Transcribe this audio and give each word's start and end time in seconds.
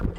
Hola, 0.00 0.14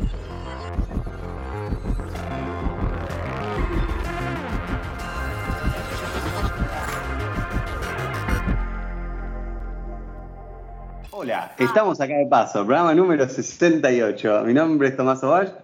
estamos 11.58 12.00
acá 12.00 12.16
de 12.16 12.28
paso, 12.28 12.64
programa 12.64 12.94
número 12.94 13.28
68. 13.28 14.44
Mi 14.46 14.54
nombre 14.54 14.90
es 14.90 14.98
Tomás 14.98 15.24
Oval. 15.24 15.64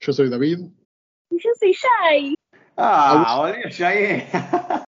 Yo 0.00 0.12
soy 0.12 0.28
David. 0.28 0.58
Y 1.30 1.38
yo 1.38 1.50
soy 1.58 1.72
Shai. 1.72 2.34
Ah, 2.76 3.36
volvió 3.38 3.70
Shai. 3.70 4.26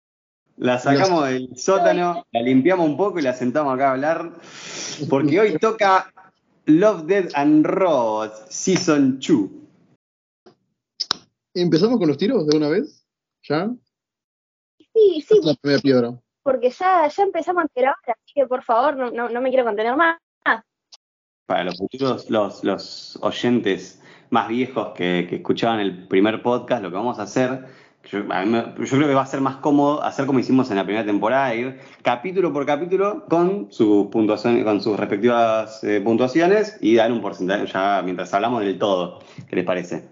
La 0.58 0.78
sacamos 0.78 1.26
del 1.30 1.56
sótano, 1.56 2.26
la 2.32 2.42
limpiamos 2.42 2.86
un 2.86 2.98
poco 2.98 3.20
y 3.20 3.22
la 3.22 3.34
sentamos 3.34 3.76
acá 3.76 3.90
a 3.90 3.92
hablar. 3.92 4.32
Porque 5.08 5.40
hoy 5.40 5.58
toca 5.60 6.12
Love, 6.68 7.06
Dead 7.08 7.30
and 7.36 7.66
Robots 7.66 8.44
Season 8.50 9.20
2. 9.20 9.50
¿Empezamos 11.56 11.98
con 11.98 12.08
los 12.10 12.18
tiros 12.18 12.46
de 12.48 12.58
una 12.58 12.70
vez? 12.70 13.06
¿Ya? 13.44 13.70
Sí, 14.94 15.24
sí, 15.28 15.40
La 15.44 15.54
primera 15.56 15.82
piedra. 15.82 16.20
porque 16.44 16.70
ya, 16.70 17.08
ya 17.08 17.24
empezamos 17.24 17.64
a 17.66 17.68
grabar, 17.74 17.96
así 18.08 18.34
que 18.36 18.46
por 18.46 18.64
favor, 18.64 18.96
no, 18.98 19.12
no, 19.12 19.30
no 19.30 19.42
me 19.42 19.50
quiero 19.50 19.66
contener 19.66 19.96
más. 19.96 20.18
Para 21.46 21.64
los 21.64 21.78
futuros, 21.78 22.30
los, 22.30 22.64
los 22.66 23.18
oyentes 23.22 24.02
más 24.32 24.50
viejos 24.50 24.90
que, 24.94 25.26
que 25.30 25.38
escuchaban 25.38 25.80
el 25.80 26.06
primer 26.10 26.44
podcast, 26.44 26.84
lo 26.84 26.90
que 26.90 26.96
vamos 26.98 27.20
a 27.20 27.24
hacer, 27.24 27.66
yo, 28.12 28.20
a 28.30 28.46
mí 28.46 28.52
me- 28.52 28.74
yo 28.86 28.98
creo 28.98 29.08
que 29.08 29.14
va 29.14 29.22
a 29.22 29.26
ser 29.26 29.42
más 29.42 29.58
cómodo 29.58 30.02
hacer 30.04 30.26
como 30.26 30.40
hicimos 30.40 30.70
en 30.72 30.78
la 30.78 30.84
primera 30.84 31.06
temporada, 31.06 31.54
ir 31.54 31.80
capítulo 32.02 32.52
por 32.54 32.66
capítulo 32.66 33.26
con 33.30 33.72
sus 33.72 34.08
puntuaciones, 34.08 34.64
con 34.64 34.82
sus 34.82 34.98
respectivas 34.98 35.84
eh, 35.84 36.02
puntuaciones 36.02 36.78
y 36.82 36.96
dar 36.96 37.12
un 37.12 37.22
porcentaje 37.22 37.66
ya 37.68 38.02
mientras 38.04 38.34
hablamos 38.34 38.62
del 38.62 38.78
todo. 38.80 39.20
¿Qué 39.50 39.56
les 39.56 39.66
parece? 39.66 40.08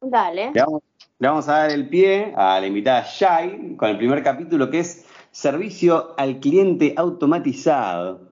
Dale. 0.00 0.50
Le 0.52 0.60
vamos, 0.62 0.82
le 1.18 1.28
vamos 1.28 1.48
a 1.48 1.52
dar 1.58 1.70
el 1.70 1.88
pie 1.88 2.32
a 2.36 2.58
la 2.60 2.66
invitada 2.66 3.04
Shai 3.06 3.76
con 3.76 3.88
el 3.88 3.96
primer 3.96 4.22
capítulo 4.22 4.70
que 4.70 4.80
es 4.80 5.06
Servicio 5.30 6.14
al 6.18 6.40
cliente 6.40 6.92
automatizado. 6.96 8.28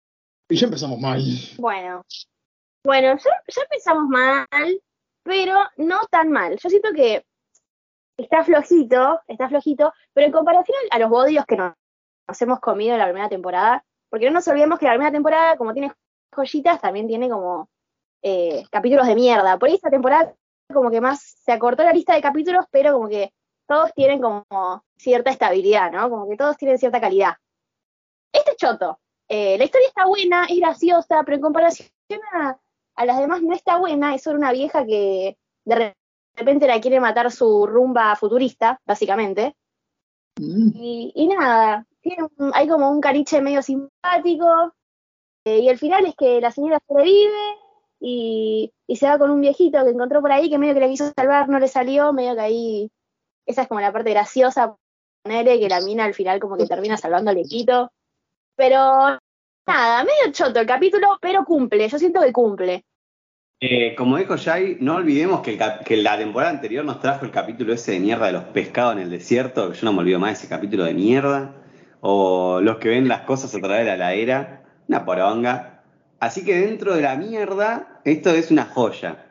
Y 0.50 0.56
ya 0.56 0.66
empezamos 0.66 1.00
mal. 1.00 1.22
Bueno. 1.58 2.02
Bueno, 2.84 3.18
ya, 3.18 3.32
ya 3.48 3.62
empezamos 3.64 4.08
mal, 4.08 4.48
pero 5.24 5.54
no 5.78 6.00
tan 6.10 6.32
mal. 6.32 6.58
Yo 6.58 6.70
siento 6.70 6.90
que 6.96 7.24
está 8.18 8.44
flojito, 8.44 9.22
está 9.28 9.48
flojito, 9.48 9.94
pero 10.14 10.28
en 10.28 10.34
comparación 10.34 10.78
a 10.92 11.00
los 11.00 11.10
bodios 11.10 11.46
que 11.46 11.56
nos, 11.56 11.74
hemos 12.40 12.60
comido 12.60 12.94
en 12.94 13.00
la 13.00 13.06
primera 13.06 13.30
temporada, 13.30 13.86
porque 14.10 14.26
no 14.26 14.34
nos 14.34 14.48
olvidemos 14.48 14.80
que 14.80 14.86
la 14.86 14.92
primera 14.92 15.12
temporada, 15.12 15.58
como 15.58 15.74
tiene 15.74 15.94
joyitas, 16.36 16.82
también 16.82 17.08
tiene 17.08 17.30
como 17.30 17.70
eh, 18.24 18.66
capítulos 18.72 19.08
de 19.08 19.16
mierda. 19.16 19.58
Por 19.58 19.70
ahí 19.70 19.76
esta 19.76 19.90
temporada 19.90 20.34
como 20.74 20.92
que 20.92 21.00
más 21.00 21.22
se 21.22 21.52
acortó 21.52 21.84
la 21.84 21.94
lista 21.94 22.14
de 22.14 22.22
capítulos, 22.22 22.66
pero 22.72 22.94
como 22.94 23.08
que 23.08 23.32
todos 23.68 23.94
tienen 23.94 24.22
como 24.22 24.46
cierta 24.98 25.30
estabilidad, 25.30 25.92
¿no? 25.92 26.10
Como 26.10 26.28
que 26.28 26.36
todos 26.36 26.58
tienen 26.58 26.78
cierta 26.78 27.00
calidad. 27.00 27.36
Este 28.34 28.52
es 28.52 28.58
choto. 28.58 29.00
Eh, 29.30 29.58
la 29.58 29.66
historia 29.66 29.88
está 29.88 30.06
buena, 30.06 30.46
es 30.46 30.58
graciosa, 30.58 31.24
pero 31.24 31.36
en 31.36 31.42
comparación 31.42 31.90
a, 32.34 32.58
a 32.96 33.06
las 33.06 33.20
demás 33.20 33.42
no 33.42 33.54
está 33.54 33.78
buena. 33.78 34.16
Es 34.16 34.24
sobre 34.24 34.38
una 34.38 34.52
vieja 34.52 34.86
que 34.86 35.38
de 35.66 35.96
repente 36.38 36.68
la 36.68 36.80
quiere 36.82 37.00
matar 37.00 37.32
su 37.32 37.66
rumba 37.68 38.16
futurista, 38.16 38.80
básicamente. 38.86 39.56
Mm. 40.40 40.70
Y, 40.76 41.12
y 41.16 41.28
nada, 41.28 41.86
tiene 42.02 42.24
un- 42.38 42.52
hay 42.54 42.68
como 42.68 42.90
un 42.90 43.02
cariche 43.02 43.42
medio 43.42 43.62
simpático. 43.62 44.74
eh, 45.46 45.60
y 45.60 45.70
el 45.70 45.78
final 45.78 46.06
es 46.06 46.16
que 46.16 46.42
la 46.42 46.52
señora 46.52 46.80
sobrevive 46.88 47.32
y, 48.00 48.72
y 48.88 48.96
se 48.98 49.08
va 49.08 49.18
con 49.18 49.32
un 49.32 49.42
viejito 49.42 49.84
que 49.84 49.92
encontró 49.92 50.22
por 50.22 50.32
ahí 50.32 50.50
que 50.50 50.58
medio 50.58 50.74
que 50.74 50.82
le 50.82 50.90
quiso 50.90 51.12
salvar, 51.16 51.50
no 51.50 51.60
le 51.60 51.68
salió, 51.68 52.14
medio 52.14 52.36
que 52.36 52.42
ahí. 52.42 52.92
Esa 53.46 53.62
es 53.64 53.68
como 53.70 53.80
la 53.82 53.94
parte 53.94 54.12
graciosa, 54.12 54.76
que 55.24 55.70
la 55.70 55.82
mina 55.82 56.06
al 56.06 56.14
final 56.14 56.40
como 56.40 56.58
que 56.58 56.66
termina 56.68 56.98
salvando 56.98 57.30
al 57.32 57.38
viejito. 57.38 57.92
Pero 58.56 58.80
nada, 59.68 60.04
medio 60.04 60.32
choto 60.34 60.60
el 60.60 60.68
capítulo, 60.68 61.18
pero 61.22 61.46
cumple, 61.46 61.88
yo 61.90 61.98
siento 62.00 62.22
que 62.22 62.34
cumple. 62.34 62.86
Eh, 63.60 63.96
como 63.96 64.18
dijo 64.18 64.36
Jai, 64.38 64.78
no 64.82 64.96
olvidemos 64.96 65.42
que, 65.42 65.52
el 65.52 65.58
cap- 65.58 65.84
que 65.84 65.98
la 65.98 66.16
temporada 66.18 66.52
anterior 66.52 66.86
nos 66.86 67.00
trajo 67.00 67.26
el 67.26 67.32
capítulo 67.32 67.74
ese 67.74 67.94
de 67.94 68.00
mierda 68.00 68.28
de 68.28 68.34
los 68.34 68.44
pescados 68.46 68.94
en 68.94 69.00
el 69.02 69.10
desierto, 69.10 69.72
que 69.72 69.78
yo 69.78 69.86
no 69.86 69.94
me 69.94 70.00
olvido 70.00 70.20
más 70.20 70.30
de 70.30 70.34
ese 70.36 70.48
capítulo 70.48 70.84
de 70.84 70.94
mierda. 70.94 71.56
O 72.02 72.62
los 72.62 72.78
que 72.78 72.90
ven 72.90 73.08
las 73.08 73.22
cosas 73.22 73.54
a 73.56 73.60
través 73.60 73.80
de 73.80 73.86
la 73.86 73.96
heladera, 73.96 74.64
una 74.88 75.04
poronga. 75.04 75.82
Así 76.20 76.46
que 76.46 76.56
dentro 76.62 76.96
de 76.96 77.02
la 77.02 77.16
mierda, 77.16 78.00
esto 78.06 78.30
es 78.30 78.52
una 78.52 78.66
joya. 78.66 79.24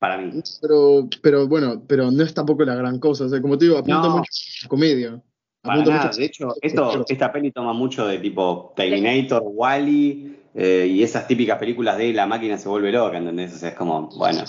Para 0.00 0.18
mí. 0.18 0.42
Pero, 0.60 1.08
pero 1.22 1.46
bueno, 1.46 1.82
pero 1.86 2.10
no 2.10 2.22
es 2.24 2.34
tampoco 2.34 2.64
la 2.64 2.74
gran 2.74 2.98
cosa. 2.98 3.26
O 3.26 3.28
sea, 3.28 3.40
como 3.40 3.56
te 3.56 3.66
digo, 3.66 3.78
apunta 3.78 4.08
No. 4.08 4.16
mucho 4.18 4.30
a 4.64 4.68
comedia. 4.68 5.22
Para 5.62 5.76
nada. 5.84 6.06
mucho 6.06 6.18
De 6.18 6.24
hecho, 6.24 6.48
esto, 6.62 7.04
esta 7.08 7.30
peli 7.30 7.52
toma 7.52 7.72
mucho 7.74 8.06
de 8.06 8.18
tipo 8.18 8.72
Terminator, 8.74 9.42
Wally 9.44 10.39
y 10.54 11.02
esas 11.02 11.26
típicas 11.26 11.58
películas 11.58 11.96
de 11.96 12.12
la 12.12 12.26
máquina 12.26 12.58
se 12.58 12.68
vuelve 12.68 12.92
loca, 12.92 13.18
¿entendés? 13.18 13.54
O 13.54 13.58
sea, 13.58 13.70
es 13.70 13.74
como, 13.74 14.08
bueno. 14.08 14.44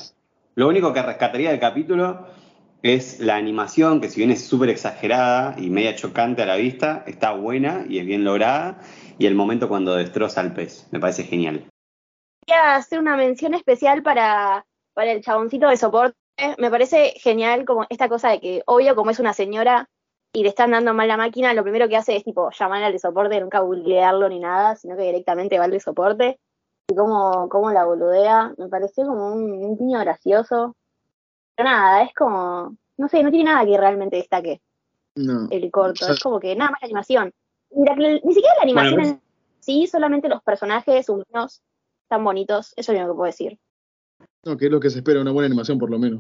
Lo 0.56 0.68
único 0.68 0.94
que 0.94 1.02
rescataría 1.02 1.52
del 1.52 1.60
capítulo 1.60 2.28
es 2.84 3.20
la 3.20 3.36
animación, 3.36 4.02
que 4.02 4.10
si 4.10 4.20
bien 4.20 4.32
es 4.32 4.44
súper 4.44 4.70
exagerada 4.70 5.56
y 5.58 5.70
media 5.70 5.96
chocante 5.96 6.42
a 6.42 6.46
la 6.46 6.56
vista, 6.56 7.04
está 7.08 7.32
buena 7.32 7.86
y 7.88 8.00
es 8.00 8.06
bien 8.06 8.24
lograda. 8.24 8.80
Y 9.18 9.28
el 9.28 9.36
momento 9.36 9.70
cuando 9.70 9.96
destroza 9.96 10.42
al 10.42 10.54
pez, 10.54 10.88
me 10.92 11.00
parece 11.00 11.24
genial. 11.24 11.68
Quería 12.46 12.76
hacer 12.76 13.00
una 13.00 13.16
mención 13.16 13.54
especial 13.54 14.02
para, 14.02 14.66
para 14.94 15.12
el 15.12 15.22
chaboncito 15.22 15.70
de 15.70 15.78
soporte. 15.78 16.18
Me 16.58 16.72
parece 16.72 17.14
genial 17.18 17.66
como 17.66 17.86
esta 17.90 18.10
cosa 18.10 18.30
de 18.30 18.40
que, 18.40 18.64
obvio, 18.66 18.96
como 18.96 19.12
es 19.12 19.20
una 19.20 19.34
señora 19.34 19.88
y 20.34 20.44
le 20.44 20.50
están 20.50 20.72
dando 20.72 20.94
mal 20.94 21.08
la 21.08 21.18
máquina, 21.18 21.54
lo 21.54 21.64
primero 21.64 21.88
que 21.90 21.98
hace 21.98 22.16
es 22.16 22.24
tipo 22.24 22.50
llamar 22.52 22.84
al 22.84 22.94
de 22.94 23.00
soporte, 23.00 23.40
nunca 23.42 23.60
googlearlo 23.60 24.30
ni 24.30 24.40
nada, 24.40 24.76
sino 24.76 24.96
que 24.96 25.04
directamente 25.04 25.58
va 25.60 25.66
al 25.66 25.72
de 25.72 25.80
soporte. 25.80 26.40
Y 26.90 26.96
cómo, 26.96 27.48
cómo 27.50 27.72
la 27.72 27.86
boludea, 27.86 28.54
me 28.58 28.68
pareció 28.70 29.06
como 29.06 29.34
un, 29.34 29.52
un 29.52 29.78
piño 29.78 30.00
gracioso. 30.00 30.76
Pero 31.56 31.70
nada, 31.70 32.04
es 32.04 32.14
como, 32.14 32.76
no 32.98 33.08
sé, 33.10 33.24
no 33.24 33.30
tiene 33.32 33.52
nada 33.52 33.66
que 33.66 33.78
realmente 33.78 34.16
destaque 34.18 34.62
No. 35.16 35.48
el 35.50 35.70
corto, 35.70 36.04
O 36.04 36.06
sea- 36.06 36.14
es 36.16 36.20
como 36.22 36.40
que 36.40 36.56
nada 36.56 36.72
más 36.72 36.82
la 36.82 36.86
animación. 36.88 37.32
Ni, 37.72 37.86
la- 37.86 37.96
ni 37.96 38.34
siquiera 38.34 38.56
la 38.56 38.64
animación 38.64 38.94
Bueno, 38.96 39.10
en 39.10 39.22
sí, 39.60 39.86
solamente 39.88 40.30
los 40.30 40.42
personajes 40.44 41.10
humanos 41.10 41.62
tan 42.08 42.24
bonitos, 42.24 42.74
eso 42.78 42.92
es 42.94 42.98
lo 42.98 43.04
único 43.04 43.14
que 43.14 43.18
puedo 43.18 43.28
decir. 43.28 43.60
No, 44.46 44.56
que 44.58 44.66
es 44.66 44.72
lo 44.72 44.80
que 44.80 44.90
se 44.90 45.00
espera, 45.00 45.22
una 45.22 45.32
buena 45.32 45.48
animación 45.48 45.78
por 45.78 45.90
lo 45.90 46.00
menos. 46.00 46.20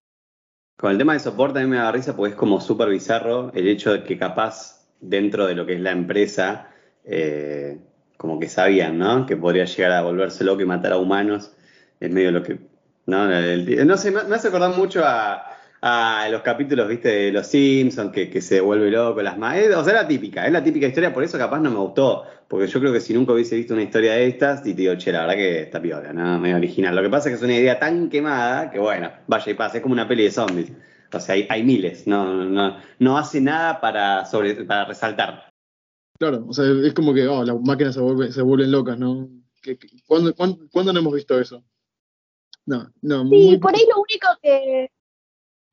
Con 0.82 0.90
el 0.90 0.98
tema 0.98 1.14
de 1.14 1.20
soporte 1.20 1.60
a 1.60 1.62
mí 1.62 1.68
me 1.68 1.78
da 1.78 1.92
risa 1.92 2.16
porque 2.16 2.32
es 2.32 2.36
como 2.36 2.60
súper 2.60 2.90
bizarro 2.90 3.52
el 3.54 3.68
hecho 3.68 3.94
de 3.94 4.04
que 4.04 4.18
capaz 4.18 4.88
dentro 5.00 5.46
de 5.46 5.54
lo 5.54 5.64
que 5.64 5.76
es 5.76 5.80
la 5.80 5.92
empresa, 5.92 6.70
eh, 7.06 7.78
como 8.18 8.40
que 8.40 8.50
sabían, 8.50 8.98
¿no? 8.98 9.28
Que 9.28 9.38
podría 9.38 9.66
llegar 9.66 9.92
a 9.92 10.02
volverse 10.02 10.44
loco 10.44 10.64
y 10.64 10.66
matar 10.66 10.94
a 10.94 10.98
humanos. 10.98 11.52
Es 12.00 12.10
medio 12.10 12.32
lo 12.32 12.42
que... 12.42 12.58
No, 13.06 13.28
no 13.28 13.98
sé, 13.98 14.10
me 14.10 14.24
me 14.24 14.36
hace 14.36 14.50
mucho 14.76 15.04
a, 15.06 15.44
a 15.84 16.28
los 16.30 16.42
capítulos, 16.44 16.88
viste, 16.88 17.10
de 17.10 17.32
Los 17.32 17.48
Simpsons, 17.48 18.12
que, 18.12 18.30
que 18.30 18.40
se 18.42 18.62
vuelve 18.62 18.92
loco 18.92 19.22
las 19.22 19.38
más. 19.38 19.58
O 19.76 19.84
sea, 19.84 19.94
es 19.96 20.02
la 20.02 20.08
típica, 20.08 20.46
es 20.46 20.52
la 20.54 20.64
típica 20.64 20.88
historia, 20.88 21.14
por 21.14 21.24
eso 21.24 21.38
capaz 21.38 21.60
no 21.60 21.72
me 21.72 21.78
gustó. 21.78 22.24
Porque 22.48 22.68
yo 22.68 22.80
creo 22.80 22.94
que 22.94 23.00
si 23.00 23.14
nunca 23.14 23.34
hubiese 23.34 23.56
visto 23.56 23.74
una 23.74 23.84
historia 23.84 24.14
de 24.14 24.28
estas, 24.28 24.62
y 24.68 24.74
te 24.74 24.82
digo, 24.82 24.96
che, 24.96 25.12
la 25.12 25.22
verdad 25.22 25.36
que 25.36 25.62
está 25.64 25.82
piola, 25.82 26.14
¿no? 26.14 26.38
Medio 26.40 26.58
original. 26.58 26.96
Lo 26.96 27.02
que 27.02 27.10
pasa 27.10 27.30
es 27.30 27.34
que 27.34 27.38
es 27.38 27.44
una 27.50 27.58
idea 27.58 27.80
tan 27.80 28.10
quemada 28.10 28.70
que, 28.70 28.78
bueno, 28.80 29.10
vaya 29.28 29.52
y 29.52 29.56
pasa, 29.56 29.78
es 29.78 29.82
como 29.84 29.94
una 29.94 30.08
peli 30.08 30.24
de 30.26 30.32
zombies. 30.32 30.72
O 31.14 31.20
sea, 31.20 31.36
hay, 31.36 31.48
hay 31.50 31.64
miles, 31.64 32.06
no, 32.08 32.46
no, 32.46 32.78
no 33.00 33.18
hace 33.18 33.42
nada 33.42 33.82
para, 33.82 34.26
sobre, 34.26 34.64
para 34.66 34.86
resaltar. 34.86 35.50
Claro, 36.20 36.46
o 36.48 36.54
sea, 36.54 36.66
es 36.86 36.94
como 36.94 37.14
que 37.14 37.28
oh, 37.28 37.44
las 37.44 37.60
máquinas 37.60 37.96
se, 37.96 38.02
vuelve- 38.02 38.32
se 38.32 38.42
vuelven 38.44 38.72
locas, 38.72 39.00
¿no? 39.00 39.28
¿Qué- 39.62 39.78
qué- 39.78 39.88
¿Cuándo, 40.06 40.34
cuándo, 40.36 40.60
cuándo 40.72 40.94
no 40.94 41.00
hemos 41.00 41.14
visto 41.14 41.40
eso? 41.40 41.64
No, 42.66 42.92
no, 43.02 43.24
Sí, 43.24 43.28
muy 43.30 43.58
por 43.58 43.74
ahí 43.76 43.84
lo 43.90 44.02
único 44.02 44.28
que 44.42 44.92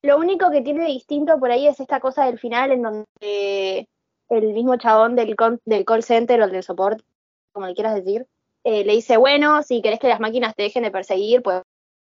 lo 0.02 0.18
único 0.18 0.50
que 0.50 0.62
tiene 0.62 0.86
distinto 0.86 1.38
por 1.38 1.50
ahí 1.50 1.66
es 1.66 1.80
esta 1.80 2.00
cosa 2.00 2.24
del 2.26 2.38
final 2.38 2.70
en 2.72 2.82
donde 2.82 3.88
el 4.28 4.52
mismo 4.52 4.76
chabón 4.76 5.16
del, 5.16 5.34
con- 5.36 5.60
del 5.64 5.84
call 5.84 6.02
center 6.02 6.40
o 6.42 6.48
del 6.48 6.62
soporte, 6.62 7.04
como 7.52 7.66
le 7.66 7.74
quieras 7.74 7.94
decir, 7.94 8.26
eh, 8.64 8.84
le 8.84 8.92
dice, 8.92 9.16
bueno, 9.16 9.62
si 9.62 9.80
querés 9.82 9.98
que 9.98 10.08
las 10.08 10.20
máquinas 10.20 10.54
te 10.54 10.64
dejen 10.64 10.82
de 10.82 10.90
perseguir, 10.90 11.42
puedes 11.42 11.62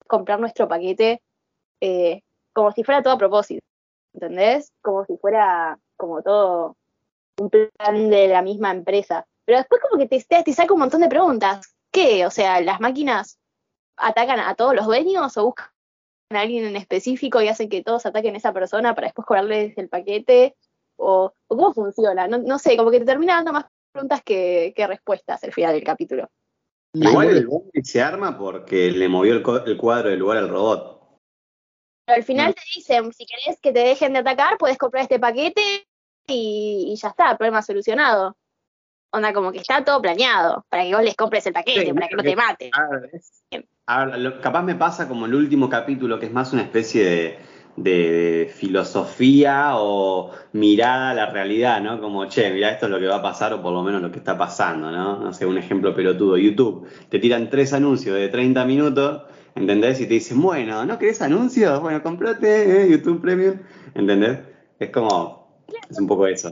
comprar 0.08 0.40
nuestro 0.40 0.68
paquete 0.68 1.22
eh, 1.82 2.22
como 2.54 2.72
si 2.72 2.84
fuera 2.84 3.02
todo 3.02 3.14
a 3.14 3.18
propósito, 3.18 3.66
¿entendés? 4.14 4.72
Como 4.82 5.06
si 5.06 5.16
fuera 5.18 5.80
como 5.96 6.22
todo 6.22 6.76
un 7.40 7.50
plan 7.50 8.10
de 8.10 8.28
la 8.28 8.42
misma 8.42 8.72
empresa. 8.72 9.26
Pero 9.46 9.60
después 9.60 9.82
como 9.82 9.98
que 10.00 10.08
te, 10.08 10.44
te 10.44 10.54
saca 10.54 10.74
un 10.74 10.80
montón 10.82 11.02
de 11.02 11.08
preguntas. 11.08 11.74
¿Qué? 11.92 12.26
O 12.26 12.32
sea, 12.32 12.60
las 12.62 12.80
máquinas 12.82 13.40
atacan 13.96 14.40
a 14.40 14.56
todos 14.56 14.76
los 14.76 14.86
dueños 14.86 15.38
o 15.38 15.46
buscan 15.46 15.68
a 16.38 16.42
alguien 16.42 16.66
en 16.66 16.76
específico 16.76 17.42
y 17.42 17.48
hacen 17.48 17.70
que 17.70 17.84
todos 17.84 18.06
ataquen 18.06 18.36
a 18.36 18.38
esa 18.38 18.54
persona 18.54 18.94
para 18.96 19.08
después 19.08 19.26
cobrarles 19.26 19.78
el 19.78 19.90
paquete? 19.90 20.56
¿O, 20.98 21.34
o 21.48 21.58
cómo 21.58 21.74
funciona? 21.74 22.28
No, 22.28 22.38
no 22.38 22.60
sé, 22.60 22.76
como 22.78 22.92
que 22.92 23.00
te 23.00 23.06
termina 23.06 23.36
dando 23.36 23.54
más 23.54 23.66
preguntas 23.92 24.22
que, 24.24 24.74
que 24.76 24.88
respuestas 24.88 25.44
al 25.44 25.54
final 25.54 25.74
del 25.74 25.84
capítulo. 25.84 26.30
Igual 26.94 27.30
el 27.30 27.48
bondi 27.48 27.84
se 27.84 28.02
arma 28.02 28.38
porque 28.38 28.92
le 28.92 29.08
movió 29.08 29.34
el, 29.34 29.78
cuadro 29.78 30.10
del 30.10 30.20
lugar 30.20 30.38
al 30.38 30.50
robot. 30.50 31.20
Pero 32.06 32.18
al 32.18 32.24
final 32.24 32.56
te 32.56 32.62
dicen, 32.76 33.14
si 33.14 33.26
querés 33.26 33.60
que 33.62 33.72
te 33.72 33.80
dejen 33.80 34.14
de 34.14 34.20
atacar, 34.20 34.58
puedes 34.58 34.78
comprar 34.78 35.04
este 35.04 35.20
paquete 35.20 35.88
y, 36.28 36.88
y 36.92 36.96
ya 36.96 37.10
está, 37.10 37.38
problema 37.38 37.62
solucionado. 37.62 38.36
Onda, 39.12 39.34
como 39.34 39.52
que 39.52 39.60
está 39.60 39.84
todo 39.84 40.02
planeado 40.02 40.66
para 40.70 40.84
que 40.84 40.94
vos 40.94 41.04
les 41.04 41.16
compres 41.16 41.46
el 41.48 41.54
paquete, 41.54 41.86
Sí, 41.86 41.94
para 41.94 42.08
que 42.08 42.16
no 42.16 42.24
te 42.24 42.36
maten. 42.36 42.72
A 43.92 44.06
ver, 44.06 44.20
lo- 44.20 44.40
capaz 44.40 44.62
me 44.62 44.76
pasa 44.76 45.08
como 45.08 45.26
el 45.26 45.34
último 45.34 45.68
capítulo, 45.68 46.20
que 46.20 46.28
es 46.28 46.32
más 46.32 46.54
una 46.54 46.62
especie 46.62 47.04
de, 47.06 47.38
de 47.76 48.52
filosofía 48.56 49.72
o 49.78 50.30
mirada 50.54 51.10
a 51.10 51.14
la 51.16 51.26
realidad, 51.32 51.82
¿no? 51.82 52.00
Como, 52.00 52.26
che, 52.28 52.52
mira, 52.52 52.70
esto 52.70 52.86
es 52.86 52.92
lo 52.92 53.00
que 53.00 53.08
va 53.08 53.16
a 53.16 53.22
pasar 53.24 53.52
o 53.54 53.64
por 53.64 53.74
lo 53.74 53.82
menos 53.82 54.00
lo 54.04 54.12
que 54.12 54.20
está 54.20 54.38
pasando, 54.38 54.92
¿no? 54.92 55.18
No 55.20 55.34
sé, 55.34 55.48
un 55.48 55.58
ejemplo 55.58 55.96
pelotudo. 55.96 56.38
YouTube, 56.38 56.88
te 57.10 57.18
tiran 57.18 57.50
tres 57.50 57.74
anuncios 57.74 58.16
de 58.16 58.28
30 58.30 58.64
minutos, 58.64 59.24
¿entendés? 59.56 60.00
Y 60.02 60.06
te 60.08 60.14
dicen, 60.16 60.40
bueno, 60.40 60.86
¿no 60.86 61.00
querés 61.00 61.22
anuncios? 61.24 61.82
Bueno, 61.82 62.04
comprate 62.04 62.84
eh, 62.84 62.92
YouTube 62.92 63.22
Premium, 63.22 63.56
¿entendés? 63.96 64.40
Es 64.78 64.92
como, 64.92 65.64
es 65.90 65.98
un 65.98 66.06
poco 66.06 66.28
eso. 66.28 66.52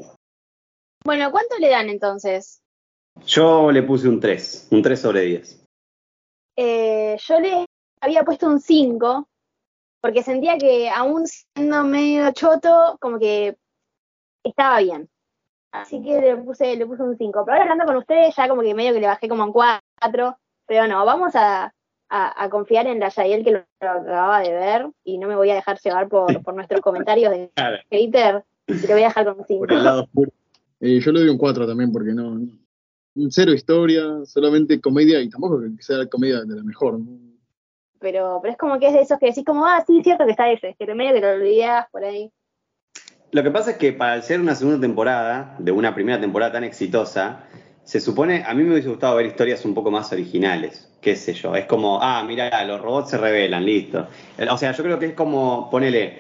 Bueno, 1.06 1.30
¿cuánto 1.30 1.56
le 1.60 1.70
dan 1.70 1.88
entonces? 1.90 2.62
Yo 3.28 3.72
le 3.72 3.84
puse 3.84 4.10
un 4.10 4.20
3, 4.20 4.68
un 4.72 4.82
3 4.82 5.00
sobre 5.00 5.22
10. 5.22 5.57
Eh, 6.58 7.16
yo 7.20 7.40
le 7.40 7.66
había 8.02 8.24
puesto 8.24 8.48
un 8.48 8.60
5, 8.60 9.28
porque 10.02 10.24
sentía 10.24 10.58
que 10.58 10.90
aún 10.90 11.26
siendo 11.28 11.84
medio 11.84 12.32
choto, 12.32 12.98
como 13.00 13.20
que 13.20 13.56
estaba 14.44 14.80
bien. 14.80 15.08
Así 15.72 16.02
que 16.02 16.20
le 16.20 16.38
puse, 16.38 16.76
le 16.76 16.86
puse 16.86 17.04
un 17.04 17.18
5. 17.18 17.44
Pero 17.46 17.54
ahora 17.54 17.64
hablando 17.64 17.86
con 17.86 17.98
ustedes, 17.98 18.36
ya 18.36 18.48
como 18.50 18.62
que 18.62 18.74
medio 18.74 18.94
que 18.94 19.02
le 19.02 19.08
bajé 19.08 19.28
como 19.30 19.44
un 19.44 19.52
4. 19.54 20.38
Pero 20.66 20.88
no, 20.88 21.06
vamos 21.06 21.36
a, 21.36 21.74
a- 22.10 22.44
a 22.44 22.50
confiar 22.50 22.88
en 22.88 23.00
la 23.00 23.10
Yael 23.10 23.44
que 23.44 23.52
lo, 23.52 23.60
lo 23.82 23.90
acababa 23.92 24.40
de 24.42 24.52
ver 24.54 24.90
y 25.04 25.18
no 25.18 25.28
me 25.28 25.36
voy 25.36 25.50
a 25.52 25.56
dejar 25.56 25.78
llevar 25.80 26.08
por, 26.10 26.42
por 26.44 26.56
nuestros 26.56 26.82
comentarios 26.82 27.32
de 27.32 27.52
y 27.90 28.12
te 28.82 28.94
voy 28.94 29.04
a 29.04 29.08
dejar 29.08 29.26
con 29.26 29.40
un 29.40 29.46
5. 29.46 29.60
por 29.60 29.72
el 29.74 29.84
lado 29.84 30.04
oscuro. 30.04 30.32
Eh, 30.80 31.00
yo 31.00 31.12
le 31.12 31.20
doy 31.22 31.30
un 31.30 31.38
4 31.38 31.68
también 31.68 31.92
porque 31.92 32.12
no- 32.14 32.40
Cero 33.30 33.54
historia, 33.54 34.04
solamente 34.26 34.80
comedia 34.80 35.22
y 35.22 35.30
tampoco 35.30 35.62
que 35.62 35.84
sea 35.84 36.06
comedia 36.08 36.42
de 36.42 36.56
la 36.56 36.64
mejor. 36.64 37.00
¿no? 37.00 37.28
Pero, 38.00 38.40
pero 38.42 38.52
es 38.52 38.58
como 38.58 38.80
que 38.80 38.88
es 38.88 38.94
de 38.94 39.02
esos 39.02 39.20
que 39.20 39.28
decís 39.28 39.46
como, 39.46 39.66
ah, 39.66 39.84
sí, 39.86 40.02
cierto 40.04 40.26
que 40.26 40.32
está 40.32 40.52
ese, 40.52 40.76
que 40.78 40.86
te 40.86 40.96
medio 40.96 41.14
que 41.14 41.22
te 41.22 41.28
lo 41.28 41.44
olvidás 41.44 41.88
por 41.92 42.04
ahí. 42.04 42.32
Lo 43.32 43.44
que 43.44 43.52
pasa 43.52 43.72
es 43.72 43.78
que 43.78 43.92
para 43.92 44.22
ser 44.22 44.40
una 44.40 44.56
segunda 44.56 44.80
temporada, 44.80 45.56
de 45.60 45.72
una 45.72 45.94
primera 45.94 46.20
temporada 46.20 46.54
tan 46.54 46.64
exitosa, 46.64 47.44
se 47.84 48.00
supone, 48.00 48.44
a 48.46 48.54
mí 48.54 48.64
me 48.64 48.72
hubiese 48.72 48.90
gustado 48.90 49.16
ver 49.16 49.26
historias 49.26 49.66
un 49.66 49.74
poco 49.74 49.92
más 49.92 50.12
originales, 50.12 50.90
qué 51.02 51.16
sé 51.16 51.34
yo, 51.34 51.56
es 51.56 51.66
como, 51.66 52.02
ah, 52.02 52.24
mira, 52.24 52.64
los 52.66 52.82
robots 52.82 53.12
se 53.12 53.18
revelan, 53.18 53.66
listo. 53.66 54.08
O 54.50 54.58
sea, 54.58 54.72
yo 54.74 54.84
creo 54.84 55.00
que 55.00 55.08
es 55.08 55.14
como, 55.14 55.70
ponele, 55.70 56.20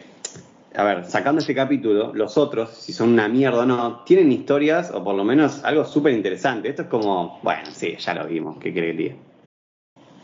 a 0.77 0.83
ver, 0.83 1.05
sacando 1.05 1.41
este 1.41 1.55
capítulo, 1.55 2.13
los 2.13 2.37
otros, 2.37 2.69
si 2.69 2.93
son 2.93 3.09
una 3.09 3.27
mierda 3.27 3.61
o 3.61 3.65
no, 3.65 4.03
tienen 4.03 4.31
historias 4.31 4.91
o 4.91 5.03
por 5.03 5.15
lo 5.15 5.23
menos 5.23 5.63
algo 5.63 5.83
súper 5.83 6.13
interesante. 6.13 6.69
Esto 6.69 6.83
es 6.83 6.87
como, 6.87 7.39
bueno, 7.41 7.65
sí, 7.71 7.95
ya 7.97 8.13
lo 8.13 8.27
vimos, 8.27 8.59
¿qué 8.59 8.71
quiere 8.71 8.91
que 8.91 8.97
diga? 8.97 9.15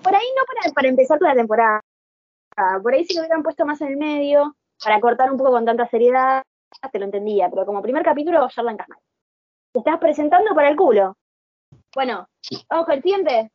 Por 0.04 0.14
ahí 0.14 0.28
no 0.38 0.44
para, 0.46 0.74
para 0.76 0.88
empezar 0.90 1.20
la 1.22 1.34
temporada. 1.34 1.82
Por 2.84 2.94
ahí 2.94 3.04
si 3.04 3.16
lo 3.16 3.22
hubieran 3.22 3.42
puesto 3.42 3.66
más 3.66 3.82
en 3.82 3.88
el 3.88 3.98
medio, 3.98 4.56
para 4.84 5.02
cortar 5.02 5.32
un 5.32 5.40
poco 5.40 5.50
con 5.50 5.66
tanta 5.66 5.88
seriedad, 5.88 6.44
te 6.92 7.00
lo 7.00 7.06
entendía. 7.06 7.50
Pero 7.50 7.66
como 7.66 7.82
primer 7.82 8.04
capítulo, 8.04 8.48
ya 8.48 8.62
arrancas 8.62 8.90
mal. 8.90 9.00
Te 9.72 9.80
estás 9.80 9.98
presentando 9.98 10.54
para 10.54 10.70
el 10.70 10.76
culo. 10.76 11.18
Bueno, 11.96 12.28
con 12.68 12.92
el 12.92 13.02
siguiente. 13.02 13.50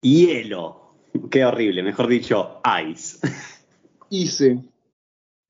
Hielo. 0.00 0.94
Qué 1.30 1.44
horrible, 1.44 1.82
mejor 1.82 2.06
dicho, 2.06 2.62
ice. 2.82 3.18
Hice. 4.08 4.73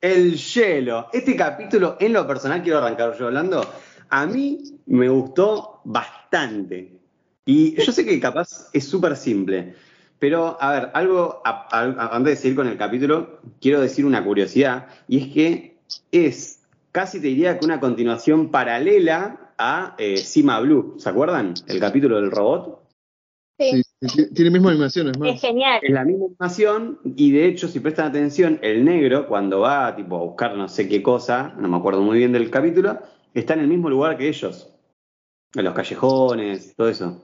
El 0.04 0.36
hielo. 0.36 1.08
Este 1.14 1.34
capítulo, 1.34 1.96
en 1.98 2.12
lo 2.12 2.26
personal, 2.26 2.62
quiero 2.62 2.76
arrancar 2.76 3.16
yo 3.18 3.24
hablando. 3.24 3.66
A 4.10 4.26
mí 4.26 4.62
me 4.84 5.08
gustó 5.08 5.80
bastante. 5.84 6.92
Y 7.46 7.74
yo 7.82 7.90
sé 7.90 8.04
que 8.04 8.20
capaz 8.20 8.68
es 8.74 8.86
súper 8.86 9.16
simple. 9.16 9.74
Pero, 10.18 10.58
a 10.60 10.72
ver, 10.72 10.90
algo, 10.92 11.40
a- 11.42 11.68
a- 11.70 12.14
antes 12.14 12.32
de 12.32 12.36
seguir 12.36 12.54
con 12.56 12.68
el 12.68 12.76
capítulo, 12.76 13.40
quiero 13.62 13.80
decir 13.80 14.04
una 14.04 14.22
curiosidad. 14.22 14.88
Y 15.08 15.22
es 15.22 15.28
que 15.32 15.78
es, 16.12 16.60
casi 16.92 17.18
te 17.18 17.28
diría 17.28 17.58
que 17.58 17.64
una 17.64 17.80
continuación 17.80 18.50
paralela 18.50 19.52
a 19.56 19.94
eh, 19.96 20.18
Cima 20.18 20.60
Blue. 20.60 20.96
¿Se 20.98 21.08
acuerdan? 21.08 21.54
El 21.66 21.80
capítulo 21.80 22.16
del 22.20 22.30
robot. 22.30 22.78
Sí, 23.58 23.82
tiene 24.34 24.50
mismas 24.50 24.72
animaciones, 24.72 25.12
es 25.14 25.18
más. 25.18 25.40
genial. 25.40 25.80
Es 25.82 25.90
la 25.92 26.04
misma 26.04 26.26
animación 26.26 26.98
y 27.16 27.30
de 27.32 27.46
hecho, 27.46 27.68
si 27.68 27.80
prestan 27.80 28.06
atención, 28.06 28.58
el 28.62 28.84
negro 28.84 29.26
cuando 29.26 29.60
va 29.60 29.94
tipo, 29.96 30.16
a 30.16 30.24
buscar 30.24 30.56
no 30.56 30.68
sé 30.68 30.88
qué 30.88 31.02
cosa, 31.02 31.54
no 31.58 31.68
me 31.68 31.76
acuerdo 31.76 32.02
muy 32.02 32.18
bien 32.18 32.32
del 32.32 32.50
capítulo, 32.50 32.98
está 33.32 33.54
en 33.54 33.60
el 33.60 33.68
mismo 33.68 33.88
lugar 33.90 34.16
que 34.16 34.28
ellos. 34.28 34.70
En 35.54 35.64
los 35.64 35.74
callejones, 35.74 36.74
todo 36.76 36.88
eso. 36.88 37.22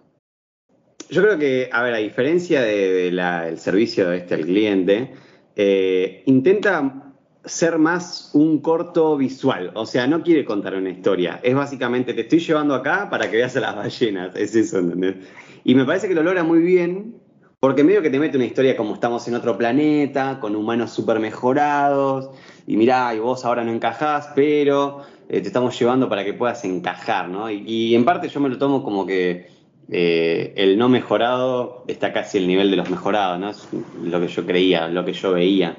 Yo 1.11 1.23
creo 1.23 1.38
que, 1.38 1.69
a 1.73 1.82
ver, 1.82 1.94
a 1.94 1.99
diferencia 1.99 2.62
de- 2.62 2.93
de 2.93 3.12
la- 3.12 3.47
del 3.47 3.59
servicio 3.59 4.12
este 4.12 4.35
al 4.35 4.43
cliente, 4.43 5.11
eh, 5.56 6.23
intenta 6.27 7.15
ser 7.44 7.79
más 7.79 8.31
un 8.35 8.61
corto 8.61 9.17
visual. 9.17 9.73
O 9.75 9.87
sea, 9.87 10.06
no 10.06 10.23
quiere 10.23 10.44
contar 10.44 10.77
una 10.77 10.91
historia. 10.91 11.41
Es 11.43 11.55
básicamente, 11.55 12.15
te 12.15 12.21
estoy 12.21 12.38
llevando 12.38 12.75
acá 12.75 13.09
para 13.11 13.29
que 13.31 13.38
veas 13.38 13.56
a 13.56 13.61
las 13.61 13.75
ballenas. 13.75 14.37
Es 14.37 14.55
eso, 14.55 14.79
¿entendés? 14.79 15.17
Y 15.64 15.74
me 15.74 15.84
parece 15.84 16.08
que 16.08 16.14
lo 16.14 16.22
logra 16.22 16.42
muy 16.42 16.60
bien, 16.60 17.16
porque 17.58 17.84
medio 17.84 18.02
que 18.02 18.10
te 18.10 18.18
mete 18.18 18.36
una 18.36 18.46
historia 18.46 18.76
como 18.76 18.94
estamos 18.94 19.26
en 19.28 19.34
otro 19.34 19.58
planeta, 19.58 20.38
con 20.40 20.56
humanos 20.56 20.90
súper 20.90 21.20
mejorados, 21.20 22.30
y 22.66 22.76
mirá, 22.76 23.14
y 23.14 23.18
vos 23.18 23.44
ahora 23.44 23.64
no 23.64 23.72
encajás, 23.72 24.30
pero 24.34 25.02
eh, 25.28 25.40
te 25.40 25.48
estamos 25.48 25.78
llevando 25.78 26.08
para 26.08 26.24
que 26.24 26.34
puedas 26.34 26.64
encajar, 26.64 27.28
¿no? 27.28 27.50
Y, 27.50 27.62
y 27.66 27.94
en 27.94 28.04
parte 28.04 28.28
yo 28.28 28.40
me 28.40 28.48
lo 28.48 28.58
tomo 28.58 28.82
como 28.82 29.06
que 29.06 29.48
eh, 29.92 30.52
el 30.56 30.78
no 30.78 30.88
mejorado 30.88 31.84
está 31.88 32.12
casi 32.12 32.38
al 32.38 32.46
nivel 32.46 32.70
de 32.70 32.76
los 32.76 32.88
mejorados, 32.88 33.40
¿no? 33.40 33.50
Es 33.50 33.68
lo 34.02 34.20
que 34.20 34.28
yo 34.28 34.46
creía, 34.46 34.86
lo 34.88 35.04
que 35.04 35.12
yo 35.12 35.32
veía. 35.32 35.76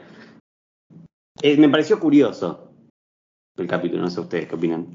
Eh, 1.41 1.55
me 1.57 1.69
pareció 1.69 1.99
curioso 1.99 2.73
el 3.57 3.67
capítulo, 3.67 4.01
no 4.01 4.09
sé 4.09 4.19
ustedes 4.19 4.47
qué 4.47 4.55
opinan. 4.55 4.87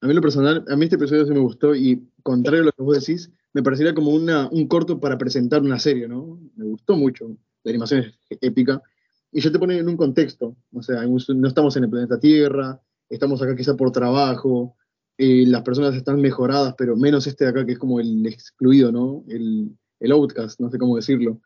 A 0.00 0.06
mí 0.06 0.14
lo 0.14 0.20
personal, 0.20 0.64
a 0.68 0.76
mí 0.76 0.84
este 0.84 0.96
episodio 0.96 1.24
sí 1.24 1.32
me 1.32 1.40
gustó 1.40 1.74
y 1.74 2.06
contrario 2.22 2.62
a 2.62 2.66
lo 2.66 2.72
que 2.72 2.82
vos 2.82 2.98
decís, 2.98 3.30
me 3.52 3.62
parecería 3.62 3.94
como 3.94 4.10
una, 4.10 4.48
un 4.50 4.68
corto 4.68 5.00
para 5.00 5.16
presentar 5.16 5.62
una 5.62 5.78
serie, 5.78 6.06
¿no? 6.06 6.38
Me 6.56 6.64
gustó 6.66 6.96
mucho. 6.96 7.36
La 7.64 7.70
animación 7.70 8.00
es 8.00 8.38
épica 8.40 8.82
y 9.32 9.40
ya 9.40 9.50
te 9.50 9.58
pone 9.58 9.78
en 9.78 9.88
un 9.88 9.96
contexto. 9.96 10.56
O 10.72 10.82
sea, 10.82 11.02
no 11.04 11.48
estamos 11.48 11.76
en 11.76 11.84
el 11.84 11.90
planeta 11.90 12.20
Tierra, 12.20 12.80
estamos 13.08 13.40
acá 13.42 13.56
quizá 13.56 13.74
por 13.74 13.90
trabajo, 13.92 14.76
eh, 15.18 15.44
las 15.46 15.62
personas 15.62 15.94
están 15.94 16.20
mejoradas, 16.20 16.74
pero 16.76 16.96
menos 16.96 17.26
este 17.26 17.44
de 17.44 17.50
acá 17.50 17.64
que 17.64 17.72
es 17.72 17.78
como 17.78 18.00
el 18.00 18.26
excluido, 18.26 18.92
¿no? 18.92 19.24
El, 19.28 19.76
el 20.00 20.12
outcast, 20.12 20.60
no 20.60 20.70
sé 20.70 20.78
cómo 20.78 20.96
decirlo. 20.96 21.40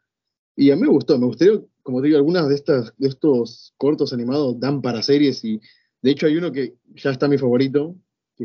Y 0.57 0.71
a 0.71 0.77
mí 0.77 0.83
me 0.83 0.89
gustó, 0.89 1.19
me 1.19 1.27
gustaría, 1.27 1.61
como 1.83 2.01
te 2.01 2.09
digo, 2.09 2.19
algunas 2.19 2.49
de, 2.49 2.55
estas, 2.57 2.93
de 2.99 3.09
estos 3.09 3.73
cortos 3.77 4.13
animados 4.13 4.59
dan 4.59 4.83
para 4.83 5.03
series 5.03 5.45
y 5.45 5.61
de 6.03 6.11
hecho 6.11 6.27
hay 6.27 6.37
uno 6.37 6.51
que 6.51 6.75
ya 6.97 7.11
está 7.11 7.29
mi 7.29 7.39
favorito, 7.39 7.95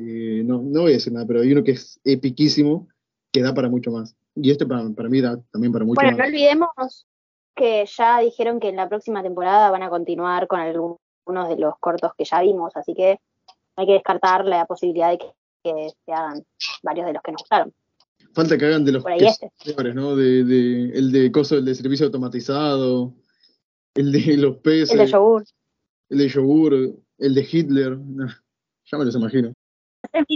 que 0.01 0.43
no, 0.45 0.61
no 0.61 0.81
voy 0.81 0.91
a 0.91 0.95
decir 0.95 1.13
nada, 1.13 1.25
pero 1.25 1.41
hay 1.41 1.51
uno 1.51 1.63
que 1.63 1.71
es 1.71 1.99
epiquísimo, 2.03 2.87
que 3.31 3.41
da 3.41 3.53
para 3.53 3.69
mucho 3.69 3.91
más. 3.91 4.15
Y 4.35 4.51
este 4.51 4.65
para, 4.65 4.87
para 4.89 5.09
mí 5.09 5.21
da 5.21 5.39
también 5.51 5.71
para 5.71 5.85
mucho 5.85 5.95
Bueno, 6.01 6.11
no 6.11 6.17
más. 6.17 6.27
olvidemos 6.27 7.07
que 7.55 7.85
ya 7.85 8.19
dijeron 8.19 8.59
que 8.59 8.69
en 8.69 8.75
la 8.75 8.89
próxima 8.89 9.23
temporada 9.23 9.71
van 9.71 9.83
a 9.83 9.89
continuar 9.89 10.47
con 10.47 10.59
algunos 10.59 10.97
de 11.49 11.57
los 11.57 11.73
cortos 11.79 12.11
que 12.17 12.25
ya 12.25 12.41
vimos, 12.41 12.75
así 12.75 12.93
que 12.93 13.19
hay 13.77 13.85
que 13.85 13.93
descartar 13.93 14.45
la 14.45 14.65
posibilidad 14.65 15.11
de 15.11 15.17
que, 15.19 15.27
que 15.63 15.89
se 16.05 16.11
hagan 16.13 16.43
varios 16.83 17.05
de 17.07 17.13
los 17.13 17.21
que 17.23 17.31
nos 17.31 17.41
gustaron. 17.41 17.73
Falta 18.33 18.57
que 18.57 18.65
hagan 18.65 18.83
de 18.83 18.91
los 18.91 19.03
Por 19.03 19.13
ahí 19.13 19.19
que 19.19 19.27
este. 19.27 19.51
peores, 19.63 19.95
¿no? 19.95 20.15
De, 20.15 20.43
de, 20.43 20.89
el 20.97 21.11
de 21.13 21.31
coso, 21.31 21.55
el 21.57 21.63
de 21.65 21.73
servicio 21.75 22.05
automatizado, 22.07 23.13
el 23.93 24.11
de 24.11 24.35
los 24.37 24.57
peces, 24.57 24.91
El 24.91 24.97
de 24.99 25.07
yogur. 25.07 25.43
el 26.09 26.17
de 26.17 26.27
yogur, 26.27 26.73
el 27.17 27.33
de 27.33 27.47
Hitler, 27.49 27.97
ya 28.85 28.97
me 28.97 29.05
los 29.05 29.15
imagino. 29.15 29.53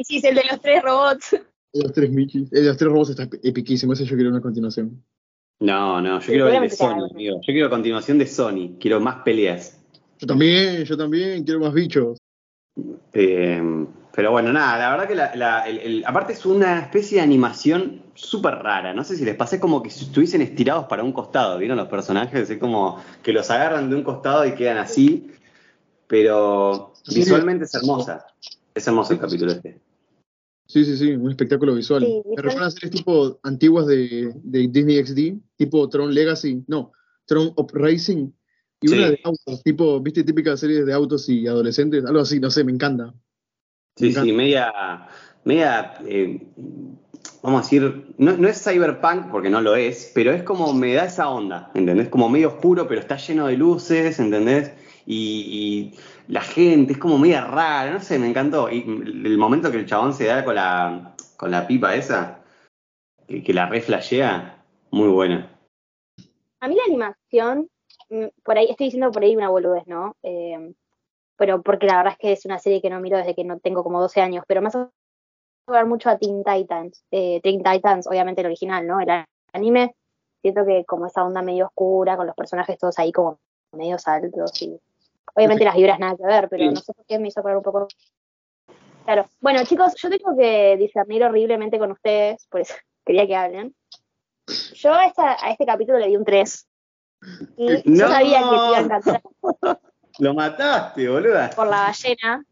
Sí, 0.03 0.21
el 0.23 0.35
de 0.35 0.43
los 0.49 0.61
tres 0.61 0.81
robots. 0.83 1.33
El 1.33 1.41
de 1.73 1.83
los 1.83 1.93
tres 1.93 2.09
Michis, 2.09 2.51
el 2.51 2.61
de 2.63 2.67
los 2.69 2.77
tres 2.77 2.91
robots 2.91 3.09
está 3.11 3.23
epiquísimo, 3.43 3.93
ese 3.93 4.05
yo 4.05 4.15
quiero 4.15 4.31
una 4.31 4.41
continuación. 4.41 5.03
No, 5.59 6.01
no, 6.01 6.15
yo 6.19 6.21
Sí, 6.21 6.27
quiero 6.31 6.45
ver 6.45 6.55
el 6.55 6.61
de 6.69 6.69
Sony, 6.75 7.05
amigo. 7.11 7.35
Yo 7.41 7.53
quiero 7.53 7.69
continuación 7.69 8.17
de 8.17 8.27
Sony, 8.27 8.77
quiero 8.79 8.99
más 8.99 9.17
peleas. 9.23 9.79
Yo 10.19 10.27
también, 10.27 10.83
yo 10.83 10.97
también, 10.97 11.43
quiero 11.43 11.59
más 11.59 11.73
bichos. 11.73 12.17
Eh, 13.13 13.61
pero 14.13 14.31
bueno, 14.31 14.51
nada, 14.53 14.77
la 14.79 14.89
verdad 14.91 15.07
que 15.07 15.15
la, 15.15 15.35
la- 15.35 15.67
el- 15.67 15.79
el- 15.79 16.03
aparte 16.05 16.33
es 16.33 16.45
una 16.45 16.79
especie 16.79 17.17
de 17.17 17.23
animación 17.23 18.03
súper 18.15 18.55
rara. 18.55 18.93
No 18.93 19.03
sé 19.03 19.15
si 19.15 19.25
les 19.25 19.35
pasé 19.35 19.59
como 19.59 19.81
que 19.83 19.89
estuviesen 19.89 20.41
estirados 20.41 20.85
para 20.85 21.03
un 21.03 21.11
costado, 21.13 21.57
¿vieron 21.57 21.77
los 21.77 21.87
personajes? 21.87 22.49
Es 22.49 22.57
como 22.57 23.01
que 23.23 23.31
los 23.33 23.49
agarran 23.49 23.89
de 23.89 23.95
un 23.95 24.03
costado 24.03 24.45
y 24.45 24.55
quedan 24.55 24.77
así. 24.77 25.31
Pero 26.07 26.93
Sí. 27.03 27.19
visualmente 27.19 27.65
es 27.65 27.75
hermosa. 27.75 28.25
Es 28.79 28.87
hermoso 28.87 29.11
el 29.11 29.19
capítulo 29.19 29.51
este. 29.51 29.77
Sí, 30.65 30.85
sí, 30.85 30.95
sí, 30.95 31.11
un 31.11 31.29
espectáculo 31.29 31.75
visual. 31.75 32.05
Sí, 32.05 32.21
Me 32.33 32.41
refiero 32.41 32.65
a 32.65 32.71
series 32.71 32.91
tipo 32.91 33.37
antiguas 33.43 33.87
de, 33.87 34.31
de 34.41 34.67
Disney 34.69 35.03
XD, 35.05 35.37
tipo 35.57 35.89
Tron 35.89 36.13
Legacy, 36.13 36.63
no, 36.67 36.93
Tron 37.25 37.51
Uprising, 37.57 38.33
y 38.79 38.87
Sí. 38.87 38.95
una 38.95 39.09
de 39.09 39.19
autos, 39.25 39.63
tipo, 39.63 39.99
viste, 39.99 40.23
típica 40.23 40.55
serie 40.55 40.85
de 40.85 40.93
autos 40.93 41.27
y 41.27 41.45
adolescentes, 41.45 42.05
algo 42.05 42.21
así, 42.21 42.39
no 42.39 42.49
sé, 42.49 42.63
me 42.63 42.71
encanta. 42.71 43.13
Sí, 43.97 44.05
Me 44.05 44.13
sí, 44.13 44.31
media, 44.31 44.71
media 45.43 45.95
eh, 46.05 46.47
vamos 47.43 47.59
a 47.59 47.63
decir, 47.63 48.13
no, 48.17 48.37
no 48.37 48.47
es 48.47 48.63
cyberpunk 48.63 49.29
porque 49.29 49.49
no 49.49 49.59
lo 49.59 49.75
es, 49.75 50.09
pero 50.15 50.31
es 50.31 50.43
como 50.43 50.73
me 50.73 50.93
da 50.93 51.03
esa 51.03 51.27
onda, 51.27 51.69
¿entendés? 51.75 52.07
Como 52.07 52.29
medio 52.29 52.47
oscuro, 52.47 52.87
pero 52.87 53.01
está 53.01 53.17
lleno 53.17 53.47
de 53.47 53.57
luces, 53.57 54.19
¿entendés? 54.19 54.71
Y, 55.05 55.91
y 55.93 55.99
la 56.29 56.41
gente 56.41 56.93
es 56.93 56.99
como 56.99 57.17
media 57.17 57.45
rara, 57.45 57.91
no 57.91 57.99
sé, 57.99 58.19
me 58.19 58.29
encantó. 58.29 58.69
Y 58.69 58.81
el 58.81 59.37
momento 59.39 59.71
que 59.71 59.77
el 59.77 59.87
chabón 59.87 60.13
se 60.13 60.27
da 60.27 60.45
con 60.45 60.55
la, 60.55 61.15
con 61.35 61.49
la 61.49 61.65
pipa 61.65 61.95
esa, 61.95 62.43
que, 63.27 63.43
que 63.43 63.51
la 63.51 63.65
reflashea, 63.65 64.63
muy 64.91 65.09
buena. 65.09 65.59
A 66.59 66.67
mí 66.67 66.75
la 66.75 66.83
animación, 66.83 67.67
mm, 68.09 68.25
por 68.43 68.59
ahí, 68.59 68.67
estoy 68.69 68.87
diciendo 68.87 69.11
por 69.11 69.23
ahí 69.23 69.35
una 69.35 69.49
boludez, 69.49 69.87
¿no? 69.87 70.15
Eh, 70.21 70.71
pero 71.35 71.63
porque 71.63 71.87
la 71.87 71.97
verdad 71.97 72.13
es 72.13 72.19
que 72.19 72.31
es 72.33 72.45
una 72.45 72.59
serie 72.59 72.81
que 72.81 72.91
no 72.91 72.99
miro 72.99 73.17
desde 73.17 73.33
que 73.33 73.43
no 73.43 73.59
tengo 73.59 73.83
como 73.83 73.99
12 73.99 74.21
años, 74.21 74.43
pero 74.47 74.61
me 74.61 74.67
hace 74.67 74.85
jugar 75.65 75.87
mucho 75.87 76.11
a 76.11 76.19
Teen 76.19 76.43
Titans. 76.43 77.03
Eh, 77.09 77.39
Teen 77.41 77.63
Titans, 77.63 78.05
obviamente 78.05 78.41
el 78.41 78.47
original, 78.47 78.85
¿no? 78.85 78.99
El 78.99 79.25
anime, 79.51 79.95
siento 80.43 80.63
que 80.63 80.85
como 80.85 81.07
esa 81.07 81.23
onda 81.23 81.41
medio 81.41 81.65
oscura, 81.65 82.17
con 82.17 82.27
los 82.27 82.35
personajes 82.35 82.77
todos 82.77 82.99
ahí 82.99 83.11
como 83.11 83.39
medio 83.75 83.97
altos 84.05 84.61
y 84.61 84.79
obviamente 85.35 85.65
las 85.65 85.75
vibras 85.75 85.99
nada 85.99 86.15
que 86.17 86.25
ver, 86.25 86.49
pero 86.49 86.63
Sí. 86.63 86.69
no 86.69 86.75
sé 86.81 86.93
por 86.93 87.05
qué 87.05 87.19
me 87.19 87.27
hizo 87.27 87.39
acordar 87.39 87.57
un 87.57 87.63
poco. 87.63 87.87
Claro. 89.05 89.27
Bueno, 89.39 89.63
chicos, 89.65 89.93
yo 89.95 90.09
tengo 90.09 90.37
que 90.37 90.77
discernir 90.77 91.23
horriblemente 91.23 91.79
con 91.79 91.91
ustedes, 91.91 92.45
por 92.47 92.61
eso 92.61 92.75
quería 93.05 93.25
que 93.27 93.35
hablen. 93.35 93.75
Yo 94.73 94.93
a, 94.93 95.05
esta- 95.05 95.37
a 95.45 95.51
este 95.51 95.65
capítulo 95.65 95.99
le 95.99 96.07
di 96.07 96.17
un 96.17 96.25
3. 96.25 96.67
Y 97.57 97.67
yo 97.77 97.81
¡No! 97.85 98.07
sabía 98.07 98.39
que 98.39 98.49
te 98.49 98.55
iba 98.55 98.77
a 98.77 98.81
encantar 98.81 99.21
Lo 100.19 100.33
mataste, 100.33 101.07
boluda. 101.09 101.49
por 101.55 101.67
la 101.67 101.81
ballena. 101.83 102.43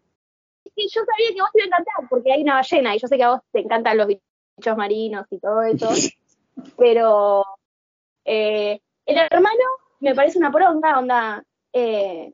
Que 0.76 0.84
yo 0.88 1.02
sabía 1.06 1.34
que 1.36 1.42
vos 1.42 1.50
te 1.54 1.60
iba 1.60 1.64
a 1.66 1.68
encantar 1.68 2.10
porque 2.10 2.32
hay 2.34 2.42
una 2.44 2.56
ballena 2.56 2.96
y 2.96 3.00
yo 3.00 3.08
sé 3.08 3.18
que 3.18 3.24
a 3.24 3.30
vos 3.32 3.42
te 3.52 3.60
encantan 3.60 3.98
los 3.98 4.08
bichos 4.08 4.78
marinos 4.78 5.26
y 5.32 5.40
todo 5.40 5.62
eso. 5.64 5.90
pero 6.78 7.44
eh, 8.26 8.80
el 9.06 9.18
hermano 9.18 9.64
me 10.02 10.14
parece 10.16 10.38
una 10.38 10.52
poronga, 10.52 11.00
onda. 11.00 11.44
eh, 11.74 12.34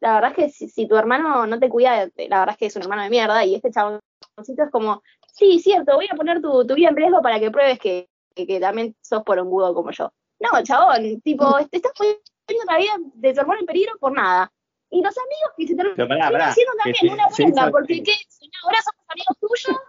la 0.00 0.14
verdad 0.14 0.30
es 0.30 0.36
que 0.36 0.50
si, 0.50 0.68
si 0.68 0.86
tu 0.86 0.96
hermano 0.96 1.46
no 1.46 1.58
te 1.58 1.68
cuida, 1.68 2.06
la 2.16 2.38
verdad 2.40 2.50
es 2.50 2.56
que 2.56 2.66
es 2.66 2.76
un 2.76 2.82
hermano 2.82 3.02
de 3.02 3.10
mierda 3.10 3.44
y 3.44 3.54
este 3.54 3.70
chaboncito 3.70 4.62
es 4.64 4.70
como, 4.70 5.02
sí, 5.32 5.58
cierto, 5.58 5.94
voy 5.94 6.08
a 6.10 6.16
poner 6.16 6.40
tu, 6.40 6.66
tu 6.66 6.74
vida 6.74 6.88
en 6.88 6.96
riesgo 6.96 7.22
para 7.22 7.40
que 7.40 7.50
pruebes 7.50 7.78
que, 7.78 8.08
que, 8.34 8.46
que 8.46 8.60
también 8.60 8.94
sos 9.00 9.22
porongudo 9.22 9.74
como 9.74 9.90
yo. 9.90 10.10
No, 10.38 10.62
chabón, 10.62 11.20
tipo, 11.22 11.56
te 11.70 11.78
estás 11.78 11.92
poniendo 11.96 12.70
la 12.70 12.78
vida 12.78 12.92
de 13.14 13.32
tu 13.34 13.40
hermano 13.40 13.60
en 13.60 13.66
peligro 13.66 13.94
por 13.98 14.12
nada. 14.12 14.52
Y 14.90 15.02
los 15.02 15.16
amigos 15.16 15.50
que 15.56 15.66
se 15.66 15.74
terminan 15.74 16.08
pará, 16.08 16.30
pará. 16.30 16.48
haciendo 16.48 16.72
también 16.76 17.12
una 17.12 17.28
hizo- 17.28 17.70
porque 17.70 18.02
¿qué? 18.02 18.12
ahora 18.62 18.78
somos 18.82 19.04
amigos 19.08 19.36
tuyos, 19.40 19.80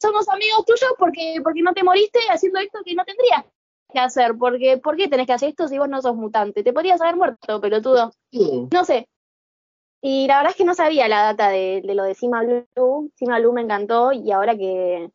somos 0.00 0.28
amigos 0.28 0.64
tuyos 0.64 0.94
porque, 0.98 1.40
porque 1.42 1.62
no 1.62 1.74
te 1.74 1.82
moriste 1.82 2.20
haciendo 2.30 2.60
esto 2.60 2.78
que 2.84 2.94
no 2.94 3.04
tendrías 3.04 3.44
que 3.92 3.98
hacer, 3.98 4.36
porque 4.38 4.78
¿por 4.78 4.96
qué 4.96 5.08
tenés 5.08 5.26
que 5.26 5.32
hacer 5.32 5.50
esto 5.50 5.68
si 5.68 5.78
vos 5.78 5.88
no 5.88 6.00
sos 6.00 6.14
mutante? 6.14 6.62
Te 6.62 6.72
podrías 6.72 7.00
haber 7.00 7.16
muerto, 7.16 7.60
pelotudo. 7.60 8.12
Todo. 8.30 8.68
No 8.72 8.84
sé. 8.84 9.08
Y 10.00 10.26
la 10.28 10.36
verdad 10.36 10.50
es 10.52 10.56
que 10.56 10.64
no 10.64 10.74
sabía 10.74 11.08
la 11.08 11.22
data 11.22 11.48
de, 11.48 11.82
de 11.84 11.94
lo 11.94 12.04
de 12.04 12.14
Cima 12.14 12.42
Blue. 12.42 13.10
Cima 13.16 13.38
Blue 13.38 13.52
me 13.52 13.62
encantó 13.62 14.12
y 14.12 14.30
ahora 14.30 14.56
que, 14.56 15.10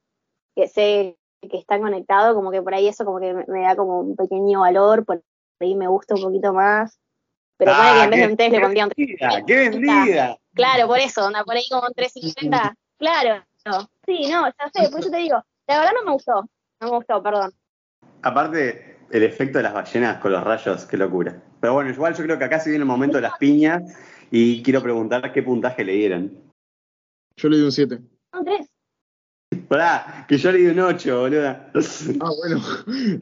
que 0.55 0.67
sé 0.67 1.17
que 1.41 1.57
están 1.57 1.81
conectados, 1.81 2.35
como 2.35 2.51
que 2.51 2.61
por 2.61 2.73
ahí 2.73 2.87
eso 2.87 3.05
como 3.05 3.19
que 3.19 3.33
me, 3.33 3.45
me 3.47 3.61
da 3.61 3.75
como 3.75 3.99
un 3.99 4.15
pequeño 4.15 4.61
valor, 4.61 5.05
por 5.05 5.21
ahí 5.59 5.75
me 5.75 5.87
gusta 5.87 6.15
un 6.15 6.21
poquito 6.21 6.53
más. 6.53 6.99
Pero 7.57 7.71
Ah, 7.73 7.77
pone 7.77 7.93
que 7.97 8.03
en 8.03 8.09
vez 8.09 8.19
de 8.19 8.27
un 8.27 8.37
test 8.37 8.51
le 8.51 8.57
qué 8.57 8.61
pondría 8.61 8.85
un 8.85 9.45
¡Qué 9.45 9.55
vendida! 9.55 10.37
Claro, 10.53 10.87
por 10.87 10.99
eso, 10.99 11.25
anda 11.25 11.43
por 11.43 11.55
ahí 11.55 11.65
como 11.69 11.87
un 11.87 11.93
350. 11.93 12.75
Claro. 12.97 13.43
Sí, 14.05 14.29
no, 14.29 14.47
ya 14.47 14.71
sé, 14.73 14.89
por 14.89 14.99
eso 14.99 15.09
te 15.09 15.17
digo. 15.17 15.41
La 15.67 15.79
verdad 15.79 15.93
no 15.95 16.05
me 16.05 16.11
gustó. 16.11 16.45
No 16.81 16.87
me 16.89 16.97
gustó, 16.97 17.23
perdón. 17.23 17.53
Aparte, 18.21 18.99
el 19.11 19.23
efecto 19.23 19.59
de 19.59 19.63
las 19.63 19.73
ballenas 19.73 20.17
con 20.17 20.31
los 20.31 20.43
rayos, 20.43 20.85
qué 20.85 20.97
locura. 20.97 21.41
Pero 21.61 21.73
bueno, 21.73 21.89
igual 21.89 22.13
yo 22.15 22.23
creo 22.23 22.37
que 22.37 22.43
acá 22.43 22.59
se 22.59 22.69
viene 22.69 22.83
el 22.83 22.87
momento 22.87 23.17
de 23.17 23.21
las 23.21 23.37
piñas 23.37 23.81
y 24.35 24.63
quiero 24.63 24.81
preguntar 24.81 25.31
qué 25.31 25.43
puntaje 25.43 25.85
le 25.85 25.93
dieron. 25.93 26.51
Yo 27.37 27.49
le 27.49 27.57
di 27.57 27.63
un 27.63 27.71
7. 27.71 27.99
Un 28.33 28.45
3. 28.45 28.67
Pará, 29.69 30.25
que 30.27 30.37
yo 30.39 30.51
le 30.51 30.57
di 30.57 30.65
un 30.65 30.79
8, 30.79 31.19
boluda. 31.19 31.71
Ah, 32.19 32.29
bueno. 32.39 32.59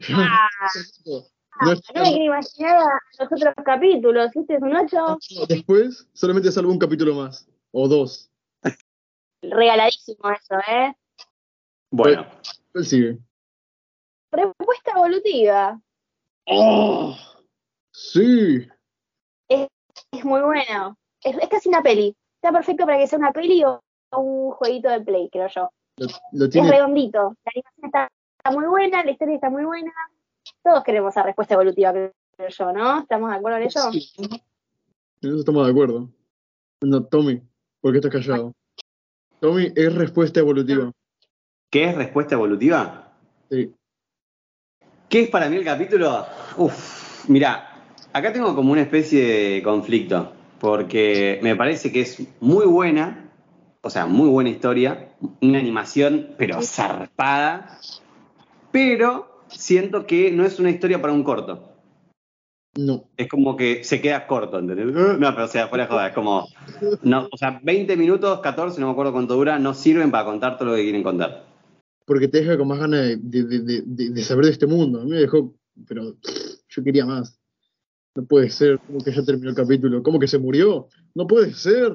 Ah, 0.08 0.48
No 1.60 1.72
es- 1.72 1.82
no 1.94 2.02
me 2.02 2.08
quiero 2.12 2.24
imaginar 2.24 2.76
a 2.78 2.98
los 3.20 3.30
otros 3.30 3.54
capítulos. 3.64 4.30
Este 4.34 4.54
es 4.54 4.62
un 4.62 4.74
8. 4.74 5.18
Después, 5.48 6.08
solamente 6.14 6.50
salvo 6.50 6.72
un 6.72 6.78
capítulo 6.78 7.14
más. 7.14 7.46
O 7.72 7.86
dos. 7.88 8.30
Regaladísimo 9.42 10.30
eso, 10.30 10.58
¿eh? 10.66 10.94
Bueno, 11.90 12.24
¿Cuál 12.72 12.84
sigue? 12.86 13.18
Respuesta 14.32 14.92
evolutiva. 14.96 15.78
¡Oh! 16.46 17.14
Sí. 17.92 18.66
Es 19.48 19.68
muy 20.24 20.40
bueno. 20.40 20.96
Es, 21.22 21.36
es 21.36 21.48
casi 21.48 21.68
una 21.68 21.82
peli. 21.82 22.16
Está 22.36 22.52
perfecto 22.52 22.84
para 22.84 22.98
que 22.98 23.06
sea 23.06 23.18
una 23.18 23.32
peli 23.32 23.62
o 23.64 23.80
un 24.16 24.50
jueguito 24.52 24.88
de 24.90 25.00
play, 25.00 25.28
creo 25.30 25.48
yo. 25.48 25.70
Lo, 25.96 26.06
lo 26.32 26.46
Es 26.46 26.54
redondito. 26.54 27.36
La 27.44 27.52
animación 27.54 27.84
está, 27.84 28.08
está 28.38 28.50
muy 28.50 28.66
buena, 28.66 29.04
la 29.04 29.10
historia 29.10 29.34
está 29.34 29.50
muy 29.50 29.64
buena. 29.64 29.92
Todos 30.62 30.82
queremos 30.82 31.12
esa 31.12 31.22
respuesta 31.22 31.54
evolutiva, 31.54 31.92
creo 31.92 32.48
yo, 32.48 32.72
¿no? 32.72 33.00
¿Estamos 33.00 33.30
de 33.30 33.36
acuerdo 33.36 33.58
en 33.58 33.64
ello? 33.64 33.80
Sí. 33.92 34.10
En 35.22 35.30
eso 35.30 35.38
estamos 35.38 35.64
de 35.64 35.70
acuerdo. 35.70 36.08
No, 36.82 37.04
Tommy, 37.04 37.40
¿por 37.80 37.92
qué 37.92 37.98
estás 37.98 38.12
callado? 38.12 38.52
Tommy 39.40 39.72
es 39.74 39.94
respuesta 39.94 40.40
evolutiva. 40.40 40.90
¿qué 41.70 41.84
es 41.84 41.94
respuesta 41.96 42.34
evolutiva? 42.34 43.12
Sí. 43.50 43.74
¿Qué 45.08 45.22
es 45.22 45.30
para 45.30 45.48
mí 45.48 45.56
el 45.56 45.64
capítulo? 45.64 46.26
Uf, 46.58 47.28
mirá, 47.28 47.82
acá 48.12 48.32
tengo 48.32 48.54
como 48.54 48.72
una 48.72 48.82
especie 48.82 49.24
de 49.24 49.62
conflicto, 49.62 50.32
porque 50.62 51.40
me 51.42 51.56
parece 51.56 51.90
que 51.90 52.02
es 52.02 52.22
muy 52.38 52.66
buena, 52.66 53.28
o 53.80 53.90
sea, 53.90 54.06
muy 54.06 54.28
buena 54.28 54.48
historia, 54.48 55.08
una 55.40 55.58
animación, 55.58 56.28
pero 56.38 56.62
zarpada, 56.62 57.80
pero 58.70 59.42
siento 59.48 60.06
que 60.06 60.30
no 60.30 60.44
es 60.46 60.60
una 60.60 60.70
historia 60.70 61.00
para 61.02 61.12
un 61.14 61.24
corto. 61.24 61.68
No. 62.78 63.08
Es 63.16 63.26
como 63.28 63.56
que 63.56 63.82
se 63.82 64.00
queda 64.00 64.28
corto, 64.28 64.60
¿entendés? 64.60 64.86
No, 64.94 65.34
pero 65.34 65.46
o 65.46 65.48
sea, 65.48 65.66
fuera 65.66 65.84
de 65.86 65.90
joda, 65.90 66.06
es 66.06 66.14
como, 66.14 66.46
no, 67.02 67.26
o 67.32 67.36
sea, 67.36 67.58
20 67.60 67.96
minutos, 67.96 68.38
14, 68.38 68.80
no 68.80 68.86
me 68.86 68.92
acuerdo 68.92 69.12
cuánto 69.12 69.34
dura, 69.34 69.58
no 69.58 69.74
sirven 69.74 70.12
para 70.12 70.26
contar 70.26 70.58
todo 70.58 70.70
lo 70.70 70.76
que 70.76 70.84
quieren 70.84 71.02
contar. 71.02 71.44
Porque 72.06 72.28
te 72.28 72.38
deja 72.38 72.56
con 72.56 72.68
más 72.68 72.78
ganas 72.78 73.00
de, 73.00 73.16
de- 73.16 73.58
de- 73.58 73.82
de- 73.84 74.10
de 74.10 74.22
saber 74.22 74.44
de 74.44 74.52
este 74.52 74.68
mundo. 74.68 75.00
A 75.00 75.04
mí 75.04 75.10
me 75.10 75.16
dejó, 75.18 75.52
pero 75.88 76.14
yo 76.68 76.84
quería 76.84 77.04
más. 77.04 77.41
No 78.14 78.24
puede 78.24 78.50
ser, 78.50 78.78
como 78.80 78.98
que 78.98 79.12
ya 79.12 79.24
terminó 79.24 79.50
el 79.50 79.56
capítulo. 79.56 80.02
¿Cómo 80.02 80.18
que 80.18 80.28
se 80.28 80.38
murió? 80.38 80.88
No 81.14 81.26
puede 81.26 81.54
ser. 81.54 81.92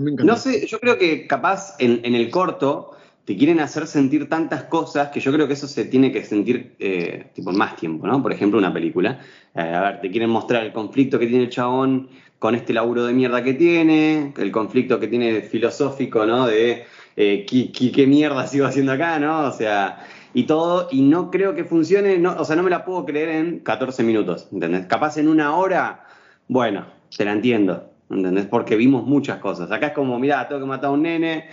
Me. 0.00 0.12
No 0.12 0.36
sé, 0.36 0.66
yo 0.66 0.80
creo 0.80 0.98
que 0.98 1.26
capaz 1.26 1.76
en, 1.78 2.00
en 2.04 2.14
el 2.14 2.30
corto 2.30 2.94
te 3.24 3.36
quieren 3.36 3.60
hacer 3.60 3.86
sentir 3.86 4.28
tantas 4.28 4.64
cosas 4.64 5.08
que 5.08 5.20
yo 5.20 5.32
creo 5.32 5.46
que 5.46 5.54
eso 5.54 5.66
se 5.66 5.86
tiene 5.86 6.12
que 6.12 6.24
sentir 6.24 6.74
eh, 6.78 7.30
tipo 7.34 7.52
más 7.52 7.76
tiempo, 7.76 8.06
¿no? 8.06 8.22
Por 8.22 8.32
ejemplo, 8.32 8.58
una 8.58 8.72
película. 8.72 9.20
Eh, 9.54 9.60
a 9.60 9.80
ver, 9.80 10.00
te 10.02 10.10
quieren 10.10 10.28
mostrar 10.28 10.64
el 10.64 10.72
conflicto 10.72 11.18
que 11.18 11.26
tiene 11.26 11.44
el 11.44 11.50
chabón 11.50 12.08
con 12.38 12.54
este 12.54 12.74
laburo 12.74 13.06
de 13.06 13.14
mierda 13.14 13.42
que 13.42 13.54
tiene, 13.54 14.34
el 14.36 14.52
conflicto 14.52 15.00
que 15.00 15.08
tiene 15.08 15.40
filosófico, 15.40 16.26
¿no? 16.26 16.46
De 16.46 16.84
eh, 17.16 17.46
¿qué, 17.48 17.72
qué, 17.72 17.90
qué 17.90 18.06
mierda 18.06 18.46
sigo 18.46 18.66
haciendo 18.66 18.92
acá, 18.92 19.18
¿no? 19.18 19.46
O 19.46 19.52
sea, 19.52 20.06
y 20.34 20.44
todo, 20.44 20.88
y 20.90 21.00
no 21.02 21.30
creo 21.30 21.54
que 21.54 21.64
funcione, 21.64 22.18
no, 22.18 22.34
o 22.36 22.44
sea, 22.44 22.56
no 22.56 22.64
me 22.64 22.70
la 22.70 22.84
puedo 22.84 23.06
creer 23.06 23.28
en 23.28 23.60
14 23.60 24.02
minutos, 24.02 24.48
¿entendés? 24.52 24.86
Capaz 24.86 25.16
en 25.16 25.28
una 25.28 25.56
hora, 25.56 26.04
bueno, 26.48 26.86
te 27.16 27.24
la 27.24 27.32
entiendo, 27.32 27.88
¿entendés? 28.10 28.46
Porque 28.46 28.74
vimos 28.74 29.06
muchas 29.06 29.38
cosas. 29.38 29.70
Acá 29.70 29.88
es 29.88 29.92
como, 29.92 30.18
mira, 30.18 30.46
tengo 30.48 30.60
que 30.60 30.66
matar 30.66 30.90
a 30.90 30.92
un 30.92 31.02
nene, 31.02 31.50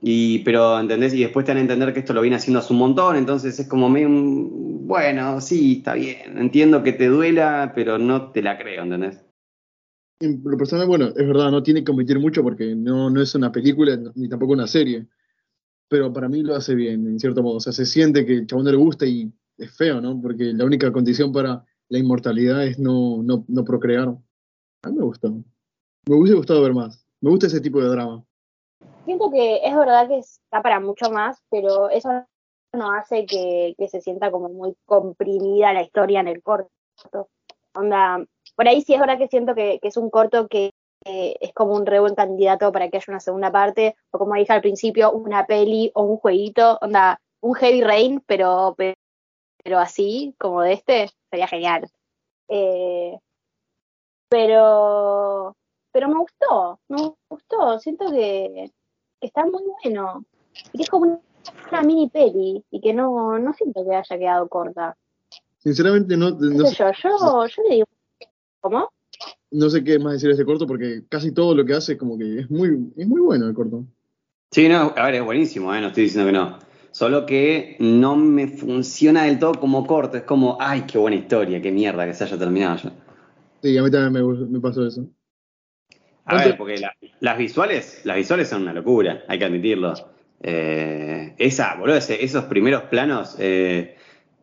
y, 0.00 0.38
pero, 0.40 0.78
¿entendés? 0.78 1.12
Y 1.14 1.22
después 1.22 1.44
te 1.44 1.50
van 1.50 1.58
a 1.58 1.62
entender 1.62 1.92
que 1.92 1.98
esto 1.98 2.12
lo 2.12 2.22
viene 2.22 2.36
haciendo 2.36 2.60
hace 2.60 2.72
un 2.72 2.78
montón, 2.78 3.16
entonces 3.16 3.58
es 3.58 3.66
como 3.66 3.90
medio, 3.90 4.08
bueno, 4.08 5.40
sí, 5.40 5.78
está 5.78 5.94
bien, 5.94 6.38
entiendo 6.38 6.84
que 6.84 6.92
te 6.92 7.08
duela, 7.08 7.72
pero 7.74 7.98
no 7.98 8.30
te 8.30 8.40
la 8.40 8.56
creo, 8.56 8.84
¿entendés? 8.84 9.20
En 10.20 10.40
lo 10.44 10.56
personal, 10.56 10.86
bueno, 10.86 11.08
es 11.08 11.26
verdad, 11.26 11.50
no 11.50 11.64
tiene 11.64 11.82
que 11.82 11.90
omitir 11.90 12.20
mucho 12.20 12.44
porque 12.44 12.76
no, 12.76 13.10
no 13.10 13.20
es 13.20 13.34
una 13.34 13.50
película 13.50 13.98
ni 14.14 14.28
tampoco 14.28 14.52
una 14.52 14.68
serie. 14.68 15.08
Pero 15.92 16.10
para 16.10 16.26
mí 16.26 16.42
lo 16.42 16.54
hace 16.54 16.74
bien, 16.74 17.06
en 17.06 17.20
cierto 17.20 17.42
modo. 17.42 17.56
O 17.56 17.60
sea, 17.60 17.70
se 17.70 17.84
siente 17.84 18.24
que 18.24 18.32
el 18.32 18.46
chabón 18.46 18.64
no 18.64 18.70
le 18.70 18.78
gusta 18.78 19.04
y 19.04 19.30
es 19.58 19.76
feo, 19.76 20.00
¿no? 20.00 20.18
Porque 20.22 20.44
la 20.44 20.64
única 20.64 20.90
condición 20.90 21.34
para 21.34 21.66
la 21.90 21.98
inmortalidad 21.98 22.64
es 22.64 22.78
no, 22.78 23.22
no, 23.22 23.44
no 23.46 23.62
procrear. 23.62 24.08
A 24.08 24.88
mí 24.88 24.96
me 24.96 25.04
gustó. 25.04 25.28
Me 26.08 26.16
hubiese 26.16 26.34
gustado 26.34 26.62
ver 26.62 26.72
más. 26.72 27.06
Me 27.20 27.28
gusta 27.28 27.46
ese 27.46 27.60
tipo 27.60 27.78
de 27.78 27.90
drama. 27.90 28.24
siento 29.04 29.30
que 29.30 29.56
es 29.62 29.76
verdad 29.76 30.08
que 30.08 30.16
está 30.16 30.62
para 30.62 30.80
mucho 30.80 31.10
más, 31.10 31.42
pero 31.50 31.90
eso 31.90 32.08
no 32.72 32.90
hace 32.92 33.26
que, 33.26 33.74
se 33.86 34.00
sienta 34.00 34.30
como 34.30 34.48
muy 34.48 34.74
comprimida 34.86 35.74
la 35.74 35.82
historia 35.82 36.20
en 36.20 36.28
el 36.28 36.42
corto. 36.42 36.70
Onda, 37.74 38.24
por 38.56 38.66
ahí 38.66 38.80
sí 38.80 38.94
es 38.94 39.00
verdad 39.00 39.18
que 39.18 39.28
siento 39.28 39.54
que, 39.54 39.78
es 39.82 39.98
un 39.98 40.08
corto 40.08 40.48
que 40.48 40.70
es 41.04 41.52
como 41.54 41.74
un 41.74 41.86
re 41.86 42.00
buen 42.00 42.14
candidato 42.14 42.70
para 42.72 42.88
que 42.88 42.96
haya 42.98 43.06
una 43.08 43.20
segunda 43.20 43.50
parte, 43.50 43.96
o 44.10 44.18
como 44.18 44.34
dije 44.34 44.52
al 44.52 44.60
principio, 44.60 45.12
una 45.12 45.46
peli 45.46 45.90
o 45.94 46.02
un 46.02 46.16
jueguito, 46.16 46.78
onda, 46.80 47.20
un 47.40 47.54
Heavy 47.54 47.82
Rain, 47.82 48.22
pero, 48.26 48.74
pero, 48.76 49.78
así, 49.78 50.34
como 50.38 50.62
de 50.62 50.74
este, 50.74 51.10
sería 51.30 51.46
genial. 51.48 51.90
Eh, 52.48 53.18
pero, 54.28 55.56
pero 55.92 56.08
me 56.08 56.18
gustó, 56.18 56.80
me 56.88 57.12
gustó, 57.28 57.78
siento 57.78 58.10
que, 58.10 58.70
está 59.20 59.44
muy 59.44 59.62
bueno, 59.82 60.24
y 60.72 60.78
que 60.78 60.82
es 60.84 60.90
como 60.90 61.20
una, 61.70 61.82
mini 61.82 62.08
peli, 62.08 62.64
y 62.70 62.80
que 62.80 62.92
no, 62.92 63.38
no 63.38 63.52
siento 63.52 63.84
que 63.84 63.94
haya 63.94 64.18
quedado 64.18 64.48
corta. 64.48 64.96
Sinceramente 65.58 66.16
no, 66.16 66.30
no 66.30 66.66
sé, 66.66 66.76
yo, 66.76 66.90
yo, 66.92 67.46
yo 67.46 67.62
le 67.62 67.74
digo, 67.74 67.86
¿cómo? 68.60 68.88
No 69.52 69.70
sé 69.70 69.84
qué 69.84 69.98
más 69.98 70.14
decir 70.14 70.28
de 70.28 70.32
este 70.32 70.44
corto 70.44 70.66
porque 70.66 71.02
casi 71.08 71.32
todo 71.32 71.54
lo 71.54 71.64
que 71.64 71.74
hace 71.74 71.92
es 71.92 71.98
como 71.98 72.18
que 72.18 72.40
es 72.40 72.50
muy, 72.50 72.92
es 72.96 73.06
muy 73.06 73.20
bueno 73.20 73.46
el 73.46 73.54
corto. 73.54 73.84
Sí, 74.50 74.68
no, 74.68 74.92
a 74.96 75.06
ver, 75.06 75.16
es 75.16 75.24
buenísimo, 75.24 75.74
¿eh? 75.74 75.80
no 75.80 75.88
estoy 75.88 76.04
diciendo 76.04 76.26
que 76.26 76.38
no. 76.38 76.58
Solo 76.90 77.24
que 77.24 77.76
no 77.78 78.16
me 78.16 78.48
funciona 78.48 79.24
del 79.24 79.38
todo 79.38 79.54
como 79.54 79.86
corto. 79.86 80.18
Es 80.18 80.24
como, 80.24 80.58
ay, 80.60 80.82
qué 80.82 80.98
buena 80.98 81.16
historia, 81.16 81.62
qué 81.62 81.70
mierda 81.70 82.06
que 82.06 82.12
se 82.12 82.24
haya 82.24 82.38
terminado 82.38 82.76
ya. 82.76 82.92
Sí, 83.62 83.78
a 83.78 83.82
mí 83.82 83.90
también 83.90 84.50
me, 84.50 84.60
pasó 84.60 84.86
eso. 84.86 85.06
A 86.24 86.36
ver, 86.36 86.56
porque 86.56 86.82
las 87.20 87.38
visuales, 87.38 88.02
las 88.04 88.16
visuales 88.16 88.48
son 88.48 88.62
una 88.62 88.72
locura, 88.72 89.22
hay 89.28 89.38
que 89.38 89.44
admitirlo. 89.44 89.94
Eh, 90.42 91.34
esa, 91.38 91.76
boludo, 91.76 91.96
esos 91.96 92.44
primeros 92.44 92.82
planos, 92.84 93.36
eh, 93.38 93.96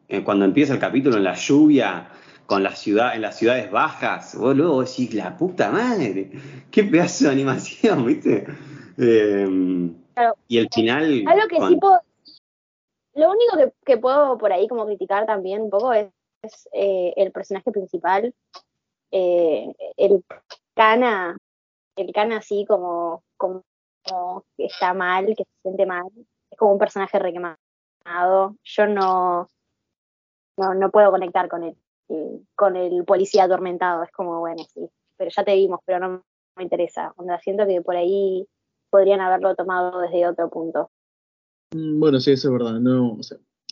eh, 0.08 0.24
cuando 0.24 0.46
empieza 0.46 0.74
el 0.74 0.80
capítulo 0.80 1.18
en 1.18 1.24
la 1.26 1.36
lluvia, 1.36 2.10
con 2.50 2.64
la 2.64 2.76
ciudad, 2.76 3.16
en 3.16 3.22
las 3.22 3.38
ciudades 3.38 3.70
bajas, 3.70 4.36
vos 4.36 4.58
decís, 4.58 5.14
la 5.14 5.38
puta 5.38 5.70
madre, 5.70 6.32
qué 6.72 6.84
pedazo 6.84 7.26
de 7.26 7.32
animación, 7.32 8.06
¿viste? 8.08 8.48
y 8.98 10.58
el 10.58 10.68
final. 10.74 11.24
Algo 11.28 11.48
que 11.48 11.68
sí 11.68 11.76
puedo 11.78 12.02
lo 13.14 13.32
único 13.32 13.74
que, 13.86 13.98
puedo 13.98 14.38
por 14.38 14.52
ahí 14.52 14.68
como 14.68 14.86
criticar 14.86 15.26
también 15.26 15.62
un 15.62 15.70
poco 15.70 15.94
es, 15.94 16.10
eh, 16.72 17.14
el 17.18 17.32
personaje 17.32 17.72
principal, 17.72 18.34
eh, 19.12 19.74
el 19.98 20.24
cana, 20.74 21.38
el 21.98 22.14
cana 22.14 22.38
así 22.38 22.66
como, 22.66 23.24
como, 23.38 23.64
que 24.56 24.66
está 24.66 24.94
mal, 24.94 25.28
que 25.28 25.44
se 25.44 25.62
siente 25.62 25.86
mal, 25.86 26.08
es 26.50 26.58
como 26.58 26.72
un 26.74 26.80
personaje 26.80 27.20
requemado. 27.20 27.58
Yo 28.64 28.88
no, 28.88 29.48
no, 30.58 30.74
no 30.74 30.90
puedo 30.90 31.12
conectar 31.12 31.48
con 31.50 31.64
él, 31.64 31.78
con 32.56 32.76
el 32.76 33.04
policía 33.06 33.44
atormentado, 33.44 34.04
es 34.04 34.12
como, 34.12 34.40
bueno, 34.40 34.64
sí, 34.74 34.90
pero 35.18 35.32
ya 35.36 35.44
te 35.44 35.56
vimos, 35.56 35.80
pero 35.86 36.00
no 36.00 36.24
me 36.56 36.64
interesa. 36.64 37.14
siento 37.44 37.66
que 37.66 37.82
por 37.82 37.96
ahí 37.96 38.48
podrían 38.90 39.22
haberlo 39.22 39.56
tomado 39.56 40.00
desde 40.02 40.28
otro 40.28 40.50
punto. 40.50 40.90
Mm, 41.74 42.00
bueno, 42.00 42.20
sí, 42.20 42.32
eso 42.32 42.48
es 42.48 42.54
verdad. 42.54 42.80
No, 42.80 43.18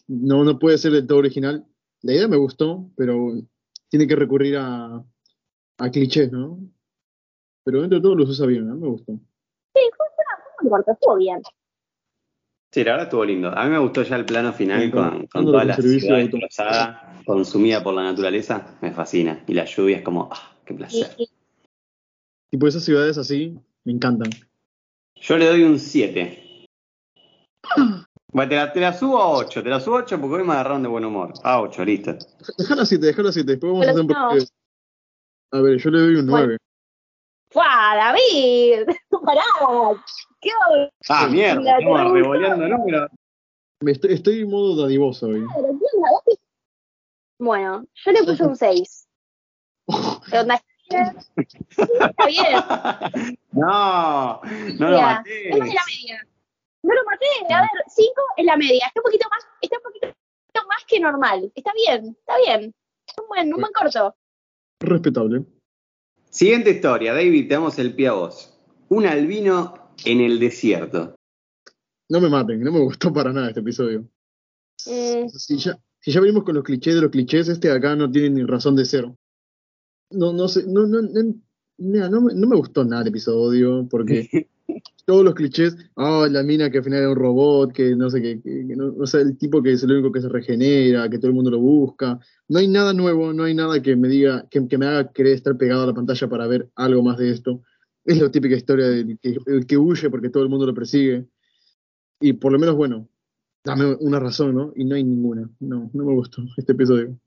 no, 0.07 0.43
no 0.43 0.59
puede 0.59 0.77
ser 0.77 0.91
del 0.91 1.07
todo 1.07 1.19
original. 1.19 1.65
La 2.01 2.13
idea 2.13 2.27
me 2.27 2.37
gustó, 2.37 2.89
pero 2.95 3.33
tiene 3.89 4.07
que 4.07 4.15
recurrir 4.15 4.57
a, 4.57 5.03
a 5.79 5.91
clichés, 5.91 6.31
¿no? 6.31 6.59
Pero 7.63 7.81
dentro 7.81 7.99
de 7.99 8.03
todo 8.03 8.15
los 8.15 8.29
usa 8.29 8.45
bien, 8.45 8.67
¿no? 8.67 8.75
Me 8.75 8.87
gustó. 8.87 9.13
Sí, 9.73 9.81
fue, 9.97 10.79
estuvo 10.87 11.15
bien. 11.15 11.41
Sí, 12.77 12.83
la 12.83 12.91
verdad 12.91 13.07
estuvo 13.07 13.25
lindo. 13.25 13.57
A 13.57 13.63
mí 13.63 13.71
me 13.71 13.79
gustó 13.79 14.03
ya 14.03 14.17
el 14.17 14.25
plano 14.25 14.53
final 14.53 14.91
con, 14.91 15.25
con 15.25 15.45
toda 15.45 15.65
la 15.65 15.75
ciudad 15.77 16.17
destrozada, 16.17 17.21
consumida 17.25 17.81
por 17.81 17.95
la 17.95 18.03
naturaleza. 18.03 18.77
Me 18.83 18.91
fascina. 18.91 19.43
Y 19.47 19.55
la 19.55 19.65
lluvia 19.65 19.97
es 19.97 20.03
como, 20.03 20.29
¡ah, 20.31 20.51
qué 20.63 20.75
placer! 20.75 21.07
Y 22.51 22.57
por 22.57 22.69
esas 22.69 22.83
ciudades 22.83 23.17
así, 23.17 23.57
me 23.83 23.93
encantan. 23.93 24.29
Yo 25.15 25.37
le 25.39 25.47
doy 25.47 25.63
un 25.63 25.79
7. 25.79 26.67
Bueno, 28.29 28.71
te 28.71 28.79
la, 28.79 28.93
subo 28.93 29.19
a 29.19 29.29
8, 29.29 29.63
te 29.63 29.69
la 29.69 29.79
subo 29.79 29.95
a 29.95 30.01
8 30.01 30.21
porque 30.21 30.35
hoy 30.35 30.43
me 30.43 30.53
agarraron 30.53 30.83
de 30.83 30.89
buen 30.89 31.03
humor. 31.03 31.33
A 31.43 31.61
8, 31.61 31.85
listo. 31.85 32.15
Déjala 32.59 32.83
a 32.83 32.85
7, 32.85 33.03
déjala 33.03 33.29
a 33.29 33.31
7, 33.31 33.51
después 33.51 33.71
vamos 33.71 33.87
a 33.87 33.89
hacer 33.89 34.01
un 34.01 34.07
poquito. 34.07 34.51
A 35.51 35.61
ver, 35.61 35.77
yo 35.79 35.89
le 35.89 35.99
doy 35.99 36.15
un 36.17 36.25
9. 36.27 36.57
¡Fua, 37.49 37.95
David! 37.95 38.85
¡Pará! 39.27 39.43
¿Qué 40.39 40.51
Ah, 41.09 41.27
mierda, 41.27 41.79
estamos 41.79 42.13
revoleando 42.13 42.65
números. 42.65 43.11
Estoy, 43.85 44.13
estoy 44.13 44.39
en 44.39 44.49
modo 44.49 44.83
dadivoso 44.83 45.27
hoy. 45.27 45.45
Bueno, 47.37 47.85
yo 47.93 48.11
le 48.13 48.23
puse 48.23 48.43
un 48.45 48.55
6. 48.55 49.07
Está 50.29 52.25
bien. 52.25 53.37
No, 53.51 54.39
no 54.79 54.89
lo 54.91 55.01
maté. 55.01 55.49
Es 55.49 55.57
la 55.57 55.65
media. 55.65 56.27
No 56.83 56.93
lo 56.93 57.03
maté. 57.03 57.53
A 57.53 57.61
ver, 57.61 57.69
5 57.87 58.11
es 58.37 58.45
la 58.45 58.55
media. 58.55 58.85
Está 58.87 59.01
un 59.01 59.03
poquito 59.03 59.27
más, 59.29 59.45
está 59.59 59.77
un 59.77 59.83
poquito 59.83 60.07
más 60.69 60.85
que 60.87 60.99
normal. 61.01 61.51
Está 61.53 61.73
bien, 61.73 62.15
está 62.19 62.37
bien. 62.37 62.73
Un 63.19 63.27
buen, 63.27 63.53
un 63.53 63.59
buen 63.59 63.73
corto. 63.73 64.15
Respetable. 64.79 65.43
Siguiente 66.29 66.69
historia, 66.69 67.13
David, 67.13 67.49
te 67.49 67.55
damos 67.55 67.77
el 67.79 67.93
pie 67.93 68.07
a 68.09 68.13
vos. 68.13 68.56
Un 68.89 69.05
albino 69.05 69.91
en 70.05 70.21
el 70.21 70.39
desierto. 70.39 71.15
No 72.09 72.21
me 72.21 72.29
maten, 72.29 72.61
no 72.61 72.71
me 72.71 72.79
gustó 72.79 73.11
para 73.11 73.33
nada 73.33 73.49
este 73.49 73.59
episodio. 73.59 74.01
Mm. 74.85 75.27
Si, 75.29 75.57
ya, 75.57 75.77
si 75.99 76.11
ya 76.11 76.21
venimos 76.21 76.43
con 76.43 76.55
los 76.55 76.63
clichés 76.63 76.95
de 76.95 77.01
los 77.01 77.11
clichés, 77.11 77.49
este 77.49 77.71
acá 77.71 77.95
no 77.95 78.09
tiene 78.09 78.29
ni 78.29 78.43
razón 78.43 78.75
de 78.75 78.85
cero. 78.85 79.17
No, 80.11 80.31
no 80.31 80.47
sé, 80.47 80.63
no, 80.67 80.85
no, 80.87 81.01
no, 81.01 81.23
no, 81.77 82.21
no 82.21 82.47
me 82.47 82.55
gustó 82.55 82.85
nada 82.85 83.01
el 83.01 83.09
episodio, 83.09 83.87
porque 83.89 84.29
todos 85.05 85.23
los 85.23 85.35
clichés, 85.35 85.75
ah, 85.95 86.27
la 86.29 86.43
mina 86.43 86.69
que 86.69 86.79
al 86.79 86.83
final 86.83 86.99
era 86.99 87.09
un 87.09 87.15
robot, 87.15 87.71
que 87.71 87.95
no 87.95 88.09
sé 88.09 88.21
qué, 88.21 88.41
no, 88.75 88.93
o 88.99 89.07
sea, 89.07 89.21
el 89.21 89.37
tipo 89.37 89.61
que 89.61 89.73
es 89.73 89.83
el 89.83 89.91
único 89.91 90.11
que 90.11 90.21
se 90.21 90.29
regenera, 90.29 91.09
que 91.09 91.17
todo 91.17 91.27
el 91.27 91.33
mundo 91.33 91.51
lo 91.51 91.59
busca. 91.59 92.19
No 92.47 92.59
hay 92.59 92.67
nada 92.67 92.93
nuevo, 92.93 93.33
no 93.33 93.43
hay 93.43 93.53
nada 93.53 93.81
que 93.81 93.95
me 93.95 94.07
diga, 94.07 94.47
que, 94.49 94.61
me 94.77 94.85
haga 94.85 95.11
querer 95.11 95.33
estar 95.33 95.57
pegado 95.57 95.83
a 95.83 95.87
la 95.87 95.93
pantalla 95.93 96.29
para 96.29 96.47
ver 96.47 96.69
algo 96.75 97.03
más 97.03 97.17
de 97.17 97.31
esto. 97.31 97.61
Es 98.07 98.21
la 98.21 98.31
típica 98.31 98.55
historia 98.55 98.87
del 98.87 99.19
que, 99.67 99.77
huye 99.77 100.09
porque 100.09 100.29
todo 100.29 100.41
el 100.41 100.49
mundo 100.49 100.65
lo 100.65 100.73
persigue. 100.73 101.25
Y 102.21 102.31
por 102.33 102.53
lo 102.53 102.57
menos, 102.57 102.75
bueno, 102.75 103.09
dame 103.65 103.97
una 103.99 104.17
razón, 104.17 104.55
¿no? 104.55 104.71
Y 104.77 104.85
no 104.85 104.95
hay 104.95 105.03
ninguna. 105.03 105.49
No, 105.59 105.91
no 105.93 106.05
me 106.05 106.13
gustó 106.13 106.41
este 106.55 106.71
episodio. 106.71 107.17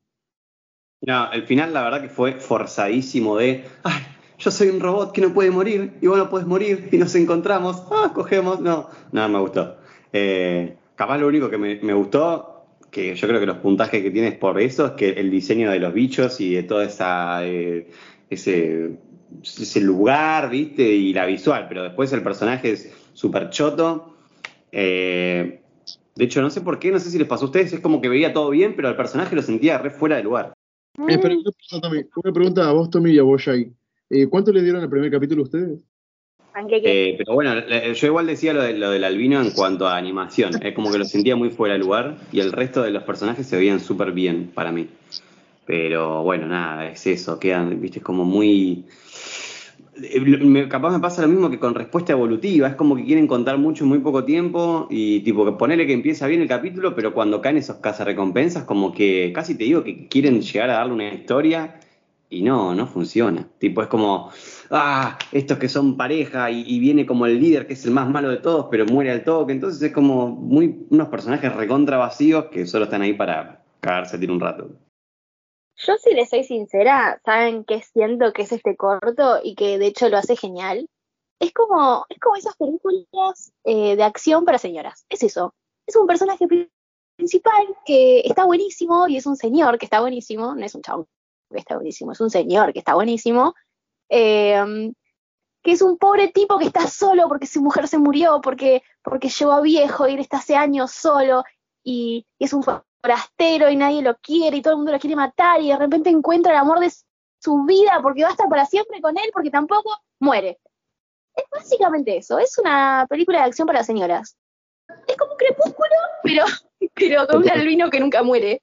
No, 1.02 1.30
el 1.32 1.42
final 1.42 1.74
la 1.74 1.82
verdad 1.82 2.00
que 2.00 2.08
fue 2.08 2.40
forzadísimo 2.40 3.36
de, 3.36 3.66
ay, 3.82 4.02
yo 4.38 4.50
soy 4.50 4.68
un 4.68 4.80
robot 4.80 5.12
que 5.12 5.20
no 5.20 5.34
puede 5.34 5.50
morir 5.50 5.92
y 6.00 6.06
vos 6.06 6.16
no 6.16 6.30
puedes 6.30 6.46
morir 6.46 6.88
y 6.90 6.96
nos 6.96 7.14
encontramos, 7.14 7.82
ah, 7.90 8.12
cogemos, 8.14 8.60
no, 8.60 8.88
nada 9.12 9.28
me 9.28 9.38
gustó. 9.38 9.76
Eh, 10.14 10.76
capaz 10.96 11.18
lo 11.18 11.28
único 11.28 11.50
que 11.50 11.58
me, 11.58 11.92
gustó, 11.92 12.64
que 12.90 13.14
yo 13.14 13.28
creo 13.28 13.38
que 13.38 13.46
los 13.46 13.58
puntajes 13.58 14.02
que 14.02 14.10
tienes 14.10 14.34
por 14.38 14.58
eso, 14.58 14.86
es 14.86 14.92
que 14.92 15.10
el 15.10 15.30
diseño 15.30 15.70
de 15.70 15.78
los 15.78 15.92
bichos 15.92 16.40
y 16.40 16.54
de 16.54 16.62
toda 16.62 16.84
esa 16.84 17.46
eh, 17.46 17.90
ese, 18.30 18.98
ese 19.42 19.80
lugar, 19.80 20.50
viste, 20.50 20.82
y 20.82 21.12
la 21.12 21.26
visual, 21.26 21.66
pero 21.68 21.82
después 21.82 22.12
el 22.12 22.22
personaje 22.22 22.72
es 22.72 22.92
súper 23.12 23.50
choto. 23.50 24.16
Eh, 24.72 25.60
de 26.14 26.24
hecho, 26.24 26.42
no 26.42 26.50
sé 26.50 26.60
por 26.60 26.78
qué, 26.78 26.90
no 26.90 26.98
sé 26.98 27.10
si 27.10 27.18
les 27.18 27.28
pasó 27.28 27.44
a 27.44 27.46
ustedes, 27.46 27.72
es 27.72 27.80
como 27.80 28.00
que 28.00 28.08
veía 28.08 28.32
todo 28.32 28.50
bien, 28.50 28.74
pero 28.76 28.88
el 28.88 28.96
personaje 28.96 29.34
lo 29.34 29.42
sentía 29.42 29.78
re 29.78 29.90
fuera 29.90 30.16
de 30.16 30.22
lugar. 30.22 30.52
una 30.96 32.32
pregunta 32.32 32.68
a 32.68 32.72
vos, 32.72 32.90
Tommy, 32.90 33.12
y 33.12 33.18
a 33.18 33.22
vos, 33.22 33.42
Jay. 33.42 33.72
Eh, 34.10 34.26
¿Cuánto 34.28 34.52
le 34.52 34.62
dieron 34.62 34.82
al 34.82 34.90
primer 34.90 35.10
capítulo 35.10 35.44
ustedes? 35.44 35.80
Eh, 36.84 37.14
pero 37.16 37.34
bueno, 37.34 37.54
yo 37.94 38.06
igual 38.06 38.26
decía 38.26 38.52
lo, 38.52 38.62
de, 38.62 38.74
lo 38.74 38.90
del 38.90 39.04
albino 39.04 39.40
en 39.40 39.50
cuanto 39.52 39.86
a 39.86 39.96
animación. 39.96 40.50
Es 40.62 40.74
como 40.74 40.90
que 40.90 40.98
lo 40.98 41.04
sentía 41.04 41.36
muy 41.36 41.50
fuera 41.50 41.74
de 41.74 41.80
lugar 41.80 42.16
y 42.32 42.40
el 42.40 42.52
resto 42.52 42.82
de 42.82 42.90
los 42.90 43.04
personajes 43.04 43.46
se 43.46 43.56
veían 43.56 43.80
súper 43.80 44.12
bien 44.12 44.50
para 44.52 44.72
mí. 44.72 44.88
Pero 45.64 46.24
bueno, 46.24 46.46
nada, 46.46 46.90
es 46.90 47.06
eso, 47.06 47.38
quedan, 47.38 47.80
viste, 47.80 48.00
como 48.00 48.24
muy... 48.24 48.84
Eh, 50.02 50.68
capaz 50.68 50.92
me 50.92 51.00
pasa 51.00 51.22
lo 51.22 51.28
mismo 51.28 51.50
que 51.50 51.58
con 51.58 51.74
respuesta 51.74 52.12
evolutiva, 52.12 52.68
es 52.68 52.74
como 52.74 52.96
que 52.96 53.04
quieren 53.04 53.26
contar 53.26 53.58
mucho 53.58 53.84
en 53.84 53.90
muy 53.90 53.98
poco 53.98 54.24
tiempo 54.24 54.86
y 54.90 55.20
tipo 55.20 55.44
que 55.44 55.52
ponerle 55.52 55.86
que 55.86 55.92
empieza 55.92 56.26
bien 56.26 56.40
el 56.40 56.48
capítulo, 56.48 56.94
pero 56.94 57.12
cuando 57.12 57.40
caen 57.40 57.56
esos 57.56 57.76
cazarrecompensas, 57.76 58.64
como 58.64 58.92
que 58.92 59.32
casi 59.34 59.56
te 59.56 59.64
digo 59.64 59.84
que 59.84 60.08
quieren 60.08 60.40
llegar 60.40 60.70
a 60.70 60.74
darle 60.74 60.94
una 60.94 61.12
historia 61.12 61.80
y 62.30 62.42
no, 62.42 62.74
no 62.74 62.86
funciona. 62.86 63.48
Tipo, 63.58 63.82
es 63.82 63.88
como, 63.88 64.30
ah, 64.70 65.18
estos 65.32 65.58
que 65.58 65.68
son 65.68 65.96
pareja 65.96 66.50
y, 66.50 66.78
viene 66.78 67.04
como 67.04 67.26
el 67.26 67.40
líder 67.40 67.66
que 67.66 67.74
es 67.74 67.84
el 67.84 67.90
más 67.90 68.08
malo 68.08 68.30
de 68.30 68.38
todos, 68.38 68.68
pero 68.70 68.86
muere 68.86 69.10
al 69.10 69.24
toque. 69.24 69.52
Entonces 69.52 69.82
es 69.82 69.92
como 69.92 70.28
muy 70.28 70.86
unos 70.90 71.08
personajes 71.08 71.54
recontra 71.54 71.96
vacíos 71.96 72.46
que 72.46 72.66
solo 72.66 72.84
están 72.84 73.02
ahí 73.02 73.14
para 73.14 73.62
cagarse 73.80 74.18
tiene 74.18 74.32
un 74.34 74.40
rato. 74.40 74.70
Yo 75.86 75.96
si 75.96 76.14
les 76.14 76.28
soy 76.28 76.44
sincera, 76.44 77.20
saben 77.24 77.64
que 77.64 77.80
siento 77.80 78.32
que 78.32 78.42
es 78.42 78.52
este 78.52 78.76
corto 78.76 79.40
y 79.42 79.54
que 79.54 79.78
de 79.78 79.86
hecho 79.86 80.08
lo 80.08 80.18
hace 80.18 80.36
genial. 80.36 80.88
es 81.40 81.52
como, 81.52 82.04
es 82.10 82.18
como 82.18 82.36
esas 82.36 82.54
películas 82.56 83.52
eh, 83.64 83.96
de 83.96 84.02
acción 84.02 84.44
para 84.44 84.58
señoras. 84.58 85.06
Es 85.08 85.22
eso. 85.22 85.54
Es 85.86 85.96
un 85.96 86.06
personaje 86.06 86.46
principal 87.16 87.76
que 87.86 88.20
está 88.20 88.44
buenísimo 88.44 89.08
y 89.08 89.16
es 89.16 89.26
un 89.26 89.36
señor 89.36 89.78
que 89.78 89.86
está 89.86 90.00
buenísimo, 90.00 90.54
no 90.54 90.64
es 90.64 90.74
un 90.74 90.82
chabón 90.82 91.06
que 91.50 91.58
está 91.58 91.76
buenísimo, 91.76 92.12
es 92.12 92.20
un 92.20 92.30
señor 92.30 92.72
que 92.72 92.78
está 92.80 92.94
buenísimo, 92.94 93.54
eh, 94.10 94.92
que 95.62 95.72
es 95.72 95.82
un 95.82 95.98
pobre 95.98 96.28
tipo 96.28 96.58
que 96.58 96.66
está 96.66 96.86
solo 96.88 97.26
porque 97.28 97.46
su 97.46 97.62
mujer 97.62 97.88
se 97.88 97.98
murió, 97.98 98.40
porque, 98.42 98.82
porque 99.02 99.28
llegó 99.30 99.62
viejo 99.62 100.06
y 100.06 100.14
él 100.14 100.20
está 100.20 100.38
hace 100.38 100.56
años 100.56 100.92
solo 100.92 101.42
y, 101.90 102.26
es 102.38 102.52
un 102.52 102.62
forastero 102.62 103.68
y 103.68 103.76
nadie 103.76 104.02
lo 104.02 104.16
quiere 104.18 104.56
y 104.56 104.62
todo 104.62 104.74
el 104.74 104.78
mundo 104.78 104.92
lo 104.92 104.98
quiere 104.98 105.16
matar 105.16 105.60
y 105.60 105.68
de 105.68 105.76
repente 105.76 106.10
encuentra 106.10 106.52
el 106.52 106.58
amor 106.58 106.78
de 106.80 106.92
su 107.40 107.64
vida 107.64 107.98
porque 108.02 108.22
va 108.22 108.28
a 108.28 108.32
estar 108.32 108.48
para 108.48 108.64
siempre 108.64 109.00
con 109.00 109.18
él 109.18 109.30
porque 109.32 109.50
tampoco 109.50 109.90
muere. 110.20 110.58
Es 111.34 111.44
básicamente 111.50 112.16
eso, 112.16 112.38
es 112.38 112.56
una 112.58 113.06
película 113.08 113.38
de 113.38 113.44
acción 113.44 113.66
para 113.66 113.84
señoras. 113.84 114.36
Es 115.06 115.16
como 115.16 115.32
un 115.32 115.38
crepúsculo, 115.38 115.96
pero, 116.22 116.44
pero 116.94 117.26
con 117.26 117.42
un 117.42 117.50
albino 117.50 117.90
que 117.90 118.00
nunca 118.00 118.22
muere. 118.22 118.62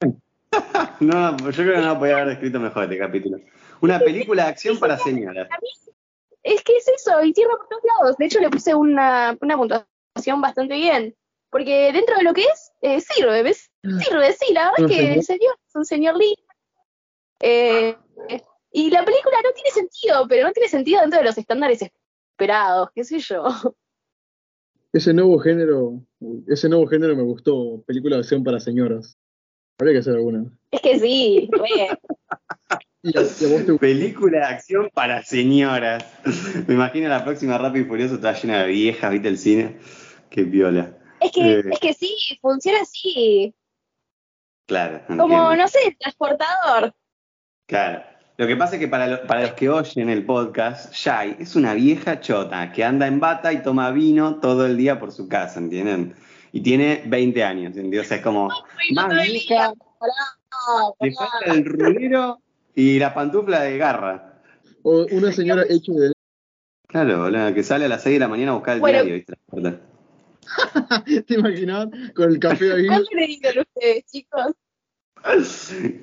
no, 1.00 1.36
yo 1.36 1.52
creo 1.52 1.74
que 1.74 1.86
no 1.86 1.98
podía 1.98 2.16
haber 2.16 2.34
escrito 2.34 2.60
mejor 2.60 2.84
este 2.84 2.98
capítulo. 2.98 3.38
Una 3.80 3.98
película 3.98 4.44
de 4.44 4.50
acción 4.50 4.78
para 4.78 4.96
señoras. 4.98 5.48
Es 6.42 6.62
que 6.62 6.76
es 6.76 6.88
eso, 6.88 7.22
y 7.22 7.32
cierra 7.34 7.56
por 7.56 7.68
todos 7.68 7.82
lados. 7.84 8.16
De 8.16 8.26
hecho, 8.26 8.38
le 8.38 8.50
puse 8.50 8.74
una, 8.74 9.36
una 9.40 9.56
puntuación 9.56 10.40
bastante 10.40 10.74
bien. 10.74 11.14
Porque 11.54 11.92
dentro 11.92 12.16
de 12.16 12.24
lo 12.24 12.34
que 12.34 12.42
es, 12.42 12.72
eh, 12.82 13.00
sirve, 13.00 13.44
¿ves? 13.44 13.70
Sirve, 13.80 14.32
sí, 14.32 14.52
la 14.52 14.72
verdad 14.72 14.90
es 14.90 14.96
que 14.96 15.12
el 15.14 15.22
señor 15.22 15.56
es 15.68 15.76
un 15.76 15.84
señor 15.84 16.16
lindo. 16.16 16.42
Eh, 17.38 17.94
y 18.72 18.90
la 18.90 19.04
película 19.04 19.36
no 19.44 19.52
tiene 19.52 19.70
sentido, 19.70 20.26
pero 20.28 20.48
no 20.48 20.52
tiene 20.52 20.68
sentido 20.68 21.00
dentro 21.02 21.20
de 21.20 21.26
los 21.26 21.38
estándares 21.38 21.80
esperados, 21.80 22.88
qué 22.92 23.04
sé 23.04 23.20
yo. 23.20 23.44
Ese 24.92 25.14
nuevo 25.14 25.38
género, 25.38 26.00
ese 26.48 26.68
nuevo 26.68 26.88
género 26.88 27.14
me 27.14 27.22
gustó, 27.22 27.84
película 27.86 28.16
de 28.16 28.22
acción 28.22 28.42
para 28.42 28.58
señoras. 28.58 29.16
Habría 29.78 29.94
que 29.94 30.00
hacer 30.00 30.14
alguna. 30.14 30.50
Es 30.72 30.80
que 30.80 30.98
sí, 30.98 31.48
Película 33.78 34.38
de 34.38 34.44
acción 34.44 34.90
para 34.92 35.22
señoras. 35.22 36.04
Me 36.66 36.74
imagino 36.74 37.08
la 37.08 37.22
próxima 37.22 37.58
Rápido 37.58 37.84
y 37.84 37.88
Furioso 37.88 38.16
está 38.16 38.32
llena 38.32 38.64
de 38.64 38.72
viejas, 38.72 39.12
¿viste 39.12 39.28
el 39.28 39.38
cine? 39.38 39.76
Qué 40.30 40.42
viola. 40.42 40.98
Es 41.24 41.32
que, 41.32 41.52
eh. 41.52 41.62
es 41.72 41.80
que 41.80 41.94
sí, 41.94 42.38
funciona 42.42 42.82
así. 42.82 43.54
Claro. 44.66 45.00
Como, 45.06 45.56
no 45.56 45.68
sé, 45.68 45.96
transportador. 45.98 46.94
Claro. 47.66 48.04
Lo 48.36 48.46
que 48.46 48.56
pasa 48.56 48.74
es 48.74 48.80
que 48.80 48.88
para, 48.88 49.26
para 49.26 49.42
los 49.42 49.52
que 49.52 49.70
oyen 49.70 50.10
el 50.10 50.26
podcast, 50.26 50.92
Shai 50.92 51.36
es 51.38 51.56
una 51.56 51.72
vieja 51.72 52.20
chota 52.20 52.72
que 52.72 52.84
anda 52.84 53.06
en 53.06 53.20
bata 53.20 53.52
y 53.54 53.62
toma 53.62 53.90
vino 53.90 54.38
todo 54.40 54.66
el 54.66 54.76
día 54.76 54.98
por 54.98 55.12
su 55.12 55.28
casa, 55.28 55.60
¿entienden? 55.60 56.14
Y 56.52 56.60
tiene 56.60 57.02
20 57.06 57.42
años, 57.42 57.66
¿entiendes? 57.68 58.00
O 58.00 58.04
sea, 58.04 58.16
es 58.18 58.22
como 58.22 58.50
más 58.92 59.26
vieja, 59.26 59.72
le 61.00 61.12
falta 61.14 61.52
el 61.52 61.64
rulero 61.64 62.38
y 62.74 62.98
la 62.98 63.14
pantufla 63.14 63.62
de 63.62 63.78
garra. 63.78 64.42
O 64.82 65.06
una 65.10 65.32
señora 65.32 65.62
hecha 65.70 65.92
de... 65.92 66.12
Claro, 66.86 67.54
que 67.54 67.62
sale 67.62 67.86
a 67.86 67.88
las 67.88 68.02
6 68.02 68.16
de 68.16 68.20
la 68.20 68.28
mañana 68.28 68.50
a 68.50 68.54
buscar 68.56 68.76
el 68.76 68.82
diario, 68.82 69.14
¿viste? 69.14 69.34
¿Te 71.26 71.34
imaginas? 71.34 71.88
Con 72.14 72.30
el 72.30 72.38
café 72.38 72.72
ahí. 72.72 72.86
¿Cuánto 72.86 73.10
le 73.14 73.26
dicen 73.26 73.60
ustedes, 73.60 74.04
chicos? 74.06 74.52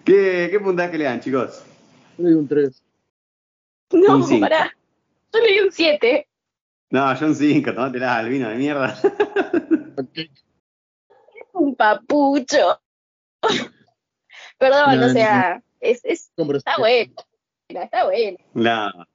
¿Qué, 0.06 0.48
¿Qué 0.52 0.60
puntaje 0.60 0.98
le 0.98 1.04
dan, 1.06 1.22
chicos? 1.22 1.64
Yo 2.18 2.24
le 2.24 2.30
di 2.30 2.36
un 2.36 2.48
3. 2.48 2.84
No, 3.92 4.18
un 4.18 4.40
pará. 4.40 4.76
Yo 5.34 5.40
le 5.40 5.54
di 5.54 5.60
un 5.60 5.72
7. 5.72 6.28
No, 6.90 7.16
yo 7.20 7.26
un 7.28 7.36
5, 7.36 7.74
tomátela 7.74 8.18
al 8.18 8.30
vino 8.30 8.50
de 8.50 8.56
mierda. 8.56 9.00
un 11.54 11.76
papucho. 11.76 12.82
Perdón, 14.58 15.00
no, 15.00 15.06
o 15.08 15.10
sea, 15.10 15.64
es, 15.80 16.04
es 16.04 16.32
está 16.38 16.78
bueno. 16.78 17.14
Está 17.68 18.04
bueno. 18.06 18.38
No. 18.54 19.08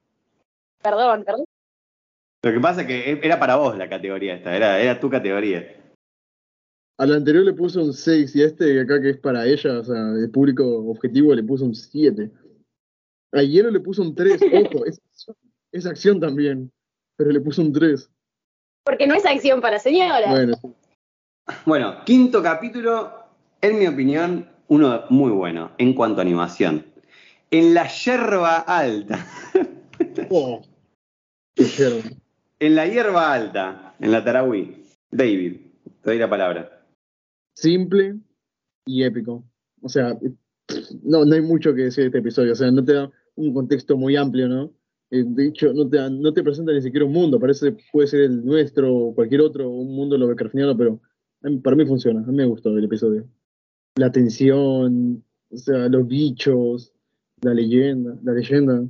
Perdón, 0.82 1.24
perdón. 1.24 1.44
Lo 2.46 2.52
que 2.52 2.61
pasa 2.61 2.82
es 2.82 2.87
que 2.87 3.18
era 3.24 3.40
para 3.40 3.56
vos 3.56 3.76
la 3.76 3.88
categoría 3.88 4.35
esta, 4.35 4.54
era, 4.54 4.80
era 4.80 5.00
tu 5.00 5.11
categoría. 5.11 5.66
Al 6.96 7.12
anterior 7.12 7.44
le 7.44 7.52
puso 7.52 7.82
un 7.82 7.92
6 7.92 8.37
y 8.37 8.42
a 8.42 8.46
este 8.46 8.80
acá 8.80 9.02
que 9.02 9.11
es 9.11 9.16
para 9.16 9.44
ella, 9.44 9.80
o 9.80 9.82
sea, 9.82 10.12
el 10.12 10.30
público 10.30 10.64
objetivo 10.88 11.35
le 11.35 11.42
puso 11.42 11.64
un 11.64 11.74
7. 11.74 12.30
A 13.32 13.42
Hielo 13.42 13.72
le 13.72 13.80
puso 13.80 14.02
un 14.02 14.14
3, 14.14 14.40
ojo, 14.64 14.85
es, 15.72 15.87
acción 15.87 16.20
también, 16.20 16.70
pero 17.16 17.32
le 17.32 17.40
puso 17.40 17.62
un 17.62 17.72
3. 17.72 18.09
Porque 18.85 19.09
no 19.09 19.16
es 19.16 19.26
acción 19.26 19.61
para 19.61 19.80
señora. 19.80 20.30
Bueno. 20.30 20.56
bueno, 21.64 22.04
quinto 22.04 22.44
capítulo, 22.44 23.12
en 23.61 23.76
mi 23.76 23.88
opinión, 23.88 24.48
uno 24.68 25.02
muy 25.11 25.32
bueno 25.32 25.72
en 25.78 25.94
cuanto 25.94 26.20
a 26.20 26.22
animación. 26.22 26.87
En 27.50 27.74
la 27.74 27.88
yerba 27.88 28.59
alta. 28.59 29.26
Oh, 30.30 30.62
en 32.58 32.74
la 32.74 32.86
hierba 32.86 33.32
alta, 33.32 33.94
en 33.98 34.12
la 34.12 34.24
Tarahui. 34.24 34.84
David, 35.10 35.56
te 36.02 36.10
doy 36.10 36.18
la 36.18 36.28
palabra. 36.28 36.86
Simple 37.54 38.16
y 38.86 39.02
épico. 39.02 39.44
O 39.82 39.88
sea, 39.88 40.18
no, 41.02 41.24
no 41.24 41.34
hay 41.34 41.42
mucho 41.42 41.74
que 41.74 41.82
decir 41.82 42.02
de 42.02 42.06
este 42.08 42.18
episodio. 42.18 42.52
O 42.52 42.56
sea, 42.56 42.70
no 42.70 42.84
te 42.84 42.94
da 42.94 43.10
un 43.36 43.52
contexto 43.54 43.96
muy 43.96 44.16
amplio, 44.16 44.48
¿no? 44.48 44.72
Eh, 45.10 45.24
de 45.24 45.48
hecho, 45.48 45.72
no 45.72 45.88
te, 45.88 45.98
no 46.10 46.32
te 46.32 46.42
presenta 46.42 46.72
ni 46.72 46.82
siquiera 46.82 47.06
un 47.06 47.12
mundo. 47.12 47.38
Parece 47.38 47.76
puede 47.92 48.08
ser 48.08 48.22
el 48.22 48.44
nuestro 48.44 48.94
o 48.94 49.14
cualquier 49.14 49.42
otro, 49.42 49.70
un 49.70 49.94
mundo 49.94 50.18
lovecraftiano, 50.18 50.76
pero 50.76 51.00
para 51.62 51.76
mí 51.76 51.86
funciona. 51.86 52.20
A 52.20 52.26
mí 52.26 52.36
me 52.36 52.46
gustó 52.46 52.76
el 52.76 52.84
episodio. 52.84 53.26
La 53.96 54.10
tensión, 54.10 55.24
o 55.50 55.56
sea, 55.56 55.88
los 55.88 56.06
bichos, 56.06 56.92
la 57.42 57.54
leyenda, 57.54 58.18
la 58.22 58.32
leyenda 58.32 58.84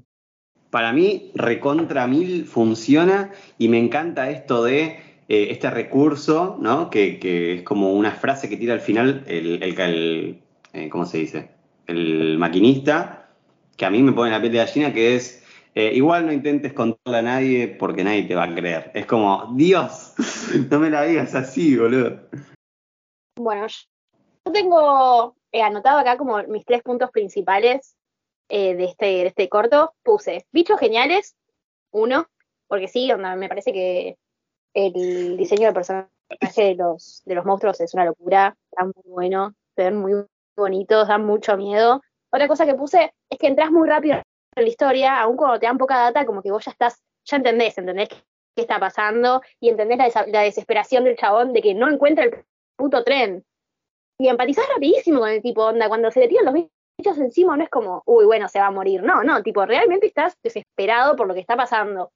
para 0.70 0.92
mí, 0.92 1.30
recontra 1.34 2.06
mil 2.06 2.44
funciona 2.44 3.32
y 3.58 3.68
me 3.68 3.78
encanta 3.78 4.30
esto 4.30 4.64
de 4.64 4.98
eh, 5.28 5.48
este 5.50 5.70
recurso, 5.70 6.56
¿no? 6.60 6.90
Que, 6.90 7.56
es 7.56 7.62
como 7.62 7.92
una 7.92 8.12
frase 8.12 8.48
que 8.48 8.56
tira 8.56 8.74
al 8.74 8.80
final 8.80 9.24
el, 9.26 10.40
eh, 10.72 10.88
¿cómo 10.88 11.04
se 11.04 11.18
dice? 11.18 11.50
El 11.86 12.38
maquinista, 12.38 13.30
que 13.76 13.86
a 13.86 13.90
mí 13.90 14.02
me 14.02 14.12
pone 14.12 14.30
la 14.30 14.40
piel 14.40 14.52
de 14.52 14.58
gallina, 14.58 14.92
que 14.92 15.16
es, 15.16 15.44
eh, 15.74 15.92
igual 15.94 16.26
no 16.26 16.32
intentes 16.32 16.72
contarle 16.72 17.18
a 17.18 17.22
nadie 17.22 17.68
porque 17.68 18.04
nadie 18.04 18.22
te 18.24 18.34
va 18.34 18.44
a 18.44 18.54
creer. 18.54 18.90
Es 18.94 19.06
como, 19.06 19.52
Dios, 19.54 20.14
no 20.70 20.78
me 20.78 20.90
la 20.90 21.02
digas 21.02 21.34
así, 21.34 21.76
boludo. 21.76 22.20
Bueno, 23.36 23.66
yo 23.66 24.52
tengo 24.52 25.34
anotado 25.52 25.98
acá 25.98 26.16
como 26.16 26.42
mis 26.44 26.64
tres 26.64 26.82
puntos 26.82 27.10
principales 27.10 27.95
eh, 28.48 28.74
de, 28.74 28.84
este, 28.84 29.26
este 29.26 29.48
corto, 29.48 29.94
puse 30.02 30.46
bichos 30.52 30.78
geniales, 30.78 31.36
uno, 31.90 32.26
porque 32.68 32.88
sí, 32.88 33.10
me 33.14 33.48
parece 33.48 33.72
que 33.72 34.18
el 34.74 35.36
diseño 35.36 35.66
del 35.66 35.74
personaje 35.74 36.10
de 36.56 36.74
los, 36.74 37.22
de 37.24 37.34
los 37.34 37.44
monstruos 37.44 37.80
es 37.80 37.94
una 37.94 38.04
locura, 38.04 38.56
está 38.70 38.84
muy 38.84 39.02
bueno, 39.04 39.54
se 39.74 39.84
ven 39.84 39.96
muy 39.96 40.12
bonitos, 40.56 41.08
dan 41.08 41.24
mucho 41.24 41.56
miedo. 41.56 42.02
Otra 42.30 42.48
cosa 42.48 42.66
que 42.66 42.74
puse 42.74 43.14
es 43.30 43.38
que 43.38 43.46
entras 43.46 43.70
muy 43.70 43.88
rápido 43.88 44.16
en 44.16 44.64
la 44.64 44.68
historia, 44.68 45.20
aun 45.20 45.36
cuando 45.36 45.58
te 45.58 45.66
dan 45.66 45.78
poca 45.78 45.96
data, 45.98 46.26
como 46.26 46.42
que 46.42 46.50
vos 46.50 46.64
ya 46.64 46.72
estás, 46.72 47.02
ya 47.24 47.36
entendés, 47.36 47.78
entendés 47.78 48.08
qué 48.08 48.62
está 48.62 48.78
pasando 48.78 49.42
y 49.60 49.68
entendés 49.68 49.98
la, 50.14 50.26
la 50.26 50.40
desesperación 50.42 51.04
del 51.04 51.16
chabón 51.16 51.52
de 51.52 51.62
que 51.62 51.74
no 51.74 51.88
encuentra 51.90 52.24
el 52.24 52.44
puto 52.76 53.04
tren. 53.04 53.44
Y 54.18 54.28
empatizás 54.28 54.66
rapidísimo 54.68 55.20
con 55.20 55.28
el 55.28 55.42
tipo, 55.42 55.64
onda, 55.64 55.88
cuando 55.88 56.10
se 56.10 56.20
le 56.20 56.28
tiran 56.28 56.46
los 56.46 56.54
bichos 56.98 57.18
encima 57.18 57.56
no 57.56 57.64
es 57.64 57.70
como, 57.70 58.02
uy, 58.06 58.24
bueno, 58.24 58.48
se 58.48 58.60
va 58.60 58.66
a 58.66 58.70
morir. 58.70 59.02
No, 59.02 59.22
no, 59.22 59.42
tipo, 59.42 59.64
realmente 59.66 60.06
estás 60.06 60.36
desesperado 60.42 61.16
por 61.16 61.26
lo 61.26 61.34
que 61.34 61.40
está 61.40 61.56
pasando. 61.56 62.12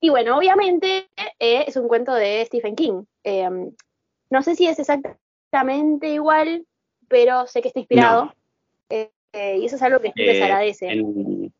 Y 0.00 0.10
bueno, 0.10 0.36
obviamente 0.36 1.08
eh, 1.38 1.64
es 1.66 1.76
un 1.76 1.88
cuento 1.88 2.14
de 2.14 2.44
Stephen 2.44 2.76
King. 2.76 3.04
Em, 3.22 3.72
no 4.30 4.42
sé 4.42 4.54
si 4.54 4.66
es 4.66 4.78
exactamente 4.78 6.08
igual, 6.08 6.66
pero 7.08 7.46
sé 7.46 7.62
que 7.62 7.68
está 7.68 7.80
inspirado. 7.80 8.34
Eh, 8.90 9.10
eh, 9.32 9.58
y 9.58 9.66
eso 9.66 9.76
es 9.76 9.82
algo 9.82 10.00
que 10.00 10.12
se 10.14 10.42
agradece. 10.42 10.90
En 10.90 11.53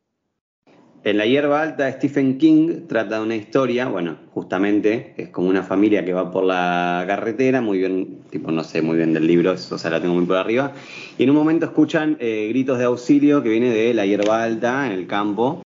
la 1.12 1.26
hierba 1.26 1.60
alta, 1.60 1.90
Stephen 1.92 2.38
King 2.38 2.86
trata 2.88 3.16
de 3.16 3.24
una 3.24 3.36
historia, 3.36 3.88
bueno, 3.88 4.16
justamente 4.32 5.12
es 5.18 5.28
como 5.28 5.48
una 5.48 5.62
familia 5.62 6.02
que 6.02 6.14
va 6.14 6.30
por 6.30 6.44
la 6.44 7.04
carretera, 7.06 7.60
muy 7.60 7.78
bien, 7.78 8.20
tipo, 8.30 8.50
no 8.50 8.64
sé 8.64 8.80
muy 8.80 8.96
bien 8.96 9.12
del 9.12 9.26
libro, 9.26 9.52
o 9.52 9.56
sea, 9.56 9.90
la 9.90 10.00
tengo 10.00 10.14
muy 10.14 10.24
por 10.24 10.38
arriba, 10.38 10.72
y 11.18 11.24
en 11.24 11.30
un 11.30 11.36
momento 11.36 11.66
escuchan 11.66 12.16
eh, 12.20 12.46
gritos 12.48 12.78
de 12.78 12.84
auxilio 12.84 13.42
que 13.42 13.50
viene 13.50 13.68
de 13.68 13.92
la 13.92 14.06
hierba 14.06 14.42
alta 14.42 14.86
en 14.86 14.92
el 14.92 15.06
campo, 15.06 15.63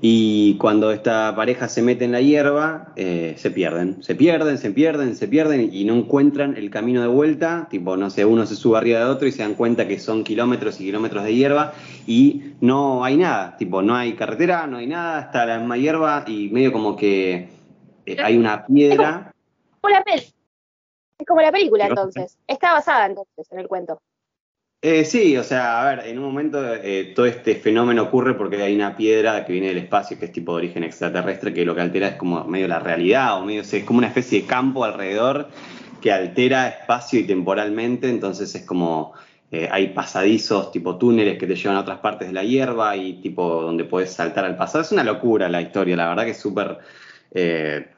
Y 0.00 0.56
cuando 0.58 0.92
esta 0.92 1.34
pareja 1.34 1.68
se 1.68 1.82
mete 1.82 2.04
en 2.04 2.12
la 2.12 2.20
hierba, 2.20 2.92
eh, 2.94 3.34
se 3.36 3.50
pierden, 3.50 4.00
se 4.00 4.14
pierden, 4.14 4.56
se 4.56 4.70
pierden, 4.70 5.16
se 5.16 5.26
pierden 5.26 5.70
y 5.72 5.84
no 5.84 5.94
encuentran 5.94 6.56
el 6.56 6.70
camino 6.70 7.00
de 7.02 7.08
vuelta. 7.08 7.66
Tipo, 7.68 7.96
no 7.96 8.08
sé, 8.08 8.24
uno 8.24 8.46
se 8.46 8.54
sube 8.54 8.78
arriba 8.78 9.00
de 9.00 9.06
otro 9.06 9.26
y 9.26 9.32
se 9.32 9.42
dan 9.42 9.54
cuenta 9.54 9.88
que 9.88 9.98
son 9.98 10.22
kilómetros 10.22 10.80
y 10.80 10.84
kilómetros 10.84 11.24
de 11.24 11.34
hierba 11.34 11.72
y 12.06 12.54
no 12.60 13.04
hay 13.04 13.16
nada. 13.16 13.56
Tipo, 13.56 13.82
no 13.82 13.96
hay 13.96 14.14
carretera, 14.14 14.68
no 14.68 14.76
hay 14.76 14.86
nada, 14.86 15.20
está 15.22 15.44
la 15.46 15.58
misma 15.58 15.76
hierba 15.76 16.24
y 16.28 16.48
medio 16.50 16.72
como 16.72 16.94
que 16.94 17.48
eh, 18.06 18.16
hay 18.22 18.36
una 18.36 18.66
piedra. 18.66 19.34
Como 19.80 19.92
la 19.92 20.04
peli. 20.04 20.22
Es 21.18 21.26
como 21.26 21.40
la 21.42 21.50
película 21.50 21.86
entonces. 21.88 22.38
Está 22.46 22.72
basada 22.72 23.06
entonces 23.06 23.50
en 23.50 23.58
el 23.58 23.66
cuento. 23.66 24.00
Eh, 24.80 25.04
sí, 25.04 25.36
o 25.36 25.42
sea, 25.42 25.82
a 25.82 25.96
ver, 25.96 26.06
en 26.06 26.18
un 26.20 26.26
momento 26.26 26.60
eh, 26.72 27.12
todo 27.12 27.26
este 27.26 27.56
fenómeno 27.56 28.04
ocurre 28.04 28.34
porque 28.34 28.62
hay 28.62 28.76
una 28.76 28.96
piedra 28.96 29.44
que 29.44 29.52
viene 29.52 29.66
del 29.68 29.78
espacio, 29.78 30.16
que 30.16 30.26
es 30.26 30.32
tipo 30.32 30.52
de 30.52 30.58
origen 30.58 30.84
extraterrestre, 30.84 31.52
que 31.52 31.64
lo 31.64 31.74
que 31.74 31.80
altera 31.80 32.06
es 32.06 32.14
como 32.14 32.44
medio 32.44 32.68
la 32.68 32.78
realidad, 32.78 33.38
o 33.38 33.44
medio, 33.44 33.62
es 33.62 33.84
como 33.84 33.98
una 33.98 34.06
especie 34.06 34.42
de 34.42 34.46
campo 34.46 34.84
alrededor 34.84 35.48
que 36.00 36.12
altera 36.12 36.68
espacio 36.68 37.18
y 37.18 37.24
temporalmente, 37.24 38.08
entonces 38.08 38.54
es 38.54 38.62
como 38.62 39.14
eh, 39.50 39.68
hay 39.68 39.88
pasadizos, 39.88 40.70
tipo 40.70 40.96
túneles 40.96 41.38
que 41.38 41.48
te 41.48 41.56
llevan 41.56 41.76
a 41.76 41.80
otras 41.80 41.98
partes 41.98 42.28
de 42.28 42.34
la 42.34 42.44
hierba 42.44 42.96
y 42.96 43.14
tipo 43.14 43.60
donde 43.62 43.82
puedes 43.82 44.12
saltar 44.12 44.44
al 44.44 44.56
pasado. 44.56 44.84
Es 44.84 44.92
una 44.92 45.02
locura 45.02 45.48
la 45.48 45.60
historia, 45.60 45.96
la 45.96 46.08
verdad 46.08 46.24
que 46.24 46.30
es 46.30 46.40
súper... 46.40 46.78
es 47.32 47.88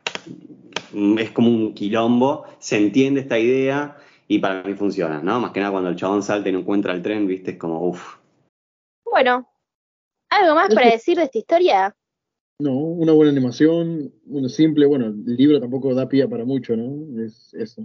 como 1.34 1.50
un 1.50 1.74
quilombo, 1.74 2.46
se 2.58 2.78
entiende 2.78 3.20
esta 3.20 3.38
idea 3.38 3.96
y 4.30 4.38
para 4.38 4.62
mí 4.62 4.74
funciona, 4.74 5.20
¿no? 5.20 5.40
Más 5.40 5.50
que 5.50 5.58
nada 5.58 5.72
cuando 5.72 5.90
el 5.90 5.96
chabón 5.96 6.22
salta 6.22 6.48
y 6.48 6.52
no 6.52 6.60
encuentra 6.60 6.94
el 6.94 7.02
tren, 7.02 7.26
viste, 7.26 7.50
es 7.50 7.56
como, 7.56 7.84
uff. 7.84 8.18
Bueno, 9.04 9.44
¿algo 10.28 10.54
más 10.54 10.72
para 10.72 10.88
decir 10.88 11.16
de 11.16 11.24
esta 11.24 11.38
historia? 11.38 11.96
No, 12.60 12.76
una 12.76 13.10
buena 13.10 13.32
animación, 13.32 14.12
una 14.26 14.48
simple, 14.48 14.86
bueno, 14.86 15.06
el 15.06 15.36
libro 15.36 15.58
tampoco 15.58 15.92
da 15.96 16.08
pie 16.08 16.28
para 16.28 16.44
mucho, 16.44 16.76
¿no? 16.76 17.20
Es 17.20 17.52
eso. 17.54 17.84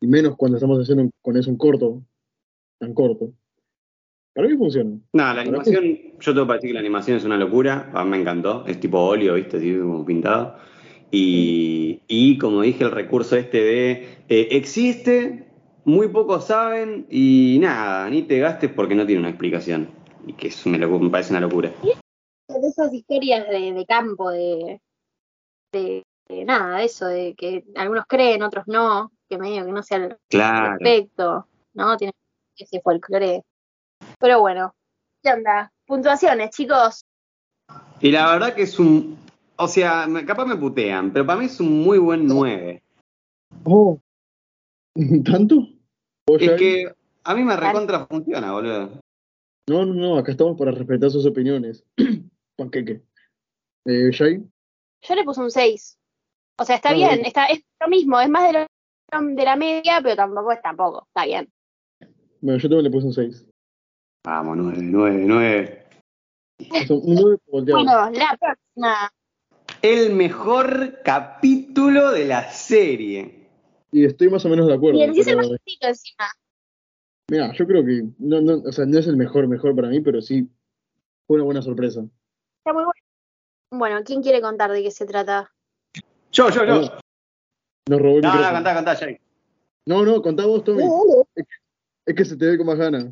Y 0.00 0.06
menos 0.06 0.36
cuando 0.36 0.56
estamos 0.56 0.78
haciendo 0.78 1.10
con 1.20 1.36
eso 1.36 1.50
un 1.50 1.56
corto, 1.56 2.00
tan 2.78 2.94
corto. 2.94 3.32
Para 4.34 4.46
mí 4.46 4.56
funciona. 4.56 4.90
No, 5.12 5.34
la 5.34 5.40
animación, 5.40 5.98
yo 6.20 6.32
tengo 6.32 6.46
para 6.46 6.58
decir 6.58 6.70
que 6.70 6.74
la 6.74 6.80
animación 6.80 7.16
es 7.16 7.24
una 7.24 7.36
locura, 7.36 7.90
a 7.92 8.04
mí 8.04 8.10
me 8.12 8.20
encantó, 8.20 8.64
es 8.68 8.78
tipo 8.78 9.00
óleo, 9.00 9.34
viste, 9.34 9.56
así 9.56 9.76
como 9.76 10.04
pintado. 10.04 10.58
Y, 11.10 12.02
y 12.06 12.38
como 12.38 12.62
dije, 12.62 12.84
el 12.84 12.92
recurso 12.92 13.34
este 13.36 13.60
de 13.60 13.90
eh, 14.28 14.48
existe, 14.52 15.48
muy 15.84 16.08
pocos 16.08 16.46
saben 16.46 17.06
y 17.10 17.58
nada, 17.60 18.08
ni 18.08 18.22
te 18.22 18.38
gastes 18.38 18.70
porque 18.70 18.94
no 18.94 19.06
tiene 19.06 19.20
una 19.20 19.30
explicación. 19.30 19.88
Y 20.26 20.34
que 20.34 20.48
eso 20.48 20.68
me, 20.68 20.78
me 20.78 21.10
parece 21.10 21.32
una 21.32 21.40
locura. 21.40 21.72
De 21.82 22.68
esas 22.68 22.92
historias 22.92 23.48
de, 23.48 23.84
campo, 23.88 24.30
de, 24.30 24.80
de, 25.72 26.04
nada, 26.44 26.82
eso, 26.82 27.06
de 27.06 27.34
que 27.34 27.64
algunos 27.74 28.04
creen, 28.06 28.42
otros 28.42 28.64
no, 28.68 29.10
que 29.28 29.38
medio 29.38 29.64
que 29.64 29.72
no 29.72 29.82
sea 29.82 29.98
el 29.98 30.16
claro. 30.28 30.78
perfecto, 30.78 31.46
¿no? 31.74 31.96
Tiene 31.96 32.12
ese 32.56 32.80
folclore. 32.80 33.42
Pero 34.18 34.40
bueno, 34.40 34.74
¿qué 35.22 35.32
onda? 35.32 35.72
Puntuaciones, 35.86 36.50
chicos. 36.50 37.04
Y 38.00 38.10
la 38.10 38.30
verdad 38.32 38.54
que 38.54 38.62
es 38.62 38.78
un. 38.78 39.18
O 39.56 39.68
sea, 39.68 40.06
capaz 40.26 40.44
me 40.44 40.56
putean, 40.56 41.12
pero 41.12 41.26
para 41.26 41.38
mí 41.38 41.46
es 41.46 41.58
un 41.60 41.82
muy 41.82 41.98
buen 41.98 42.26
9. 42.26 42.82
Oh, 43.64 43.98
¿Tanto? 45.24 45.68
Es 46.26 46.52
que 46.52 46.92
a 47.24 47.34
mí 47.34 47.42
me 47.42 47.56
recontra 47.56 48.06
funciona, 48.06 48.52
boludo. 48.52 49.00
No, 49.68 49.86
no, 49.86 49.94
no, 49.94 50.18
acá 50.18 50.32
estamos 50.32 50.58
para 50.58 50.72
respetar 50.72 51.10
sus 51.10 51.26
opiniones. 51.26 51.84
Panqueque. 52.56 53.02
Eh, 53.86 54.10
Jay. 54.12 54.44
Yo 55.02 55.14
le 55.14 55.24
puse 55.24 55.40
un 55.40 55.50
6. 55.50 55.98
O 56.58 56.64
sea, 56.64 56.76
está 56.76 56.92
bien, 56.92 57.24
está, 57.24 57.46
es 57.46 57.62
lo 57.80 57.88
mismo, 57.88 58.20
es 58.20 58.28
más 58.28 58.52
de, 58.52 58.66
de 59.34 59.44
la 59.44 59.56
media, 59.56 60.00
pero 60.02 60.14
tampoco 60.14 60.52
es 60.52 60.62
tampoco, 60.62 61.06
está 61.08 61.24
bien. 61.24 61.50
Bueno, 62.40 62.58
yo 62.58 62.68
también 62.68 62.84
le 62.84 62.90
puse 62.90 63.06
un 63.06 63.12
6. 63.12 63.48
Vamos, 64.24 64.56
9, 64.56 64.78
9, 64.80 65.24
9. 65.26 65.86
bueno, 67.50 68.10
la 68.10 68.38
próxima. 68.38 69.12
El 69.80 70.14
mejor 70.14 71.02
capítulo 71.02 72.12
de 72.12 72.24
la 72.26 72.50
serie. 72.52 73.41
Y 73.92 74.06
estoy 74.06 74.30
más 74.30 74.44
o 74.44 74.48
menos 74.48 74.66
de 74.66 74.74
acuerdo. 74.74 74.98
Y 74.98 75.02
el 75.02 75.12
pero... 75.24 75.36
más 75.36 75.48
encima. 75.80 76.26
Mira, 77.30 77.52
yo 77.52 77.66
creo 77.66 77.84
que 77.84 78.02
no, 78.18 78.40
no, 78.40 78.62
o 78.64 78.72
sea, 78.72 78.84
no 78.86 78.98
es 78.98 79.06
el 79.06 79.16
mejor, 79.16 79.46
mejor 79.46 79.76
para 79.76 79.88
mí, 79.88 80.00
pero 80.00 80.20
sí 80.20 80.48
fue 81.26 81.36
una 81.36 81.44
buena 81.44 81.62
sorpresa. 81.62 82.00
Está 82.00 82.72
muy 82.72 82.84
bueno. 82.84 83.00
Bueno, 83.70 84.04
¿quién 84.04 84.22
quiere 84.22 84.40
contar 84.40 84.70
de 84.72 84.82
qué 84.82 84.90
se 84.90 85.06
trata? 85.06 85.50
Yo, 86.30 86.50
yo, 86.50 86.64
yo. 86.64 86.98
Nos 87.88 88.00
robó 88.00 88.16
el 88.16 88.22
no, 88.22 88.34
no, 88.34 88.52
contá, 88.52 88.74
contá, 88.74 88.96
Jay. 88.96 89.18
No, 89.86 90.04
no, 90.04 90.22
contá 90.22 90.46
vos, 90.46 90.64
Tommy. 90.64 90.84
Es, 92.06 92.14
que, 92.14 92.24
se 92.24 92.36
te 92.36 92.46
ve 92.46 92.58
con 92.58 92.66
más 92.66 92.78
ganas. 92.78 93.04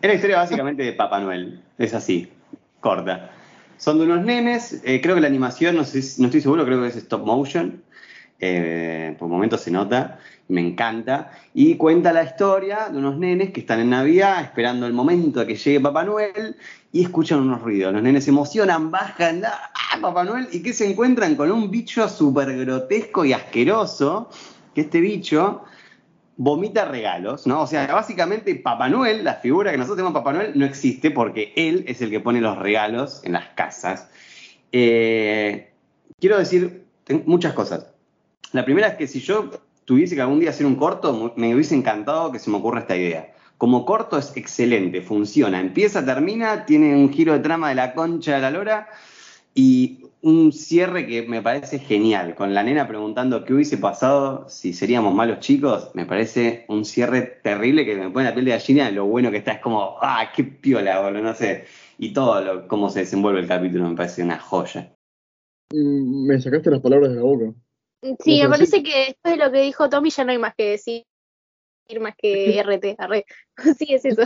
Es 0.00 0.08
la 0.08 0.14
historia 0.14 0.36
básicamente 0.38 0.82
de 0.82 0.92
Papá 0.92 1.20
Noel. 1.20 1.62
Es 1.78 1.94
así, 1.94 2.32
corta. 2.80 3.32
Son 3.76 3.98
de 3.98 4.04
unos 4.04 4.24
nenes, 4.24 4.80
eh, 4.84 5.00
creo 5.02 5.14
que 5.14 5.20
la 5.20 5.26
animación, 5.26 5.76
no, 5.76 5.84
sé, 5.84 6.00
no 6.20 6.26
estoy 6.26 6.40
seguro, 6.40 6.64
creo 6.64 6.80
que 6.80 6.88
es 6.88 6.96
stop 6.96 7.26
motion. 7.26 7.82
Eh, 8.38 9.16
por 9.18 9.28
momentos 9.28 9.62
se 9.62 9.70
nota, 9.70 10.18
me 10.48 10.60
encanta, 10.60 11.32
y 11.54 11.76
cuenta 11.76 12.12
la 12.12 12.22
historia 12.22 12.88
de 12.90 12.98
unos 12.98 13.16
nenes 13.16 13.50
que 13.50 13.60
están 13.60 13.80
en 13.80 13.90
Navidad 13.90 14.42
esperando 14.42 14.86
el 14.86 14.92
momento 14.92 15.40
de 15.40 15.46
que 15.46 15.56
llegue 15.56 15.80
Papá 15.80 16.04
Noel 16.04 16.56
y 16.92 17.02
escuchan 17.02 17.40
unos 17.40 17.62
ruidos. 17.62 17.92
Los 17.92 18.02
nenes 18.02 18.24
se 18.24 18.30
emocionan, 18.30 18.90
bajan, 18.90 19.42
¡ah, 19.44 19.98
Papá 20.00 20.24
Noel! 20.24 20.48
y 20.52 20.62
que 20.62 20.72
se 20.72 20.88
encuentran 20.88 21.34
con 21.34 21.50
un 21.50 21.70
bicho 21.70 22.08
súper 22.08 22.56
grotesco 22.58 23.24
y 23.24 23.32
asqueroso, 23.32 24.28
que 24.74 24.82
este 24.82 25.00
bicho 25.00 25.64
vomita 26.36 26.84
regalos, 26.84 27.46
¿no? 27.46 27.62
O 27.62 27.66
sea, 27.66 27.86
básicamente 27.86 28.54
Papá 28.56 28.90
Noel, 28.90 29.24
la 29.24 29.34
figura 29.34 29.70
que 29.70 29.78
nosotros 29.78 29.96
tenemos 29.96 30.12
Papá 30.12 30.34
Noel, 30.34 30.52
no 30.54 30.66
existe 30.66 31.10
porque 31.10 31.52
él 31.56 31.84
es 31.88 32.02
el 32.02 32.10
que 32.10 32.20
pone 32.20 32.40
los 32.42 32.58
regalos 32.58 33.22
en 33.24 33.32
las 33.32 33.48
casas. 33.48 34.08
Eh, 34.72 35.72
quiero 36.20 36.38
decir 36.38 36.84
muchas 37.24 37.54
cosas. 37.54 37.95
La 38.52 38.64
primera 38.64 38.88
es 38.88 38.94
que 38.94 39.06
si 39.06 39.20
yo 39.20 39.50
tuviese 39.84 40.14
que 40.14 40.20
algún 40.20 40.40
día 40.40 40.50
hacer 40.50 40.66
un 40.66 40.76
corto, 40.76 41.32
me 41.36 41.54
hubiese 41.54 41.74
encantado 41.74 42.32
que 42.32 42.38
se 42.38 42.50
me 42.50 42.56
ocurra 42.56 42.80
esta 42.80 42.96
idea. 42.96 43.32
Como 43.58 43.86
corto 43.86 44.18
es 44.18 44.36
excelente, 44.36 45.00
funciona, 45.00 45.60
empieza, 45.60 46.04
termina, 46.04 46.66
tiene 46.66 46.94
un 46.94 47.10
giro 47.10 47.32
de 47.32 47.38
trama 47.38 47.70
de 47.70 47.74
la 47.76 47.94
concha 47.94 48.34
de 48.34 48.42
la 48.42 48.50
lora 48.50 48.88
y 49.54 50.06
un 50.20 50.52
cierre 50.52 51.06
que 51.06 51.22
me 51.22 51.40
parece 51.40 51.78
genial, 51.78 52.34
con 52.34 52.52
la 52.52 52.62
nena 52.62 52.86
preguntando 52.86 53.44
qué 53.44 53.54
hubiese 53.54 53.78
pasado 53.78 54.46
si 54.48 54.74
seríamos 54.74 55.14
malos 55.14 55.40
chicos, 55.40 55.90
me 55.94 56.04
parece 56.04 56.66
un 56.68 56.84
cierre 56.84 57.22
terrible 57.42 57.86
que 57.86 57.94
me 57.96 58.10
pone 58.10 58.26
la 58.26 58.34
piel 58.34 58.44
de 58.44 58.50
gallina, 58.50 58.90
lo 58.90 59.06
bueno 59.06 59.30
que 59.30 59.38
está 59.38 59.52
es 59.52 59.60
como, 59.60 59.96
ah, 60.02 60.30
qué 60.34 60.44
piola, 60.44 61.00
boludo, 61.00 61.22
no 61.22 61.34
sé, 61.34 61.64
y 61.96 62.12
todo 62.12 62.42
lo, 62.42 62.68
cómo 62.68 62.90
se 62.90 63.00
desenvuelve 63.00 63.40
el 63.40 63.46
capítulo 63.46 63.88
me 63.88 63.96
parece 63.96 64.22
una 64.22 64.38
joya. 64.38 64.92
Mm, 65.72 66.26
me 66.26 66.40
sacaste 66.40 66.70
las 66.70 66.80
palabras 66.80 67.10
de 67.10 67.16
la 67.16 67.22
boca. 67.22 67.54
Sí, 68.20 68.42
me 68.42 68.48
parece 68.48 68.82
que 68.82 69.06
después 69.06 69.36
de 69.36 69.44
lo 69.44 69.50
que 69.50 69.60
dijo 69.60 69.88
Tommy 69.88 70.10
ya 70.10 70.24
no 70.24 70.32
hay 70.32 70.38
más 70.38 70.54
que 70.54 70.70
decir, 70.70 71.04
más 72.00 72.14
que 72.16 72.60
RT. 72.62 72.96
sí, 73.78 73.94
es 73.94 74.04
eso. 74.04 74.22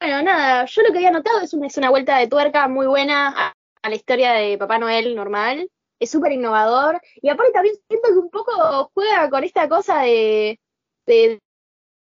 Bueno, 0.00 0.22
nada, 0.22 0.64
yo 0.64 0.82
lo 0.82 0.92
que 0.92 0.98
había 0.98 1.10
notado 1.10 1.40
es 1.40 1.52
una, 1.52 1.66
es 1.66 1.76
una 1.76 1.90
vuelta 1.90 2.18
de 2.18 2.26
tuerca 2.26 2.68
muy 2.68 2.86
buena 2.86 3.54
a, 3.82 3.88
la 3.88 3.94
historia 3.94 4.32
de 4.32 4.58
Papá 4.58 4.78
Noel 4.78 5.14
normal. 5.14 5.70
Es 5.98 6.10
súper 6.10 6.32
innovador. 6.32 7.00
Y 7.16 7.28
aparte 7.28 7.52
también 7.52 7.74
siento 7.88 8.08
que 8.08 8.18
un 8.18 8.30
poco 8.30 8.90
juega 8.94 9.28
con 9.28 9.44
esta 9.44 9.68
cosa 9.68 10.02
de, 10.02 10.58
de, 11.06 11.38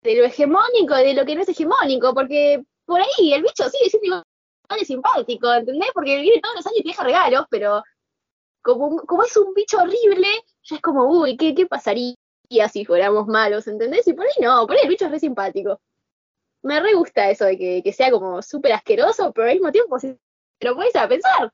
de 0.02 0.14
lo 0.16 0.24
hegemónico 0.24 0.98
y 0.98 1.04
de 1.04 1.14
lo 1.14 1.26
que 1.26 1.34
no 1.34 1.42
es 1.42 1.48
hegemónico, 1.48 2.14
porque 2.14 2.64
por 2.86 3.00
ahí 3.00 3.32
el 3.32 3.42
bicho 3.42 3.68
sigue 3.68 3.90
siendo 3.90 4.06
igual 4.06 4.24
de 4.78 4.84
simpático, 4.86 5.52
¿entendés? 5.52 5.90
Porque 5.92 6.20
viene 6.20 6.40
todos 6.40 6.56
los 6.56 6.66
años 6.66 6.78
y 6.78 6.82
te 6.82 6.88
deja 6.88 7.04
regalos, 7.04 7.46
pero 7.50 7.82
como, 8.62 9.02
como 9.02 9.24
es 9.24 9.36
un 9.36 9.52
bicho 9.54 9.78
horrible, 9.78 10.28
ya 10.62 10.76
es 10.76 10.82
como, 10.82 11.06
uy, 11.06 11.36
¿qué, 11.36 11.54
qué 11.54 11.66
pasaría 11.66 12.16
si 12.72 12.84
fuéramos 12.84 13.26
malos? 13.26 13.66
¿Entendés? 13.66 14.06
Y 14.08 14.12
por 14.14 14.26
ahí 14.26 14.32
no, 14.40 14.66
por 14.66 14.76
ahí 14.76 14.82
el 14.84 14.88
bicho 14.88 15.06
es 15.06 15.10
re 15.10 15.18
simpático. 15.20 15.80
Me 16.62 16.80
re 16.80 16.94
gusta 16.94 17.30
eso 17.30 17.44
de 17.46 17.58
que, 17.58 17.92
sea 17.92 18.10
como 18.10 18.40
súper 18.42 18.72
asqueroso, 18.72 19.32
pero 19.32 19.48
al 19.48 19.54
mismo 19.54 19.72
tiempo 19.72 19.98
si 19.98 20.16
lo 20.60 20.74
puedes 20.76 20.94
a 20.96 21.08
pensar. 21.08 21.52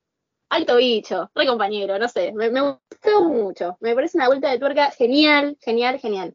Alto 0.51 0.77
bicho, 0.77 1.31
re 1.35 1.47
compañero, 1.47 1.99
no 1.99 2.09
sé, 2.09 2.33
me, 2.33 2.51
me 2.51 2.61
gustó 2.61 3.25
mucho. 3.25 3.77
Me 3.81 3.95
parece 3.95 4.19
una 4.19 4.29
vuelta 4.29 4.51
de 4.51 4.59
tuerca 4.59 4.91
genial, 4.91 5.57
genial, 5.61 5.99
genial. 5.99 6.35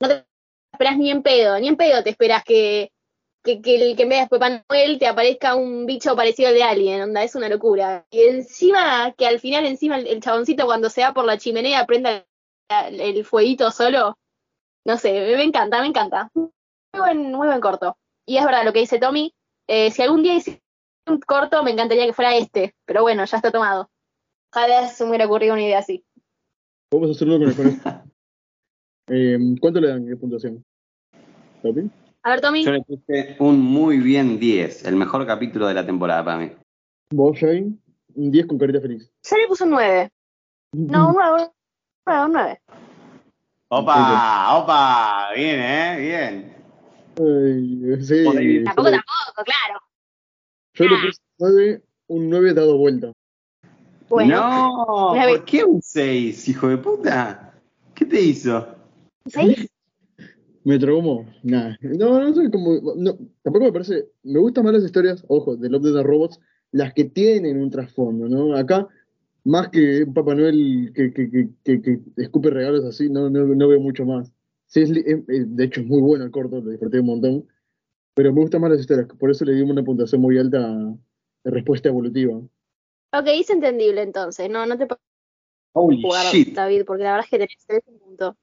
No 0.00 0.08
te 0.08 0.26
esperas 0.72 0.98
ni 0.98 1.10
en 1.10 1.22
pedo, 1.22 1.58
ni 1.60 1.68
en 1.68 1.76
pedo 1.76 2.02
te 2.02 2.10
esperas 2.10 2.44
que, 2.44 2.90
que, 3.44 3.60
que, 3.60 3.90
el, 3.90 3.96
que 3.96 4.04
en 4.04 4.08
vez 4.08 4.20
de 4.22 4.28
Papá 4.28 4.64
Noel 4.68 4.98
te 4.98 5.06
aparezca 5.06 5.54
un 5.54 5.84
bicho 5.84 6.16
parecido 6.16 6.48
al 6.48 6.54
de 6.54 6.62
Alien, 6.62 7.02
onda, 7.02 7.22
es 7.22 7.34
una 7.34 7.48
locura. 7.48 8.06
Y 8.10 8.22
encima, 8.22 9.12
que 9.16 9.26
al 9.26 9.38
final 9.38 9.66
encima 9.66 9.98
el, 9.98 10.20
chaboncito 10.20 10.64
cuando 10.64 10.88
se 10.88 11.02
va 11.02 11.12
por 11.12 11.26
la 11.26 11.36
chimenea 11.36 11.84
prenda 11.86 12.24
el, 12.88 13.24
fueguito 13.24 13.70
solo, 13.70 14.16
no 14.86 14.96
sé, 14.96 15.12
me, 15.36 15.44
encanta, 15.44 15.82
me 15.82 15.88
encanta. 15.88 16.30
Muy 16.34 16.50
buen, 16.96 17.32
muy 17.32 17.46
buen 17.46 17.60
corto. 17.60 17.98
Y 18.26 18.38
es 18.38 18.44
verdad 18.44 18.64
lo 18.64 18.72
que 18.72 18.80
dice 18.80 18.98
Tommy, 18.98 19.34
eh, 19.68 19.90
si 19.90 20.02
algún 20.02 20.22
día 20.22 20.34
hicieran 20.34 20.62
un 21.06 21.20
corto, 21.20 21.62
me 21.62 21.70
encantaría 21.70 22.06
que 22.06 22.14
fuera 22.14 22.34
este, 22.34 22.74
pero 22.86 23.02
bueno, 23.02 23.26
ya 23.26 23.36
está 23.36 23.50
tomado. 23.50 23.90
Ojalá 24.52 24.88
se 24.88 25.04
me 25.04 25.10
hubiera 25.10 25.26
ocurrido 25.26 25.52
una 25.52 25.64
idea 25.64 25.80
así. 25.80 26.02
Vamos 26.90 27.10
a 27.10 27.12
hacerlo 27.12 27.38
con 27.38 27.66
el. 27.68 27.76
Eh, 29.06 29.36
¿Cuánto 29.60 29.82
le 29.82 29.88
dan 29.88 30.06
de 30.06 30.16
puntuación? 30.16 30.64
¿Topi? 31.60 31.90
A 32.26 32.30
ver, 32.30 32.40
Tommy. 32.40 32.64
Yo 32.64 32.72
le 32.72 32.80
puse 32.80 33.36
un 33.38 33.60
muy 33.60 33.98
bien 33.98 34.38
10, 34.38 34.86
el 34.86 34.96
mejor 34.96 35.26
capítulo 35.26 35.66
de 35.66 35.74
la 35.74 35.84
temporada 35.84 36.24
para 36.24 36.38
mí. 36.38 36.52
¿Vos, 37.10 37.38
Jay? 37.38 37.70
Un 38.14 38.30
10 38.30 38.46
con 38.46 38.58
carita 38.58 38.80
feliz. 38.80 39.12
Yo 39.22 39.36
le 39.36 39.46
puse 39.46 39.64
un 39.64 39.70
9. 39.70 40.10
No, 40.72 41.08
un 41.08 41.16
9, 41.16 41.42
un 41.42 41.50
9, 42.06 42.24
un 42.24 42.32
9. 42.32 42.60
¡Opa! 43.68 44.56
¡Opa! 44.56 45.28
Bien, 45.36 45.60
¿eh? 45.60 45.96
Bien. 46.00 46.56
Ay, 47.18 48.02
sí. 48.02 48.24
Joder. 48.24 48.64
Tampoco, 48.64 48.90
tampoco, 48.90 49.44
claro. 49.44 49.80
Yo 50.72 50.84
le 50.86 50.96
puse 51.06 51.20
9, 51.38 51.82
un 52.06 52.30
9 52.30 52.54
dado 52.54 52.78
vuelta. 52.78 53.12
Bueno, 54.08 54.48
no. 54.48 55.12
¿por 55.14 55.44
qué 55.44 55.62
un 55.62 55.82
6, 55.82 56.48
hijo 56.48 56.68
de 56.68 56.78
puta? 56.78 57.52
¿Qué 57.94 58.06
te 58.06 58.18
hizo? 58.18 58.66
¿seis? 59.26 59.68
¿Me 60.64 60.78
traumó? 60.78 61.26
Nada. 61.42 61.76
No, 61.82 62.18
no 62.20 62.34
sé 62.34 62.50
cómo. 62.50 62.80
No, 62.96 63.16
tampoco 63.42 63.66
me 63.66 63.72
parece. 63.72 64.08
Me 64.22 64.38
gustan 64.40 64.64
más 64.64 64.72
las 64.72 64.84
historias, 64.84 65.22
ojo, 65.28 65.56
de 65.56 65.68
Love 65.68 65.86
and 65.96 66.06
Robots, 66.06 66.40
las 66.72 66.94
que 66.94 67.04
tienen 67.04 67.58
un 67.60 67.70
trasfondo, 67.70 68.28
¿no? 68.28 68.56
Acá, 68.56 68.88
más 69.44 69.68
que 69.68 70.04
un 70.04 70.14
Papá 70.14 70.34
Noel 70.34 70.90
que, 70.94 71.12
que, 71.12 71.30
que, 71.30 71.48
que, 71.62 71.82
que 71.82 72.00
escupe 72.16 72.48
regalos 72.48 72.84
así, 72.84 73.10
no, 73.10 73.28
no, 73.28 73.44
no 73.44 73.68
veo 73.68 73.78
mucho 73.80 74.06
más. 74.06 74.32
Sí, 74.66 74.80
es, 74.80 74.90
es- 74.90 75.22
es- 75.28 75.56
de 75.56 75.64
hecho, 75.64 75.82
es 75.82 75.86
muy 75.86 76.00
bueno 76.00 76.24
el 76.24 76.30
corto, 76.30 76.60
lo 76.60 76.70
disfruté 76.70 76.98
un 77.00 77.06
montón. 77.06 77.46
Pero 78.14 78.32
me 78.32 78.40
gustan 78.40 78.60
más 78.62 78.70
las 78.70 78.80
historias, 78.80 79.06
por 79.18 79.30
eso 79.30 79.44
le 79.44 79.52
dimos 79.54 79.72
una 79.72 79.84
puntuación 79.84 80.20
muy 80.22 80.38
alta 80.38 80.60
de 81.44 81.50
respuesta 81.50 81.88
evolutiva. 81.90 82.36
Ok, 82.36 83.26
es 83.26 83.50
entendible 83.50 84.00
entonces. 84.02 84.48
No, 84.48 84.64
no 84.64 84.78
te 84.78 84.86
puedo 84.86 85.00
jugar, 85.74 86.26
shit. 86.32 86.54
David, 86.54 86.84
porque 86.86 87.02
la 87.02 87.10
verdad 87.12 87.26
es 87.26 87.30
que 87.30 87.38
tenés, 87.38 87.66
tenés 87.66 87.82
un 87.86 87.98
punto. 87.98 88.36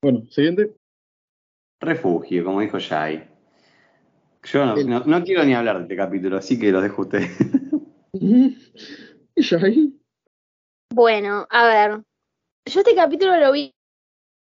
Bueno, 0.00 0.24
siguiente. 0.30 0.74
Refugio, 1.80 2.44
como 2.44 2.60
dijo 2.60 2.78
Jai. 2.80 3.28
Yo 4.44 4.64
no, 4.66 4.76
El- 4.76 4.88
no- 4.88 5.04
no 5.04 5.24
quiero 5.24 5.44
ni 5.44 5.54
hablar 5.54 5.76
de 5.78 5.82
este 5.84 5.96
capítulo, 5.96 6.36
así 6.38 6.58
que 6.58 6.72
los 6.72 6.82
dejo 6.82 7.02
a 7.02 7.04
ustedes. 7.04 7.30
¿Y 8.12 8.56
Shai? 9.42 9.92
Bueno, 10.92 11.46
a 11.50 11.66
ver. 11.66 12.02
Yo 12.66 12.80
este 12.80 12.94
capítulo 12.94 13.36
lo 13.36 13.52
vi 13.52 13.74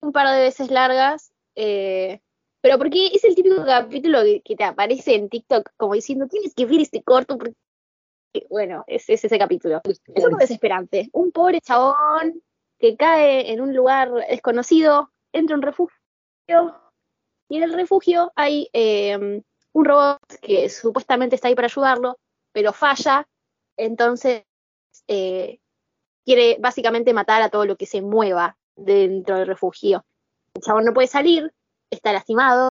un 0.02 0.12
par 0.12 0.35
de 0.35 0.42
veces 0.42 0.70
largas, 0.70 1.33
eh, 1.54 2.20
pero 2.62 2.78
porque 2.78 3.06
es 3.09 3.22
el 3.24 3.35
típico 3.35 3.64
capítulo 3.64 4.22
que, 4.22 4.40
que 4.42 4.56
te 4.56 4.64
aparece 4.64 5.14
en 5.14 5.28
TikTok 5.28 5.70
como 5.76 5.94
diciendo, 5.94 6.26
tienes 6.26 6.54
que 6.54 6.66
ver 6.66 6.80
este 6.80 7.02
corto, 7.02 7.37
porque... 7.38 7.54
Bueno, 8.48 8.85
es, 8.87 9.09
es 9.11 9.24
ese 9.24 9.38
capítulo. 9.38 9.80
Es 9.85 10.00
un 10.06 10.14
poco 10.14 10.37
desesperante. 10.37 11.09
Un 11.12 11.33
pobre 11.33 11.61
chabón 11.61 12.40
que 12.78 12.96
cae 12.96 13.52
en 13.52 13.61
un 13.61 13.74
lugar 13.74 14.11
desconocido, 14.30 15.11
entra 15.33 15.54
a 15.54 15.59
un 15.59 15.62
refugio, 15.62 16.80
y 17.50 17.56
en 17.56 17.64
el 17.64 17.74
refugio 17.74 18.32
hay 18.36 18.70
eh, 18.72 19.42
un 19.72 19.84
robot 19.84 20.20
que 20.40 20.68
supuestamente 20.70 21.34
está 21.34 21.48
ahí 21.48 21.56
para 21.56 21.66
ayudarlo, 21.66 22.16
pero 22.52 22.72
falla, 22.72 23.26
entonces 23.76 24.44
eh, 25.08 25.58
quiere 26.24 26.58
básicamente 26.60 27.12
matar 27.12 27.42
a 27.42 27.48
todo 27.48 27.66
lo 27.66 27.76
que 27.76 27.86
se 27.86 28.02
mueva 28.02 28.56
dentro 28.76 29.36
del 29.36 29.48
refugio. 29.48 30.04
El 30.54 30.62
chabón 30.62 30.84
no 30.84 30.94
puede 30.94 31.08
salir, 31.08 31.52
está 31.90 32.12
lastimado 32.12 32.70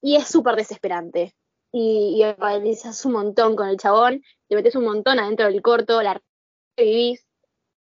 y 0.00 0.16
es 0.16 0.28
súper 0.28 0.56
desesperante. 0.56 1.34
Y, 1.70 2.22
y 2.22 3.04
un 3.04 3.12
montón 3.12 3.54
con 3.54 3.68
el 3.68 3.76
chabón, 3.76 4.22
te 4.48 4.54
metes 4.54 4.76
un 4.76 4.84
montón 4.84 5.18
adentro 5.18 5.46
del 5.46 5.60
corto, 5.60 6.00
la 6.00 6.18
revivís. 6.78 7.26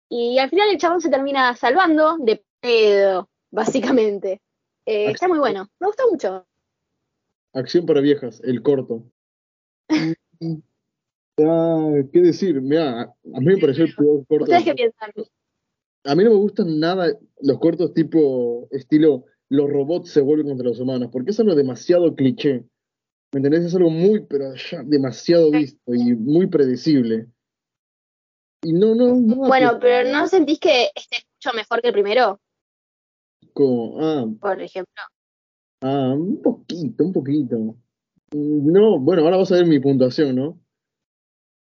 Y 0.09 0.39
al 0.39 0.49
final 0.49 0.69
el 0.69 0.79
chabón 0.79 1.01
se 1.01 1.11
termina 1.11 1.55
salvando 1.55 2.17
de 2.17 2.43
pedo, 2.61 3.29
básicamente. 3.51 4.41
Eh, 4.85 5.11
está 5.11 5.27
muy 5.27 5.39
bueno, 5.39 5.69
me 5.79 5.87
gustó 5.87 6.09
mucho. 6.09 6.45
Acción 7.53 7.85
para 7.85 8.01
viejas, 8.01 8.41
el 8.43 8.61
corto. 8.61 9.05
Ah, 11.39 11.93
¿Qué 12.11 12.21
decir? 12.21 12.61
Mira, 12.61 13.01
a 13.01 13.39
mí 13.39 13.45
me 13.45 13.57
pareció 13.57 13.85
el 13.85 13.95
peor 13.95 14.23
corto. 14.27 14.43
¿Ustedes 14.43 14.65
qué 14.65 14.75
piensan? 14.75 15.11
A 16.03 16.13
mí 16.13 16.23
no 16.23 16.29
me 16.29 16.35
gustan 16.35 16.79
nada 16.79 17.11
los 17.41 17.57
cortos 17.57 17.91
tipo 17.95 18.67
estilo 18.69 19.25
los 19.49 19.69
robots 19.69 20.09
se 20.09 20.21
vuelven 20.21 20.47
contra 20.47 20.67
los 20.67 20.79
humanos, 20.79 21.09
porque 21.11 21.31
es 21.31 21.39
algo 21.39 21.55
demasiado 21.55 22.15
cliché. 22.15 22.63
¿Me 23.31 23.37
entendés? 23.37 23.65
Es 23.65 23.75
algo 23.75 23.89
muy, 23.89 24.25
pero 24.25 24.53
ya 24.55 24.83
demasiado 24.83 25.51
visto 25.51 25.93
y 25.93 26.15
muy 26.15 26.47
predecible. 26.47 27.27
Y 28.63 28.73
no, 28.73 28.95
no, 28.95 29.15
no. 29.15 29.35
Bueno, 29.35 29.77
pero 29.79 30.09
¿no 30.11 30.27
sentís 30.27 30.59
que 30.59 30.89
este 30.95 31.17
es 31.17 31.25
mucho 31.35 31.55
mejor 31.55 31.81
que 31.81 31.87
el 31.89 31.93
primero, 31.93 32.39
Como, 33.53 33.97
ah, 34.01 34.25
por 34.39 34.61
ejemplo? 34.61 35.03
ah, 35.81 36.13
un 36.15 36.41
poquito, 36.41 37.03
un 37.03 37.13
poquito. 37.13 37.57
Mm, 38.33 38.71
No, 38.71 38.99
bueno, 38.99 39.23
ahora 39.23 39.37
vas 39.37 39.51
a 39.51 39.55
ver 39.55 39.65
mi 39.65 39.79
puntuación, 39.79 40.35
¿no? 40.35 40.59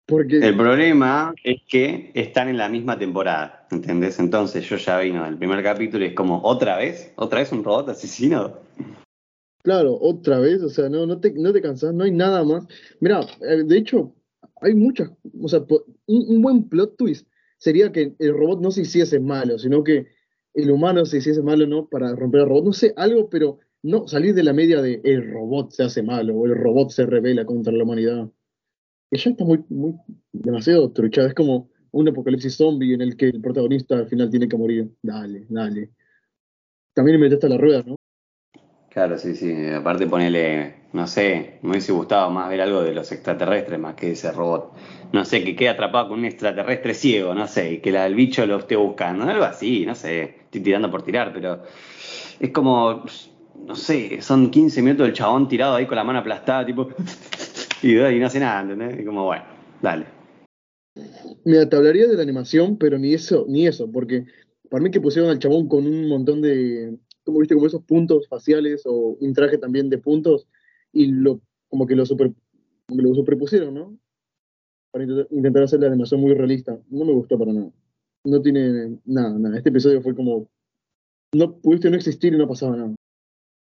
Porque 0.05 0.37
El 0.37 0.55
problema 0.55 1.33
es 1.43 1.61
que 1.67 2.11
están 2.13 2.47
en 2.47 2.57
la 2.57 2.69
misma 2.69 2.97
temporada, 2.97 3.67
¿entendés? 3.71 4.19
Entonces 4.19 4.67
yo 4.69 4.77
ya 4.77 4.99
vino 4.99 5.25
el 5.25 5.37
primer 5.37 5.61
capítulo 5.61 6.05
y 6.05 6.09
es 6.09 6.13
como, 6.13 6.41
¿otra 6.43 6.77
vez? 6.77 7.11
¿Otra 7.17 7.39
vez 7.39 7.51
un 7.51 7.63
robot 7.63 7.89
asesino? 7.89 8.57
Claro, 9.63 9.97
otra 9.99 10.39
vez, 10.39 10.61
o 10.63 10.69
sea, 10.69 10.87
no, 10.87 11.05
no 11.05 11.19
te, 11.19 11.33
no 11.33 11.51
te 11.51 11.61
cansas, 11.61 11.93
no 11.93 12.05
hay 12.05 12.11
nada 12.11 12.45
más. 12.45 12.65
Mira, 13.01 13.19
eh, 13.41 13.63
de 13.65 13.77
hecho, 13.77 14.15
hay 14.61 14.73
muchas, 14.75 15.11
o 15.41 15.47
sea, 15.49 15.59
un, 16.05 16.25
un 16.29 16.41
buen 16.41 16.69
plot 16.69 16.95
twist 16.95 17.27
sería 17.57 17.91
que 17.91 18.15
el 18.17 18.33
robot 18.33 18.61
no 18.61 18.71
se 18.71 18.81
hiciese 18.83 19.19
malo, 19.19 19.59
sino 19.59 19.83
que 19.83 20.07
el 20.57 20.71
humano 20.71 21.05
se 21.05 21.17
hiciese 21.17 21.43
malo, 21.43 21.67
¿no? 21.67 21.87
Para 21.87 22.15
romper 22.15 22.41
al 22.41 22.47
robot, 22.47 22.65
no 22.65 22.73
sé, 22.73 22.91
algo, 22.97 23.29
pero 23.29 23.59
no 23.83 24.07
salir 24.07 24.33
de 24.33 24.43
la 24.43 24.53
media 24.53 24.81
de 24.81 24.99
el 25.03 25.31
robot 25.31 25.71
se 25.71 25.83
hace 25.83 26.01
malo 26.01 26.35
o 26.35 26.47
el 26.47 26.55
robot 26.55 26.89
se 26.89 27.05
revela 27.05 27.45
contra 27.45 27.71
la 27.71 27.83
humanidad. 27.83 28.27
Que 29.11 29.19
ya 29.19 29.29
está 29.29 29.45
muy, 29.45 29.63
muy, 29.69 29.93
demasiado 30.33 30.91
truchada, 30.91 31.27
es 31.27 31.35
como 31.35 31.69
un 31.91 32.09
apocalipsis 32.09 32.55
zombie 32.55 32.95
en 32.95 33.01
el 33.01 33.15
que 33.15 33.27
el 33.27 33.39
protagonista 33.39 33.97
al 33.97 34.07
final 34.07 34.31
tiene 34.31 34.47
que 34.47 34.57
morir. 34.57 34.89
Dale, 35.03 35.45
dale. 35.47 35.91
También 36.95 37.19
me 37.19 37.27
a 37.27 37.49
la 37.49 37.57
rueda, 37.57 37.83
¿no? 37.83 37.96
Claro, 38.97 39.15
sí, 39.19 39.35
sí. 39.35 39.53
Aparte 39.67 40.07
ponele, 40.07 40.73
no 40.93 41.05
sé, 41.05 41.59
me 41.61 41.69
hubiese 41.69 41.91
gustado 41.91 42.31
más 42.31 42.49
ver 42.49 42.61
algo 42.61 42.81
de 42.81 42.95
los 42.95 43.11
extraterrestres 43.11 43.79
más 43.79 43.93
que 43.93 44.13
ese 44.13 44.31
robot. 44.31 44.73
No 45.13 45.23
sé, 45.23 45.43
que 45.43 45.55
quede 45.55 45.69
atrapado 45.69 46.09
con 46.09 46.17
un 46.17 46.25
extraterrestre 46.25 46.95
ciego, 46.95 47.35
no 47.35 47.47
sé, 47.47 47.73
y 47.73 47.77
que 47.77 47.91
la, 47.91 48.07
el 48.07 48.15
bicho 48.15 48.43
lo 48.47 48.57
esté 48.57 48.75
buscando, 48.75 49.25
algo 49.25 49.43
así, 49.43 49.85
no 49.85 49.93
sé. 49.93 50.37
Estoy 50.45 50.61
tirando 50.61 50.89
por 50.89 51.03
tirar, 51.03 51.31
pero 51.31 51.61
es 52.39 52.49
como, 52.49 53.03
no 53.67 53.75
sé, 53.75 54.19
son 54.23 54.49
15 54.49 54.81
minutos 54.81 55.05
del 55.05 55.15
chabón 55.15 55.47
tirado 55.47 55.75
ahí 55.75 55.85
con 55.85 55.95
la 55.95 56.03
mano 56.03 56.17
aplastada, 56.17 56.65
tipo, 56.65 56.89
y, 57.83 57.99
y 57.99 58.19
no 58.19 58.25
hace 58.25 58.39
nada, 58.39 58.61
¿entendés? 58.61 58.99
Y 58.99 59.05
como, 59.05 59.25
bueno, 59.25 59.43
dale. 59.79 60.05
Mira, 61.45 61.69
te 61.69 61.75
hablaría 61.75 62.07
de 62.07 62.15
la 62.15 62.23
animación, 62.23 62.77
pero 62.77 62.97
ni 62.97 63.13
eso, 63.13 63.45
ni 63.47 63.67
eso, 63.67 63.91
porque 63.91 64.25
para 64.71 64.81
mí 64.81 64.89
que 64.89 64.99
pusieron 64.99 65.29
al 65.29 65.37
chabón 65.37 65.67
con 65.67 65.85
un 65.85 66.09
montón 66.09 66.41
de, 66.41 66.97
como 67.27 67.39
viste, 67.39 67.55
como 67.55 67.67
esos 67.67 67.83
puntos 67.83 68.25
faciales 68.29 68.83
o 68.85 69.17
un 69.19 69.33
traje 69.33 69.57
también 69.57 69.89
de 69.89 69.97
puntos, 69.97 70.47
y 70.93 71.07
lo, 71.07 71.41
como 71.67 71.85
que 71.85 71.93
lo, 71.93 72.05
super, 72.05 72.31
como 72.87 73.01
que 73.01 73.07
lo 73.07 73.13
superpusieron, 73.13 73.73
¿no? 73.73 73.97
Para 74.91 75.03
intentar, 75.03 75.27
intentar 75.29 75.63
hacer 75.63 75.81
la 75.81 75.87
animación 75.87 76.21
muy 76.21 76.33
realista. 76.33 76.79
No 76.89 77.03
me 77.03 77.11
gustó 77.11 77.37
para 77.37 77.51
nada. 77.51 77.69
No 78.23 78.41
tiene 78.41 78.97
nada, 79.03 79.37
nada. 79.37 79.57
Este 79.57 79.69
episodio 79.69 80.01
fue 80.01 80.15
como, 80.15 80.47
no 81.35 81.57
pudiste 81.57 81.89
no 81.89 81.97
existir 81.97 82.33
y 82.33 82.37
no 82.37 82.47
pasaba 82.47 82.77
nada. 82.77 82.95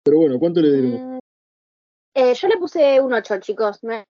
Pero 0.05 0.19
bueno, 0.19 0.39
¿cuánto 0.39 0.61
le 0.61 0.71
dieron? 0.71 1.15
Mm, 1.15 1.19
eh, 2.15 2.33
yo 2.33 2.47
le 2.47 2.57
puse 2.57 3.01
un 3.01 3.11
8, 3.11 3.37
chicos. 3.41 3.83
Me 3.83 4.05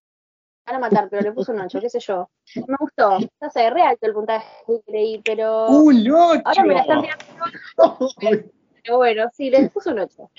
van 0.67 0.75
a 0.75 0.79
matar, 0.79 1.09
pero 1.09 1.23
le 1.23 1.31
puse 1.31 1.51
un 1.51 1.61
8, 1.61 1.79
qué 1.81 1.89
sé 1.89 1.99
yo. 1.99 2.29
Me 2.55 2.75
gustó. 2.79 3.17
No 3.41 3.49
sé, 3.49 3.71
re 3.71 3.81
alto 3.81 4.05
el 4.05 4.13
puntaje 4.13 4.45
que 4.67 4.91
leí, 4.91 5.21
pero. 5.25 5.67
¡Un 5.67 5.99
ocho! 6.11 6.41
Ahora 6.45 6.63
me 6.63 6.73
la 6.75 6.81
están 6.81 7.01
tirando. 7.01 8.51
Pero 8.83 8.97
bueno, 8.97 9.29
sí, 9.33 9.49
le 9.49 9.69
puse 9.69 9.89
un 9.91 9.99
8. 9.99 10.29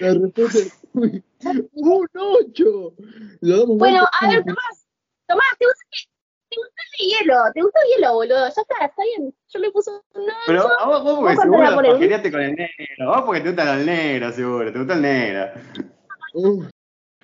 La 0.00 0.14
respuesta 0.14 0.58
es, 0.58 0.78
¡Un 0.94 2.08
8! 2.14 2.94
Lo 3.40 3.58
damos 3.60 3.76
Bueno, 3.78 4.06
a 4.20 4.28
ver, 4.28 4.42
Tomás. 4.44 4.86
Tomás, 5.26 5.46
¿te 5.58 5.66
gusta, 5.66 5.84
¿te 6.50 6.56
gusta 6.56 6.82
el 6.98 7.06
hielo? 7.06 7.34
¿Te 7.54 7.62
gusta 7.62 7.80
el 7.80 7.88
hielo, 7.96 8.14
boludo? 8.14 8.40
Ya 8.40 8.48
está, 8.48 8.84
está 8.84 9.02
bien. 9.16 9.34
Yo 9.48 9.58
le 9.58 9.70
puse 9.70 9.90
un 9.90 9.96
8. 10.22 10.32
Pero 10.46 10.80
a 10.80 10.86
vos, 10.86 11.04
vos 11.04 11.18
porque 11.20 11.36
seguro 11.36 11.76
pajereaste 11.76 12.30
con 12.32 12.40
el 12.40 12.54
negro, 12.54 13.06
vos 13.06 13.22
porque 13.26 13.40
te 13.40 13.48
gusta 13.48 13.74
el 13.74 13.86
negro, 13.86 14.32
seguro, 14.32 14.72
te 14.72 14.78
gusta 14.78 14.94
el 14.94 15.02
negro. 15.02 15.52
Uh, 16.34 16.64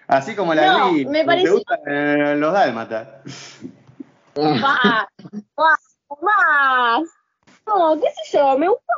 Así 0.06 0.34
como 0.34 0.54
la 0.54 0.66
No, 0.78 0.90
Glee, 0.92 1.04
me 1.06 1.20
te 1.20 1.26
pareció- 1.26 1.52
gustan 1.54 1.80
eh, 1.86 2.34
los 2.36 2.52
dálmatas. 2.52 3.08
Más, 4.36 5.06
más, 5.56 5.80
más. 6.22 7.02
No, 7.66 8.00
qué 8.00 8.06
sé 8.24 8.38
yo, 8.38 8.56
me 8.56 8.68
gustó, 8.68 8.92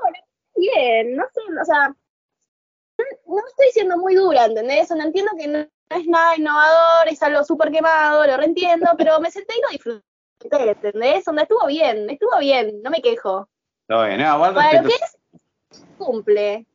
bien, 0.61 1.17
no 1.17 1.25
sé, 1.33 1.41
o 1.61 1.65
sea, 1.65 1.89
no, 1.89 3.05
no 3.27 3.47
estoy 3.49 3.67
siendo 3.73 3.97
muy 3.99 4.15
dura, 4.15 4.45
¿entendés? 4.45 4.91
O 4.91 4.95
sea, 4.95 5.05
entiendo 5.05 5.33
que 5.39 5.49
no 5.49 5.59
es 5.59 6.07
nada 6.07 6.37
innovador, 6.37 7.09
es 7.09 7.23
algo 7.23 7.43
súper 7.45 7.71
quemado, 7.71 8.27
lo 8.27 8.37
reentiendo, 8.37 8.87
pero 8.97 9.21
me 9.21 9.31
senté 9.31 9.55
y 9.59 9.63
lo 9.63 9.69
disfruté, 9.71 10.71
¿entendés? 10.71 11.25
Donde 11.25 11.43
estuvo 11.43 11.67
bien, 11.67 12.09
estuvo 12.09 12.39
bien, 12.39 12.81
no 12.83 12.91
me 12.91 13.03
quejo. 13.03 13.49
Está 13.83 14.07
bien, 14.07 14.21
no, 14.21 14.35
igual 14.37 14.55
Para 14.55 14.83
lo 14.83 14.89
que 14.89 14.95
es, 14.95 15.87
cumple. 15.99 16.67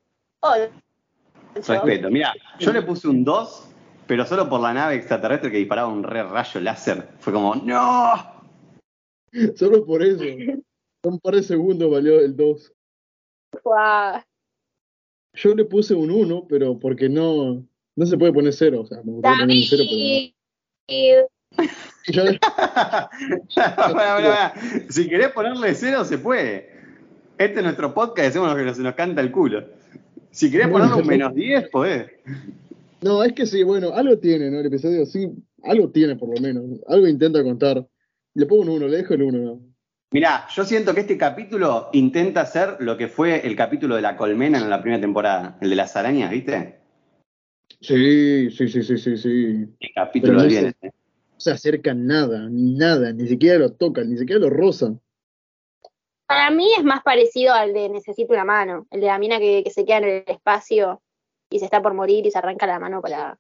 Respeto. 1.56 2.10
Mira, 2.10 2.34
yo 2.60 2.72
le 2.74 2.82
puse 2.82 3.08
un 3.08 3.24
2, 3.24 3.70
pero 4.08 4.26
solo 4.26 4.50
por 4.50 4.60
la 4.60 4.74
nave 4.74 4.96
extraterrestre 4.96 5.50
que 5.50 5.58
disparaba 5.58 5.88
un 5.88 6.04
re 6.04 6.24
rayo 6.24 6.60
láser. 6.60 7.10
Fue 7.20 7.34
como, 7.34 7.56
¡No! 7.56 8.36
Solo 9.56 9.86
por 9.86 10.04
eso. 10.04 10.24
Un 11.04 11.20
par 11.20 11.36
de 11.36 11.44
segundos 11.44 11.92
valió 11.92 12.20
el 12.20 12.36
2. 12.36 12.74
Guau. 13.64 14.22
Yo 15.34 15.54
le 15.56 15.66
puse 15.66 15.94
un 15.94 16.12
1, 16.12 16.48
pero 16.48 16.80
porque 16.80 17.10
no, 17.10 17.66
no 17.96 18.06
se 18.06 18.18
puede 18.18 18.34
poner 18.34 18.54
0. 18.54 18.82
O 18.82 18.86
sea, 18.86 19.02
me 19.04 19.12
gustaría 19.14 19.40
poner 19.42 19.58
un 19.58 19.64
0, 19.64 19.84
pero 19.88 20.00
no. 20.00 20.00
David, 20.00 20.32
Y 22.08 22.14
ya 22.14 22.24
de- 22.24 22.40
Pará, 22.40 23.10
pará, 23.76 23.94
pará. 23.94 24.54
Si 24.90 25.08
querés 25.08 25.30
ponerle 25.32 25.74
cero, 25.74 26.06
se 26.06 26.18
puede. 26.18 26.70
Este 27.38 27.58
es 27.60 27.64
nuestro 27.64 27.94
podcast, 27.94 28.30
hacemos 28.30 28.50
lo 28.56 28.64
que 28.64 28.74
se 28.74 28.82
nos 28.82 28.94
canta 28.96 29.22
el 29.22 29.32
culo. 29.32 29.66
Si 30.32 30.52
querés 30.52 30.68
ponerle 30.68 30.96
un 31.02 31.08
menos 31.08 31.34
10, 31.34 31.70
podés. 31.70 32.12
No, 33.02 33.24
es 33.24 33.34
que 33.34 33.46
sí, 33.46 33.64
bueno, 33.64 33.94
algo 33.94 34.18
tiene, 34.20 34.50
¿no? 34.52 34.60
El 34.60 34.66
episodio 34.68 35.06
sí, 35.06 35.30
algo 35.64 35.90
tiene 35.90 36.16
por 36.16 36.34
lo 36.34 36.42
menos. 36.42 36.64
Algo 36.88 37.08
intenta 37.08 37.44
contar. 37.44 37.86
Le 38.34 38.46
pongo 38.46 38.64
un 38.64 38.70
1, 38.70 38.88
le 38.88 38.98
dejo 38.98 39.14
el 39.14 39.24
1. 39.24 39.38
¿no? 39.40 39.62
Mirá, 40.12 40.48
yo 40.54 40.64
siento 40.64 40.94
que 40.94 41.02
este 41.02 41.18
capítulo 41.18 41.90
intenta 41.94 42.42
hacer 42.42 42.78
lo 42.80 42.96
que 42.96 43.08
fue 43.08 43.46
el 43.46 43.56
capítulo 43.56 43.96
de 43.96 44.02
la 44.02 44.16
colmena 44.16 44.60
en 44.60 44.70
la 44.70 44.82
primera 44.82 45.02
temporada, 45.02 45.58
el 45.62 45.70
de 45.70 45.76
las 45.76 45.96
arañas, 45.96 46.32
¿viste? 46.32 46.80
Sí, 47.82 48.50
sí, 48.52 48.68
sí, 48.68 48.84
sí, 48.84 48.98
sí, 48.98 49.18
sí. 49.18 49.76
Qué 49.80 49.90
capítulo 49.94 50.42
no 50.42 50.48
bien. 50.48 50.76
sé. 50.82 50.88
No 50.88 51.40
se 51.40 51.52
acercan 51.52 52.08
nada, 52.08 52.48
nada, 52.50 53.12
ni 53.12 53.28
siquiera 53.28 53.60
lo 53.60 53.74
tocan, 53.74 54.10
ni 54.10 54.18
siquiera 54.18 54.40
lo 54.40 54.50
rozan. 54.50 55.02
Para 56.28 56.50
mí 56.50 56.70
es 56.78 56.84
más 56.84 57.04
parecido 57.04 57.54
al 57.54 57.74
de 57.74 57.90
Necesito 57.90 58.34
una 58.34 58.46
mano, 58.46 58.88
el 58.92 59.02
de 59.02 59.08
la 59.08 59.20
mina 59.20 59.38
que, 59.38 59.64
que 59.64 59.70
se 59.70 59.86
queda 59.86 59.98
en 59.98 60.04
el 60.06 60.24
espacio 60.28 61.02
y 61.50 61.60
se 61.60 61.66
está 61.66 61.82
por 61.82 61.94
morir 61.94 62.26
y 62.26 62.32
se 62.32 62.38
arranca 62.38 62.66
la 62.66 62.80
mano 62.80 63.02
para, 63.02 63.38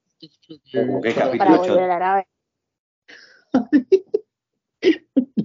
Como 0.73 1.01
que 1.01 1.13
capítulo 1.13 1.37
para 1.37 1.59
ocho. 1.61 1.71
volver 1.71 1.89
a 1.91 1.99
la 1.99 1.99
nave. 1.99 2.27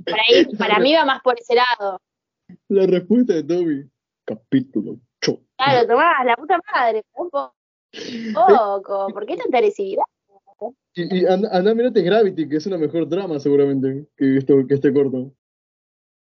Para, 0.59 0.79
mí 0.79 0.95
va 0.95 1.05
más 1.05 1.21
por 1.23 1.39
ese 1.39 1.55
lado. 1.55 2.01
La 2.69 2.87
respuesta 2.87 3.35
de 3.35 3.45
Toby. 3.45 3.91
Capítulo 4.25 4.99
8. 5.23 5.41
Claro, 5.57 5.87
Tomás, 5.87 6.25
la 6.25 6.37
puta 6.37 6.59
madre, 6.73 7.05
un 7.15 7.31
po- 7.31 7.55
poco. 8.35 9.09
¿Por 9.13 9.27
qué 9.27 9.37
tanta 9.37 9.59
agresividad? 9.59 10.05
Y, 10.95 11.21
y 11.21 11.27
anda, 11.27 11.49
anda, 11.53 11.75
mirate 11.75 12.03
Gravity, 12.03 12.49
que 12.49 12.57
es 12.57 12.67
una 12.67 12.79
mejor 12.79 13.09
drama 13.09 13.39
seguramente 13.41 14.07
que, 14.17 14.37
esto, 14.37 14.67
que 14.67 14.75
este 14.75 14.93
corto. 14.93 15.33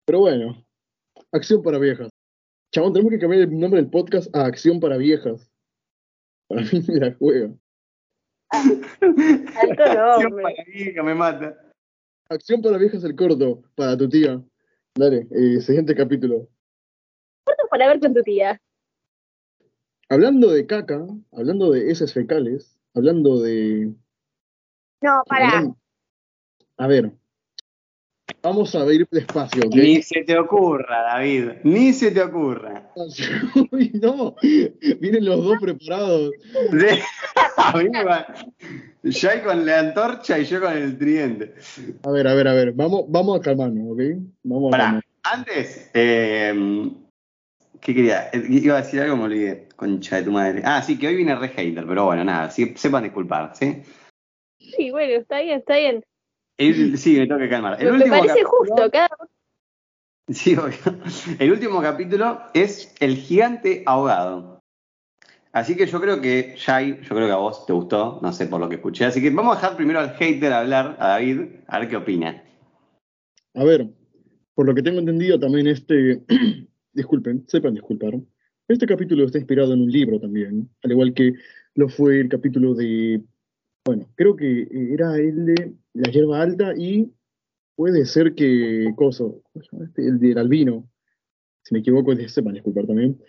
Pero 0.06 0.20
bueno, 0.20 0.66
Acción 1.32 1.62
para 1.62 1.78
Viejas. 1.80 2.10
Chabón, 2.74 2.94
tenemos 2.94 3.12
que 3.12 3.20
cambiar 3.20 3.42
el 3.44 3.60
nombre 3.60 3.82
del 3.82 3.90
podcast 3.90 4.34
a 4.36 4.46
Acción 4.46 4.80
para 4.80 4.98
Viejas. 4.98 5.52
Para 6.48 6.62
mí 6.62 6.84
me 6.88 6.96
la 7.00 7.16
juega. 7.16 7.52
Alto 8.52 9.84
Acción 9.84 10.42
para 10.42 10.56
hija, 10.74 11.04
me 11.04 11.16
mata. 11.16 11.71
Acción 12.32 12.62
para 12.62 12.78
Viejas 12.78 13.04
el 13.04 13.14
corto, 13.14 13.62
para 13.76 13.98
tu 13.98 14.08
tía. 14.08 14.42
Dale, 14.96 15.28
eh, 15.32 15.60
siguiente 15.60 15.94
capítulo. 15.94 16.48
¿Cuánto 17.44 17.64
para 17.70 17.88
ver 17.90 18.00
con 18.00 18.14
tu 18.14 18.22
tía? 18.24 18.58
Hablando 20.08 20.50
de 20.50 20.66
caca, 20.66 21.06
hablando 21.34 21.72
de 21.72 21.92
heces 21.92 22.14
fecales, 22.14 22.78
hablando 22.94 23.42
de... 23.42 23.94
No, 25.02 25.24
para. 25.28 25.74
A 26.78 26.88
ver, 26.88 27.12
vamos 28.42 28.76
a 28.76 28.86
ir 28.94 29.06
despacio, 29.12 29.64
¿ok? 29.68 29.76
Ni 29.76 30.02
se 30.02 30.24
te 30.24 30.38
ocurra, 30.40 31.02
David. 31.02 31.50
Ni 31.66 31.92
se 31.92 32.12
te 32.12 32.22
ocurra. 32.22 32.94
Uy, 33.74 33.92
no, 34.02 34.36
vienen 35.02 35.26
los 35.26 35.44
dos 35.44 35.58
preparados. 35.60 36.32
De- 36.72 37.02
A 37.58 37.78
mí 37.78 37.90
me 37.90 38.04
va- 38.06 38.26
Jay 39.04 39.42
con 39.42 39.66
la 39.66 39.80
antorcha 39.80 40.38
y 40.38 40.46
yo 40.46 40.62
con 40.62 40.74
el 40.74 40.98
tridente. 40.98 41.56
A 42.04 42.12
ver, 42.12 42.28
a 42.28 42.34
ver, 42.36 42.48
a 42.48 42.54
ver, 42.54 42.72
vamos, 42.74 43.06
vamos 43.08 43.40
a 43.40 43.42
calmarnos, 43.42 43.94
¿ok? 43.94 44.02
Vamos 44.44 44.68
a 44.68 44.72
Pará, 44.72 44.84
calmarnos. 44.84 45.04
antes, 45.24 45.90
eh, 45.94 46.92
¿qué 47.80 47.96
quería? 47.96 48.30
Iba 48.34 48.76
a 48.78 48.82
decir 48.82 49.02
algo, 49.02 49.18
me 49.18 49.24
olvidé. 49.24 49.68
Concha 49.76 50.18
de 50.18 50.24
tu 50.24 50.32
madre. 50.32 50.62
Ah, 50.64 50.82
sí, 50.84 51.00
que 51.00 51.08
hoy 51.08 51.16
viene 51.16 51.36
re 51.36 51.50
hater, 51.50 51.86
pero 51.88 52.06
bueno, 52.06 52.24
nada, 52.24 52.52
sí, 52.52 52.74
sepan 52.76 53.04
disculpar, 53.04 53.56
¿sí? 53.56 53.82
Sí, 54.60 54.92
bueno, 54.92 55.14
está 55.20 55.42
bien, 55.42 55.60
está 55.60 55.78
bien. 55.78 56.04
El- 56.60 56.98
sí, 57.00 57.18
me 57.18 57.26
tengo 57.26 57.40
que 57.40 57.50
calmar. 57.50 57.78
El 57.80 57.86
Me, 57.86 57.92
me 57.94 57.98
último 57.98 58.18
parece 58.18 58.44
capítulo- 58.44 58.50
justo, 58.50 58.92
cada 58.92 59.10
Sí, 60.30 60.56
obvio. 60.56 60.78
El 61.40 61.52
último 61.52 61.82
capítulo 61.82 62.40
es 62.54 62.94
El 63.00 63.16
gigante 63.16 63.82
ahogado. 63.88 64.51
Así 65.54 65.76
que 65.76 65.86
yo 65.86 66.00
creo 66.00 66.22
que, 66.22 66.56
Jai, 66.58 67.02
yo 67.02 67.16
creo 67.16 67.28
que 67.28 67.34
a 67.34 67.38
vos 67.38 67.66
te 67.66 67.74
gustó, 67.74 68.20
no 68.22 68.32
sé 68.32 68.48
por 68.48 68.62
lo 68.62 68.70
que 68.70 68.76
escuché. 68.76 69.06
Así 69.06 69.22
que 69.22 69.30
vamos 69.32 69.54
a 69.54 69.60
dejar 69.60 69.76
primero 69.76 70.00
al 70.00 70.12
hater 70.12 70.54
hablar, 70.54 70.96
a 71.00 71.10
David, 71.10 71.42
a 71.68 71.80
ver 71.80 71.90
qué 71.90 71.98
opina. 71.98 72.44
A 73.54 73.64
ver, 73.66 73.90
por 74.56 74.66
lo 74.66 74.74
que 74.74 74.82
tengo 74.82 75.00
entendido 75.00 75.38
también 75.40 75.68
este, 75.68 76.24
disculpen, 76.94 77.44
sepan 77.48 77.74
disculpar, 77.74 78.14
este 78.70 78.86
capítulo 78.86 79.26
está 79.26 79.40
inspirado 79.40 79.74
en 79.74 79.82
un 79.82 79.92
libro 79.92 80.20
también, 80.20 80.70
al 80.84 80.92
igual 80.92 81.14
que 81.14 81.34
lo 81.76 81.90
fue 81.90 82.22
el 82.22 82.30
capítulo 82.30 82.74
de, 82.74 83.22
bueno, 83.86 84.08
creo 84.16 84.38
que 84.38 84.68
era 84.94 85.18
el 85.18 85.46
de 85.46 85.74
La 85.94 86.10
hierba 86.10 86.42
alta 86.42 86.74
y 86.78 87.12
puede 87.76 88.06
ser 88.06 88.36
que, 88.36 88.94
coso, 88.96 89.42
¿cómo 89.52 89.64
se 89.64 89.70
llama 89.72 89.86
este? 89.86 90.08
el 90.08 90.20
del 90.20 90.38
albino, 90.38 90.90
si 91.64 91.74
me 91.74 91.82
equivoco, 91.82 92.16
sepan 92.28 92.54
disculpar 92.54 92.88
también. 92.88 93.20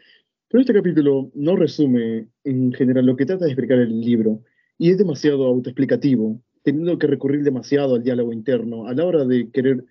Pero 0.53 0.61
este 0.61 0.75
capítulo 0.75 1.31
no 1.35 1.57
resume 1.57 2.29
en 2.45 2.75
general 2.75 3.07
lo 3.07 3.17
que 3.17 3.25
trata 3.25 3.47
de 3.47 3.53
explicar 3.53 3.79
el 3.79 4.03
libro 4.03 4.43
y 4.77 4.91
es 4.91 4.99
demasiado 4.99 5.47
autoexplicativo, 5.47 6.43
teniendo 6.63 6.99
que 6.99 7.07
recurrir 7.07 7.43
demasiado 7.43 7.95
al 7.95 8.03
diálogo 8.03 8.35
interno 8.35 8.87
a 8.87 8.93
la 8.93 9.07
hora 9.07 9.25
de 9.25 9.51
querer 9.51 9.83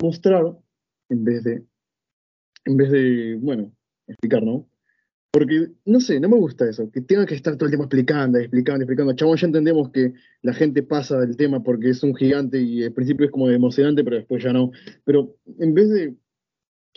mostrar 0.00 0.56
en 1.08 1.24
vez 1.24 1.42
de, 1.42 1.64
en 2.64 2.76
vez 2.76 2.92
de, 2.92 3.38
bueno, 3.40 3.72
explicar, 4.06 4.44
¿no? 4.44 4.68
Porque, 5.32 5.72
no 5.84 5.98
sé, 5.98 6.20
no 6.20 6.28
me 6.28 6.36
gusta 6.36 6.70
eso, 6.70 6.88
que 6.92 7.00
tenga 7.00 7.26
que 7.26 7.34
estar 7.34 7.56
todo 7.56 7.64
el 7.64 7.72
tiempo 7.72 7.86
explicando, 7.86 8.38
explicando, 8.38 8.84
explicando. 8.84 9.14
Chabón, 9.14 9.36
ya 9.36 9.48
entendemos 9.48 9.90
que 9.90 10.12
la 10.42 10.54
gente 10.54 10.84
pasa 10.84 11.18
del 11.18 11.36
tema 11.36 11.64
porque 11.64 11.90
es 11.90 12.04
un 12.04 12.14
gigante 12.14 12.60
y 12.60 12.84
al 12.84 12.92
principio 12.92 13.26
es 13.26 13.32
como 13.32 13.50
emocionante, 13.50 14.04
pero 14.04 14.16
después 14.16 14.44
ya 14.44 14.52
no. 14.52 14.70
Pero 15.04 15.34
en 15.58 15.74
vez 15.74 15.90
de 15.90 16.14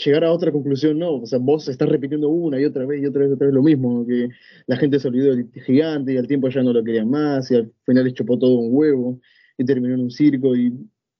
llegar 0.03 0.23
a 0.23 0.31
otra 0.31 0.51
conclusión, 0.51 0.99
no, 0.99 1.15
o 1.15 1.25
sea, 1.25 1.39
vos 1.39 1.67
estás 1.67 1.87
repitiendo 1.89 2.29
una 2.29 2.59
y 2.59 2.65
otra 2.65 2.85
vez 2.85 3.01
y 3.01 3.05
otra 3.05 3.21
vez, 3.23 3.33
otra 3.33 3.47
vez 3.47 3.53
lo 3.53 3.63
mismo, 3.63 4.05
que 4.05 4.29
la 4.67 4.77
gente 4.77 4.99
se 4.99 5.07
olvidó 5.07 5.35
del 5.35 5.51
gigante 5.65 6.13
y 6.13 6.17
al 6.17 6.27
tiempo 6.27 6.49
ya 6.49 6.63
no 6.63 6.73
lo 6.73 6.83
querían 6.83 7.09
más 7.09 7.51
y 7.51 7.55
al 7.55 7.71
final 7.85 8.05
les 8.05 8.13
chupó 8.13 8.37
todo 8.37 8.55
un 8.55 8.69
huevo 8.75 9.19
y 9.57 9.65
terminó 9.65 9.93
en 9.93 10.01
un 10.01 10.11
circo 10.11 10.55
y 10.55 10.73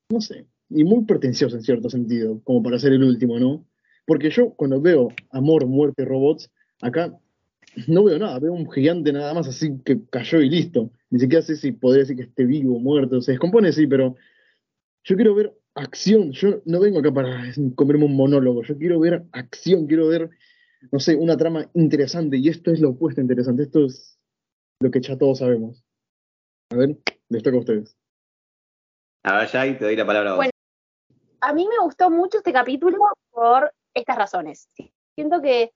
no 0.09 0.21
sé, 0.21 0.45
y 0.69 0.84
muy 0.84 1.05
pretencioso 1.05 1.55
en 1.55 1.63
cierto 1.63 1.89
sentido, 1.89 2.41
como 2.43 2.63
para 2.63 2.79
ser 2.79 2.93
el 2.93 3.03
último, 3.03 3.39
¿no? 3.39 3.65
Porque 4.05 4.29
yo 4.29 4.51
cuando 4.51 4.82
veo 4.82 5.09
amor, 5.29 5.67
muerte, 5.67 6.05
robots, 6.05 6.49
acá 6.82 7.17
no 7.88 8.03
veo 8.03 8.19
nada, 8.19 8.39
veo 8.39 8.53
un 8.53 8.69
gigante 8.69 9.13
nada 9.13 9.34
más 9.34 9.47
así 9.47 9.79
que 9.86 10.01
cayó 10.09 10.41
y 10.41 10.49
listo. 10.49 10.91
Ni 11.09 11.19
siquiera 11.19 11.41
sé 11.41 11.55
si 11.55 11.71
podría 11.71 12.01
decir 12.01 12.17
que 12.17 12.23
esté 12.23 12.45
vivo, 12.45 12.79
muerto, 12.79 13.21
se 13.21 13.32
descompone, 13.32 13.71
sí, 13.71 13.88
pero 13.88 14.15
yo 15.03 15.15
quiero 15.15 15.36
ver 15.36 15.53
acción, 15.76 16.32
yo 16.32 16.61
no 16.65 16.80
vengo 16.80 16.99
acá 16.99 17.11
para 17.11 17.43
comerme 17.76 18.05
un 18.05 18.15
monólogo, 18.15 18.63
yo 18.63 18.78
quiero 18.78 18.99
ver 18.99 19.24
acción, 19.32 19.88
quiero 19.88 20.07
ver, 20.07 20.30
no 20.91 20.99
sé, 20.99 21.15
una 21.15 21.38
trama 21.38 21.69
interesante, 21.74 22.38
y 22.38 22.49
esto 22.49 22.72
es 22.72 22.80
lo 22.80 22.89
opuesto 22.89 23.22
interesante, 23.22 23.63
esto 23.63 23.86
es 23.86 24.19
lo 24.80 24.91
que 24.91 25.01
ya 25.01 25.17
todos 25.17 25.39
sabemos. 25.39 25.84
A 26.72 26.76
ver, 26.76 26.97
les 27.30 27.43
toca 27.43 27.57
a 27.57 27.59
ustedes. 27.59 27.95
A 29.24 29.39
ver, 29.39 29.47
Jai, 29.47 29.78
te 29.78 29.86
doy 29.86 29.95
la 29.95 30.05
palabra 30.05 30.32
a 30.32 30.34
vos. 30.34 30.38
Bueno. 30.38 30.51
A 31.41 31.53
mí 31.53 31.67
me 31.67 31.84
gustó 31.84 32.09
mucho 32.09 32.38
este 32.38 32.53
capítulo 32.53 32.97
por 33.32 33.74
estas 33.93 34.17
razones. 34.17 34.69
Siento 35.15 35.41
que 35.41 35.72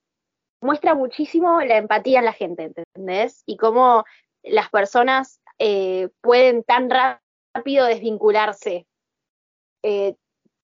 muestra 0.61 0.95
muchísimo 0.95 1.61
la 1.61 1.77
empatía 1.77 2.19
en 2.19 2.25
la 2.25 2.33
gente, 2.33 2.73
¿entendés? 2.75 3.43
Y 3.45 3.57
cómo 3.57 4.03
las 4.43 4.69
personas 4.69 5.41
eh, 5.59 6.09
pueden 6.21 6.63
tan 6.63 6.89
rápido 6.89 7.85
desvincularse. 7.85 8.85
Eh, 9.88 10.15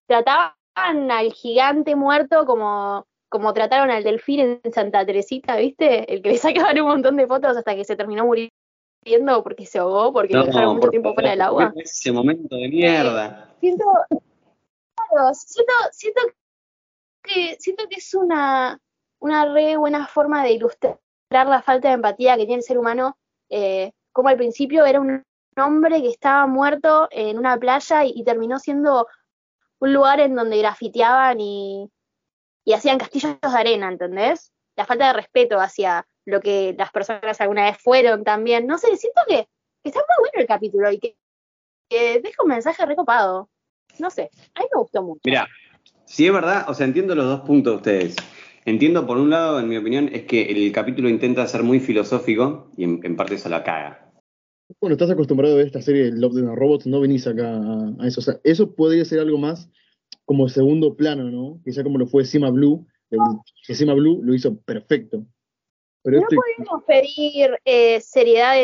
trataban 0.07 1.11
al 1.11 1.31
gigante 1.31 1.95
muerto 1.95 2.43
como, 2.47 3.05
como 3.29 3.53
trataron 3.53 3.91
al 3.91 4.03
delfín 4.03 4.59
en 4.63 4.73
Santa 4.73 5.05
Teresita, 5.05 5.57
¿viste? 5.57 6.11
El 6.11 6.23
que 6.23 6.29
le 6.29 6.37
sacaban 6.65 6.81
un 6.81 6.87
montón 6.87 7.17
de 7.17 7.27
fotos 7.27 7.55
hasta 7.55 7.75
que 7.75 7.85
se 7.85 7.95
terminó 7.95 8.25
muriendo 8.25 9.43
porque 9.43 9.67
se 9.67 9.77
ahogó, 9.77 10.11
porque 10.11 10.33
lo 10.33 10.45
dejaron 10.45 10.77
mucho 10.77 10.89
tiempo 10.89 11.13
fuera 11.13 11.29
del 11.29 11.41
agua. 11.41 11.71
Ese 11.75 12.11
momento 12.11 12.55
de 12.55 12.67
mierda. 12.67 13.53
Siento, 13.59 13.85
claro, 14.09 15.33
siento, 15.35 15.73
siento 15.91 16.21
que 17.21 17.57
siento 17.59 17.83
que 17.87 17.97
es 17.97 18.15
una, 18.15 18.79
una 19.19 19.53
re 19.53 19.77
buena 19.77 20.07
forma 20.07 20.43
de 20.43 20.53
ilustrar 20.53 20.97
la 21.29 21.61
falta 21.61 21.89
de 21.89 21.93
empatía 21.93 22.37
que 22.37 22.47
tiene 22.47 22.61
el 22.61 22.63
ser 22.63 22.79
humano, 22.79 23.17
eh, 23.51 23.91
como 24.11 24.29
al 24.29 24.37
principio 24.37 24.83
era 24.83 24.99
un 24.99 25.23
hombre 25.57 26.01
que 26.01 26.09
estaba 26.09 26.47
muerto 26.47 27.07
en 27.11 27.37
una 27.37 27.57
playa 27.57 28.03
y, 28.05 28.23
terminó 28.23 28.59
siendo 28.59 29.07
un 29.79 29.93
lugar 29.93 30.19
en 30.19 30.35
donde 30.35 30.57
grafiteaban 30.59 31.39
y, 31.39 31.89
y 32.63 32.73
hacían 32.73 32.99
castillos 32.99 33.39
de 33.41 33.47
arena, 33.47 33.89
¿entendés? 33.89 34.51
La 34.75 34.85
falta 34.85 35.07
de 35.07 35.13
respeto 35.13 35.59
hacia 35.59 36.05
lo 36.25 36.39
que 36.39 36.75
las 36.77 36.91
personas 36.91 37.39
alguna 37.41 37.65
vez 37.65 37.77
fueron 37.77 38.23
también. 38.23 38.67
No 38.67 38.77
sé, 38.77 38.95
siento 38.97 39.21
que, 39.27 39.47
está 39.83 39.99
muy 39.99 40.29
bueno 40.29 40.41
el 40.41 40.47
capítulo 40.47 40.91
y 40.91 40.99
que, 40.99 41.15
deja 41.89 42.43
un 42.43 42.49
mensaje 42.49 42.85
recopado. 42.85 43.49
No 43.99 44.09
sé, 44.09 44.29
a 44.55 44.61
mí 44.61 44.67
me 44.73 44.79
gustó 44.79 45.03
mucho. 45.03 45.21
Mira, 45.25 45.47
si 46.05 46.27
es 46.27 46.33
verdad, 46.33 46.69
o 46.69 46.73
sea, 46.73 46.85
entiendo 46.85 47.15
los 47.15 47.25
dos 47.25 47.41
puntos 47.41 47.73
de 47.73 47.77
ustedes. 47.77 48.15
Entiendo, 48.63 49.07
por 49.07 49.17
un 49.17 49.29
lado, 49.29 49.59
en 49.59 49.67
mi 49.67 49.77
opinión, 49.77 50.09
es 50.13 50.23
que 50.23 50.43
el 50.43 50.71
capítulo 50.71 51.09
intenta 51.09 51.47
ser 51.47 51.63
muy 51.63 51.79
filosófico 51.79 52.69
y 52.77 52.83
en, 52.83 53.15
parte 53.15 53.35
eso 53.35 53.49
la 53.49 53.63
caga. 53.63 54.10
Bueno, 54.79 54.93
estás 54.93 55.09
acostumbrado 55.09 55.53
a 55.53 55.57
ver 55.57 55.67
esta 55.67 55.81
serie 55.81 56.05
de 56.05 56.11
Love 56.11 56.35
the 56.35 56.41
Robots, 56.41 56.87
no 56.87 57.01
venís 57.01 57.27
acá 57.27 57.57
a, 57.99 58.07
eso. 58.07 58.21
O 58.21 58.23
sea, 58.23 58.39
eso 58.43 58.73
podría 58.73 59.05
ser 59.05 59.19
algo 59.19 59.37
más 59.37 59.69
como 60.25 60.47
segundo 60.47 60.95
plano, 60.95 61.29
¿no? 61.29 61.59
Quizá 61.63 61.83
como 61.83 61.97
lo 61.97 62.07
fue 62.07 62.25
Sima 62.25 62.49
Blue, 62.49 62.85
que 63.67 63.75
Sima 63.75 63.93
Blue 63.93 64.21
lo 64.23 64.33
hizo 64.33 64.57
perfecto. 64.61 65.25
Pero 66.03 66.17
no 66.17 66.23
este 66.23 66.35
podemos 66.35 66.83
pedir 66.85 67.57
eh, 67.65 67.99
seriedad 68.01 68.55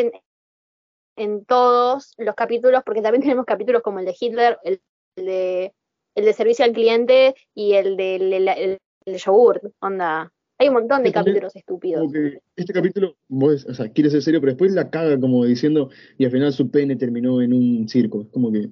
en, 1.16 1.44
todos 1.46 2.14
los 2.16 2.34
capítulos, 2.34 2.82
porque 2.84 3.02
también 3.02 3.22
tenemos 3.22 3.44
capítulos 3.44 3.82
como 3.82 3.98
el 3.98 4.06
de 4.06 4.16
Hitler, 4.18 4.58
el, 4.62 4.80
de, 5.16 5.74
el 6.14 6.24
de 6.24 6.32
servicio 6.32 6.64
al 6.64 6.72
cliente 6.72 7.34
y 7.54 7.74
el 7.74 7.96
de, 7.96 8.78
el 9.04 9.16
yogurt, 9.16 9.62
onda. 9.80 10.32
Hay 10.58 10.68
un 10.68 10.74
montón 10.74 11.04
de 11.04 11.12
capítulos 11.12 11.54
estúpidos. 11.54 12.12
este 12.56 12.72
capítulo, 12.72 13.16
vos, 13.28 13.64
o 13.66 13.74
sea, 13.74 13.92
quiere 13.92 14.10
ser 14.10 14.22
serio, 14.22 14.40
pero 14.40 14.52
después 14.52 14.72
la 14.72 14.90
caga 14.90 15.18
como 15.18 15.44
diciendo, 15.44 15.90
y 16.18 16.24
al 16.24 16.32
final 16.32 16.52
su 16.52 16.68
pene 16.68 16.96
terminó 16.96 17.40
en 17.40 17.52
un 17.52 17.88
circo. 17.88 18.22
Es 18.22 18.28
como 18.28 18.50
que, 18.50 18.68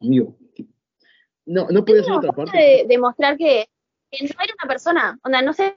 amigo, 0.00 0.36
no, 1.46 1.68
no 1.70 1.84
puede 1.84 2.02
ser 2.02 2.14
otra 2.14 2.32
parte. 2.32 2.56
De 2.56 2.84
demostrar 2.88 3.36
que, 3.36 3.68
no 4.20 4.42
era 4.42 4.54
una 4.60 4.68
persona, 4.68 5.18
onda, 5.22 5.40
no 5.42 5.52
se 5.52 5.76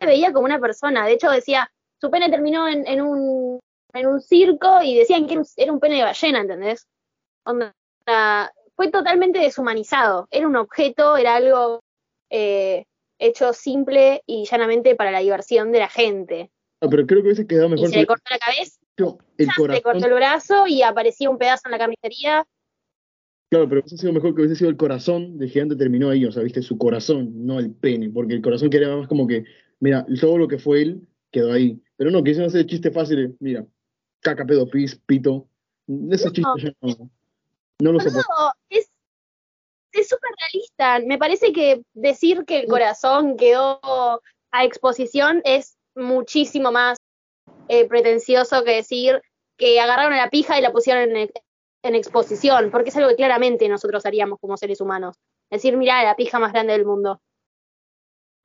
veía 0.00 0.32
como 0.32 0.46
una 0.46 0.58
persona. 0.58 1.06
De 1.06 1.12
hecho, 1.12 1.30
decía, 1.30 1.70
su 2.00 2.10
pene 2.10 2.28
terminó 2.28 2.66
en, 2.66 3.00
un, 3.00 3.60
en 3.92 4.06
un 4.06 4.20
circo 4.20 4.82
y 4.82 4.98
decían 4.98 5.28
que 5.28 5.40
era 5.56 5.72
un, 5.72 5.78
pene 5.78 5.96
de 5.96 6.02
ballena, 6.02 6.40
¿entendés? 6.40 6.88
Onda, 7.44 7.72
fue 8.74 8.90
totalmente 8.90 9.38
deshumanizado. 9.38 10.26
Era 10.32 10.48
un 10.48 10.56
objeto, 10.56 11.16
era 11.16 11.36
algo 11.36 11.82
eh, 12.30 12.84
hecho 13.18 13.52
simple 13.52 14.22
y 14.26 14.44
llanamente 14.44 14.94
para 14.94 15.10
la 15.10 15.20
diversión 15.20 15.72
de 15.72 15.78
la 15.80 15.88
gente. 15.88 16.50
Ah, 16.80 16.86
pero 16.90 17.06
creo 17.06 17.20
que 17.20 17.28
hubiese 17.28 17.46
quedado 17.46 17.68
mejor. 17.68 17.88
Y 17.88 17.92
se 17.92 17.98
le 17.98 18.06
cortó 18.06 18.24
la 18.30 18.38
cabeza, 18.38 18.78
el 19.36 19.50
se 19.50 19.68
le 19.68 19.82
cortó 19.82 20.06
el 20.06 20.14
brazo 20.14 20.66
y 20.66 20.82
aparecía 20.82 21.30
un 21.30 21.38
pedazo 21.38 21.62
en 21.66 21.72
la 21.72 21.78
carnicería. 21.78 22.46
Claro, 23.50 23.68
pero 23.68 23.80
hubiese 23.80 23.96
sido 23.96 24.12
mejor 24.12 24.34
que 24.34 24.42
hubiese 24.42 24.56
sido 24.56 24.70
el 24.70 24.76
corazón 24.76 25.38
de 25.38 25.48
gigante 25.48 25.74
terminó 25.74 26.10
ahí, 26.10 26.24
o 26.24 26.32
sea, 26.32 26.42
viste, 26.42 26.62
su 26.62 26.76
corazón, 26.76 27.46
no 27.46 27.58
el 27.58 27.72
pene, 27.72 28.10
porque 28.10 28.34
el 28.34 28.42
corazón 28.42 28.68
quería 28.68 28.94
más 28.94 29.08
como 29.08 29.26
que, 29.26 29.44
mira, 29.80 30.06
todo 30.20 30.36
lo 30.36 30.48
que 30.48 30.58
fue 30.58 30.82
él 30.82 31.08
quedó 31.30 31.52
ahí. 31.52 31.80
Pero 31.96 32.10
no, 32.10 32.22
quisieron 32.22 32.48
hacer 32.48 32.66
chiste 32.66 32.90
fácil, 32.90 33.36
mira, 33.40 33.66
caca, 34.20 34.44
pedo, 34.44 34.68
pis, 34.68 35.00
pito. 35.06 35.48
Ese 36.10 36.30
chiste 36.30 36.50
ya 36.58 36.72
no, 36.82 37.10
no 37.80 37.92
lo 37.92 38.00
soporto. 38.00 38.28
Es 38.68 38.87
es 40.00 40.08
súper 40.08 40.30
realista. 40.40 41.06
Me 41.06 41.18
parece 41.18 41.52
que 41.52 41.82
decir 41.94 42.44
que 42.44 42.60
el 42.60 42.66
corazón 42.66 43.36
quedó 43.36 43.80
a 44.50 44.64
exposición 44.64 45.40
es 45.44 45.76
muchísimo 45.94 46.72
más 46.72 46.96
eh, 47.68 47.86
pretencioso 47.86 48.64
que 48.64 48.76
decir 48.76 49.20
que 49.56 49.80
agarraron 49.80 50.12
a 50.14 50.18
la 50.18 50.30
pija 50.30 50.58
y 50.58 50.62
la 50.62 50.72
pusieron 50.72 51.16
en, 51.16 51.30
exposición, 51.82 52.70
porque 52.70 52.90
es 52.90 52.96
algo 52.96 53.08
que 53.08 53.16
claramente 53.16 53.66
nosotros 53.68 54.04
haríamos 54.04 54.38
como 54.40 54.56
seres 54.58 54.80
humanos. 54.80 55.16
Decir, 55.50 55.76
mira, 55.76 56.04
la 56.04 56.16
pija 56.16 56.38
más 56.38 56.52
grande 56.52 56.74
del 56.74 56.84
mundo. 56.84 57.20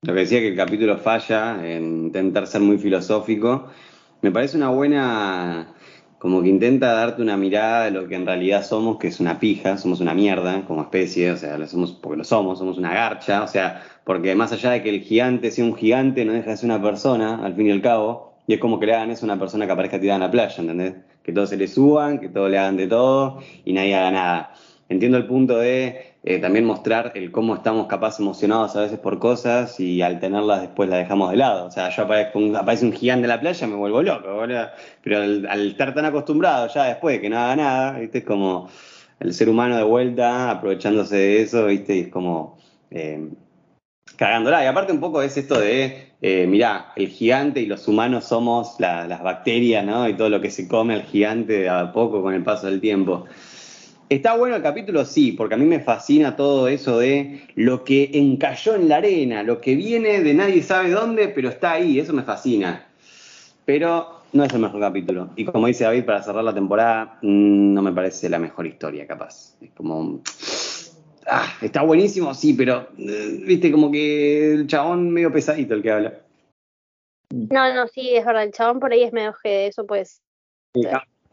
Lo 0.04 0.14
que 0.14 0.22
decía 0.22 0.40
que 0.40 0.50
el 0.50 0.56
capítulo 0.56 0.98
falla 0.98 1.60
en 1.66 2.06
intentar 2.06 2.48
ser 2.48 2.62
muy 2.62 2.78
filosófico, 2.78 3.70
me 4.22 4.32
parece 4.32 4.56
una 4.56 4.70
buena 4.70 5.74
como 6.24 6.42
que 6.42 6.48
intenta 6.48 6.94
darte 6.94 7.22
una 7.22 7.36
mirada 7.36 7.84
de 7.84 7.92
lo 7.92 8.08
que 8.08 8.16
en 8.16 8.26
realidad 8.26 8.64
somos, 8.64 8.98
que 8.98 9.10
es 9.10 9.20
una 9.20 9.42
pija, 9.42 9.78
somos 9.78 10.00
una 10.00 10.14
mierda 10.14 10.64
como 10.66 10.82
especie, 10.82 11.30
o 11.32 11.36
sea, 11.36 11.58
lo 11.58 11.68
somos 11.68 11.92
porque 11.92 12.20
lo 12.20 12.24
somos, 12.24 12.60
somos 12.60 12.78
una 12.78 12.94
garcha, 12.94 13.44
o 13.44 13.48
sea, 13.50 13.84
porque 14.06 14.34
más 14.34 14.54
allá 14.54 14.72
de 14.72 14.82
que 14.82 14.90
el 14.90 15.02
gigante 15.02 15.52
sea 15.52 15.66
un 15.66 15.76
gigante, 15.76 16.24
no 16.24 16.32
deja 16.32 16.52
de 16.52 16.56
ser 16.56 16.68
una 16.68 16.82
persona, 16.82 17.44
al 17.44 17.56
fin 17.56 17.68
y 17.68 17.72
al 17.72 17.82
cabo, 17.82 18.36
y 18.48 18.54
es 18.54 18.62
como 18.62 18.80
que 18.80 18.86
le 18.86 18.94
hagan 18.94 19.12
eso 19.12 19.26
a 19.26 19.28
una 19.34 19.38
persona 19.38 19.66
que 19.66 19.74
aparezca 19.74 20.00
tirada 20.00 20.16
en 20.16 20.22
la 20.22 20.32
playa, 20.32 20.56
¿entendés? 20.58 20.94
Que 21.24 21.34
todos 21.34 21.50
se 21.50 21.58
le 21.58 21.68
suban, 21.68 22.20
que 22.22 22.30
todos 22.30 22.50
le 22.50 22.58
hagan 22.58 22.78
de 22.78 22.88
todo 22.88 23.40
y 23.66 23.74
nadie 23.74 23.94
haga 23.94 24.12
nada. 24.12 24.54
Entiendo 24.90 25.18
el 25.18 25.26
punto 25.26 25.58
de 25.58 26.14
eh, 26.26 26.40
también 26.40 26.66
mostrar 26.66 27.12
el 27.16 27.32
cómo 27.32 27.56
estamos 27.56 27.88
capaz 27.88 28.20
emocionados 28.20 28.76
a 28.76 28.82
veces 28.82 29.00
por 29.00 29.20
cosas 29.20 29.80
y 29.80 30.02
al 30.02 30.20
tenerlas 30.20 30.62
después 30.62 30.90
las 30.90 31.00
dejamos 31.00 31.32
de 31.32 31.38
lado. 31.38 31.66
O 31.66 31.72
sea, 31.72 31.90
yo 31.90 32.04
aparezco 32.04 32.40
un, 32.40 32.56
aparece 32.56 32.86
un 32.86 32.94
gigante 32.94 33.26
en 33.26 33.30
la 33.30 33.40
playa 33.40 33.68
me 33.68 33.76
vuelvo 33.76 34.02
loco, 34.02 34.46
pero 35.04 35.18
al, 35.22 35.68
estar 35.68 35.94
tan 35.94 36.06
acostumbrado 36.06 36.68
ya 36.68 36.86
después 36.86 37.16
de 37.16 37.22
que 37.22 37.30
no 37.30 37.40
haga 37.40 37.56
nada, 37.56 38.00
¿viste? 38.00 38.20
Es 38.20 38.24
como 38.26 38.70
el 39.20 39.34
ser 39.34 39.50
humano 39.50 39.78
de 39.78 39.84
vuelta 39.84 40.52
aprovechándose 40.52 41.16
de 41.16 41.42
eso, 41.42 41.66
¿viste? 41.66 41.96
Y 41.96 42.00
es 42.02 42.08
como 42.10 42.58
eh, 42.92 43.30
cagándola. 44.16 44.64
Y 44.64 44.68
aparte 44.68 44.92
un 44.94 45.00
poco 45.00 45.22
es 45.22 45.36
esto 45.38 45.60
de, 45.60 46.14
eh, 46.22 46.46
mirá, 46.48 46.94
el 46.96 47.08
gigante 47.08 47.62
y 47.62 47.66
los 47.66 47.88
humanos 47.88 48.26
somos 48.26 48.80
las 48.80 49.22
bacterias, 49.24 49.86
¿no? 49.86 50.08
Y 50.08 50.14
todo 50.16 50.30
lo 50.30 50.42
que 50.42 50.52
se 50.52 50.68
come 50.68 50.94
al 50.94 51.04
gigante 51.04 51.68
a 51.70 51.92
poco 51.92 52.22
con 52.22 52.34
el 52.34 52.44
paso 52.44 52.68
del 52.68 52.80
tiempo. 52.80 53.26
Está 54.14 54.38
bueno 54.38 54.56
el 54.56 54.62
capítulo, 54.62 55.06
sí, 55.06 55.32
porque 55.32 55.56
a 55.56 55.58
mí 55.58 55.66
me 55.66 55.80
fascina 55.80 56.36
todo 56.36 56.68
eso 56.68 57.00
de 57.00 57.48
lo 57.56 57.84
que 57.84 58.12
encalló 58.14 58.76
en 58.76 58.88
la 58.88 58.98
arena, 58.98 59.42
lo 59.42 59.60
que 59.60 59.74
viene 59.74 60.22
de 60.22 60.36
nadie 60.36 60.62
sabe 60.62 60.92
dónde, 60.92 61.30
pero 61.30 61.50
está 61.50 61.72
ahí, 61.72 61.98
eso 61.98 62.14
me 62.14 62.22
fascina. 62.22 62.86
Pero 63.66 64.22
no 64.32 64.44
es 64.44 64.54
el 64.54 64.60
mejor 64.60 64.82
capítulo. 64.82 65.32
Y 65.36 65.46
como 65.46 65.66
dice 65.66 65.86
David, 65.86 66.06
para 66.06 66.22
cerrar 66.22 66.44
la 66.44 66.54
temporada, 66.54 67.18
mm, 67.24 67.74
no 67.74 67.82
me 67.82 67.92
parece 67.92 68.30
la 68.30 68.38
mejor 68.38 68.68
historia, 68.68 69.08
capaz. 69.08 69.56
Es 69.60 69.72
como. 69.72 70.22
Ah, 71.26 71.48
está 71.62 71.82
buenísimo, 71.84 72.34
sí, 72.34 72.54
pero. 72.54 72.90
Eh, 72.98 73.40
viste, 73.48 73.72
como 73.72 73.90
que 73.90 74.56
el 74.56 74.68
chabón 74.68 75.10
medio 75.10 75.32
pesadito 75.32 75.74
el 75.74 75.82
que 75.82 75.90
habla. 75.90 76.20
No, 77.32 77.74
no, 77.74 77.88
sí, 77.88 78.14
es 78.14 78.26
verdad. 78.26 78.44
El 78.44 78.52
chabón 78.52 78.82
por 78.82 78.92
ahí 78.92 79.04
es 79.04 79.14
medio 79.14 79.34
que 79.42 79.68
eso, 79.68 79.88
pues 79.88 80.22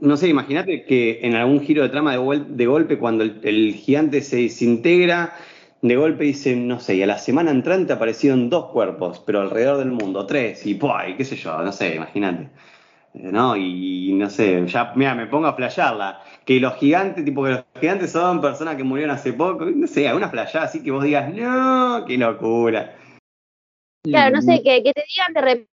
no 0.00 0.16
sé, 0.16 0.28
imagínate 0.28 0.84
que 0.84 1.20
en 1.22 1.34
algún 1.34 1.60
giro 1.60 1.82
de 1.82 1.90
trama 1.90 2.12
de, 2.12 2.66
golpe, 2.66 2.98
cuando 2.98 3.24
el, 3.24 3.74
gigante 3.74 4.22
se 4.22 4.36
desintegra, 4.36 5.34
de 5.82 5.96
golpe 5.96 6.24
dice, 6.24 6.56
no 6.56 6.80
sé, 6.80 6.96
y 6.96 7.02
a 7.02 7.06
la 7.06 7.18
semana 7.18 7.50
entrante 7.50 7.92
aparecieron 7.92 8.50
dos 8.50 8.66
cuerpos, 8.66 9.22
pero 9.24 9.40
alrededor 9.40 9.78
del 9.78 9.92
mundo, 9.92 10.26
tres, 10.26 10.66
y 10.66 10.74
¡puay! 10.74 11.16
qué 11.16 11.24
sé 11.24 11.36
yo, 11.36 11.62
no 11.62 11.72
sé, 11.72 11.96
imagínate. 11.96 12.50
Eh, 13.14 13.30
¿No? 13.32 13.56
Y, 13.56 14.12
no 14.14 14.30
sé, 14.30 14.66
ya, 14.66 14.92
mira, 14.94 15.14
me 15.14 15.26
pongo 15.26 15.48
a 15.48 15.54
flayarla. 15.54 16.22
Que 16.44 16.60
los 16.60 16.74
gigantes, 16.76 17.24
tipo 17.24 17.44
que 17.44 17.50
los 17.50 17.64
gigantes 17.80 18.12
son 18.12 18.40
personas 18.40 18.76
que 18.76 18.84
murieron 18.84 19.14
hace 19.14 19.32
poco, 19.32 19.64
no 19.66 19.86
sé, 19.86 20.08
alguna 20.08 20.28
flayada 20.28 20.66
así 20.66 20.82
que 20.82 20.90
vos 20.90 21.04
digas, 21.04 21.32
no, 21.34 22.04
qué 22.06 22.16
locura. 22.16 22.96
Claro, 24.02 24.36
no 24.36 24.42
sé, 24.42 24.62
que, 24.62 24.82
que 24.82 24.92
te 24.92 25.04
digan 25.08 25.34
de 25.34 25.66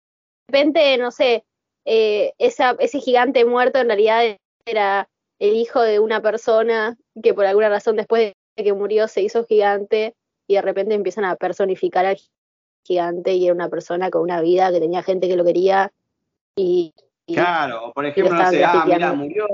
repente, 0.49 0.97
no 0.97 1.11
sé, 1.11 1.45
eh, 1.89 2.33
ese 2.37 2.99
gigante 2.99 3.45
muerto 3.45 3.79
en 3.79 3.87
realidad 3.87 4.37
era 4.65 5.07
el 5.39 5.55
hijo 5.55 5.81
de 5.81 5.99
una 5.99 6.21
persona 6.21 6.97
que 7.23 7.33
por 7.33 7.45
alguna 7.45 7.69
razón 7.69 7.95
después 7.95 8.33
de 8.57 8.63
que 8.63 8.73
murió 8.73 9.07
se 9.07 9.21
hizo 9.21 9.45
gigante 9.45 10.13
y 10.47 10.55
de 10.55 10.61
repente 10.61 10.95
empiezan 10.95 11.23
a 11.23 11.37
personificar 11.37 12.05
al 12.05 12.19
gigante 12.83 13.35
y 13.35 13.45
era 13.45 13.53
una 13.53 13.69
persona 13.69 14.09
con 14.09 14.21
una 14.21 14.41
vida 14.41 14.69
que 14.69 14.81
tenía 14.81 15.01
gente 15.01 15.29
que 15.29 15.37
lo 15.37 15.45
quería 15.45 15.93
y... 16.57 16.93
claro, 17.25 17.93
por 17.95 18.05
ejemplo, 18.05 18.33
no 18.33 18.49
sé, 18.49 18.65
ah, 18.65 19.13
murió, 19.15 19.47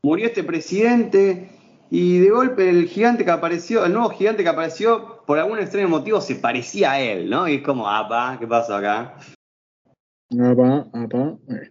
murió 0.00 0.26
este 0.28 0.44
presidente 0.44 1.50
y 1.90 2.20
de 2.20 2.30
golpe 2.30 2.70
el 2.70 2.88
gigante 2.88 3.26
que 3.26 3.32
apareció, 3.32 3.84
el 3.84 3.92
nuevo 3.92 4.08
gigante 4.08 4.42
que 4.42 4.48
apareció, 4.48 5.22
por 5.26 5.38
algún 5.38 5.58
extraño 5.58 5.90
motivo 5.90 6.22
se 6.22 6.36
parecía 6.36 6.92
a 6.92 7.00
él, 7.00 7.28
¿no? 7.28 7.46
Y 7.46 7.56
es 7.56 7.62
como, 7.62 7.86
ah, 7.86 8.36
¿qué 8.40 8.46
pasó 8.46 8.76
acá? 8.76 9.16
Apa, 10.30 10.88
apa. 10.92 11.38
Eh. 11.48 11.70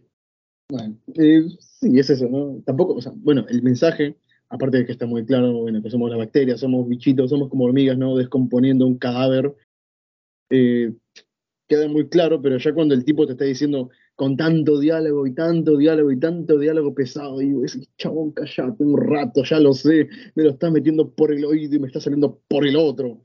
Bueno, 0.69 0.97
eh, 1.15 1.43
sí, 1.59 1.99
es 1.99 2.09
eso, 2.09 2.27
¿no? 2.27 2.61
Tampoco, 2.65 2.95
o 2.95 3.01
sea, 3.01 3.11
bueno, 3.15 3.45
el 3.49 3.61
mensaje, 3.61 4.17
aparte 4.49 4.77
de 4.77 4.85
que 4.85 4.93
está 4.93 5.05
muy 5.05 5.25
claro, 5.25 5.53
bueno, 5.53 5.81
que 5.81 5.91
somos 5.91 6.09
las 6.09 6.17
bacterias, 6.17 6.59
somos 6.59 6.87
bichitos, 6.87 7.29
somos 7.29 7.49
como 7.49 7.65
hormigas, 7.65 7.97
¿no? 7.97 8.15
Descomponiendo 8.15 8.87
un 8.87 8.97
cadáver, 8.97 9.53
eh, 10.49 10.93
queda 11.67 11.87
muy 11.87 12.07
claro, 12.09 12.41
pero 12.41 12.57
ya 12.57 12.73
cuando 12.73 12.95
el 12.95 13.05
tipo 13.05 13.25
te 13.25 13.33
está 13.33 13.45
diciendo 13.45 13.89
con 14.15 14.37
tanto 14.37 14.79
diálogo 14.79 15.27
y 15.27 15.33
tanto 15.35 15.77
diálogo 15.77 16.11
y 16.11 16.19
tanto 16.19 16.57
diálogo 16.57 16.95
pesado, 16.95 17.39
digo, 17.39 17.63
ese 17.65 17.87
chabón, 17.97 18.31
callate 18.31 18.83
un 18.83 18.97
rato, 18.97 19.43
ya 19.43 19.59
lo 19.59 19.73
sé, 19.73 20.07
me 20.35 20.43
lo 20.43 20.51
estás 20.51 20.71
metiendo 20.71 21.13
por 21.13 21.31
el 21.31 21.45
oído 21.45 21.75
y 21.75 21.79
me 21.79 21.87
está 21.87 21.99
saliendo 21.99 22.39
por 22.47 22.65
el 22.65 22.75
otro. 22.75 23.21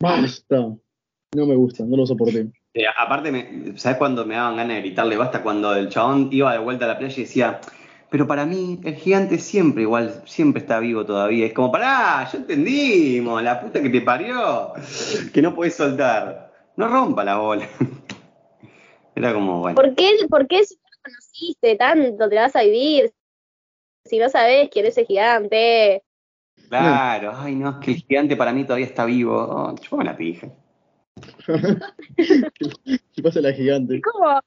Basta. 0.00 0.76
No 1.36 1.46
me 1.46 1.56
gusta, 1.56 1.84
no 1.84 1.96
lo 1.96 2.06
soporté. 2.06 2.50
Eh, 2.78 2.84
aparte, 2.96 3.74
¿sabes 3.76 3.98
cuándo 3.98 4.24
me 4.24 4.36
daban 4.36 4.56
ganas 4.56 4.76
de 4.76 4.82
gritarle 4.82 5.16
basta? 5.16 5.42
Cuando 5.42 5.74
el 5.74 5.88
chabón 5.88 6.28
iba 6.30 6.52
de 6.52 6.60
vuelta 6.60 6.84
a 6.84 6.88
la 6.88 6.98
playa 6.98 7.14
y 7.16 7.22
decía, 7.22 7.60
Pero 8.08 8.28
para 8.28 8.46
mí, 8.46 8.78
el 8.84 8.94
gigante 8.94 9.38
siempre 9.38 9.82
igual, 9.82 10.22
siempre 10.26 10.62
está 10.62 10.78
vivo 10.78 11.04
todavía. 11.04 11.46
Es 11.46 11.52
como, 11.52 11.72
pará, 11.72 12.28
ya 12.30 12.38
entendimos, 12.38 13.42
la 13.42 13.60
puta 13.60 13.82
que 13.82 13.90
te 13.90 14.00
parió, 14.00 14.74
que 15.34 15.42
no 15.42 15.56
puedes 15.56 15.74
soltar. 15.74 16.52
No 16.76 16.86
rompa 16.86 17.24
la 17.24 17.38
bola. 17.38 17.68
Era 19.16 19.34
como, 19.34 19.58
bueno. 19.58 19.74
¿Por 19.74 19.96
qué, 19.96 20.12
¿Por 20.30 20.46
qué 20.46 20.64
si 20.64 20.76
no 20.76 20.82
lo 20.82 21.02
conociste 21.02 21.74
tanto 21.74 22.28
te 22.28 22.36
vas 22.36 22.54
a 22.54 22.62
vivir? 22.62 23.12
Si 24.04 24.20
no 24.20 24.28
sabes 24.28 24.68
quién 24.70 24.86
es 24.86 24.96
el 24.98 25.06
gigante. 25.06 26.04
Claro, 26.68 27.32
ay 27.36 27.56
no, 27.56 27.70
es 27.70 27.76
que 27.84 27.90
el 27.90 27.96
gigante 27.96 28.36
para 28.36 28.52
mí 28.52 28.62
todavía 28.62 28.86
está 28.86 29.04
vivo. 29.04 29.36
Oh, 29.36 29.74
chupame 29.74 30.04
la 30.04 30.16
pija. 30.16 30.46
¿Qué 33.14 33.22
pasa 33.22 33.40
la 33.40 33.52
gigante? 33.52 33.96
Es 33.96 34.02
como, 34.02 34.40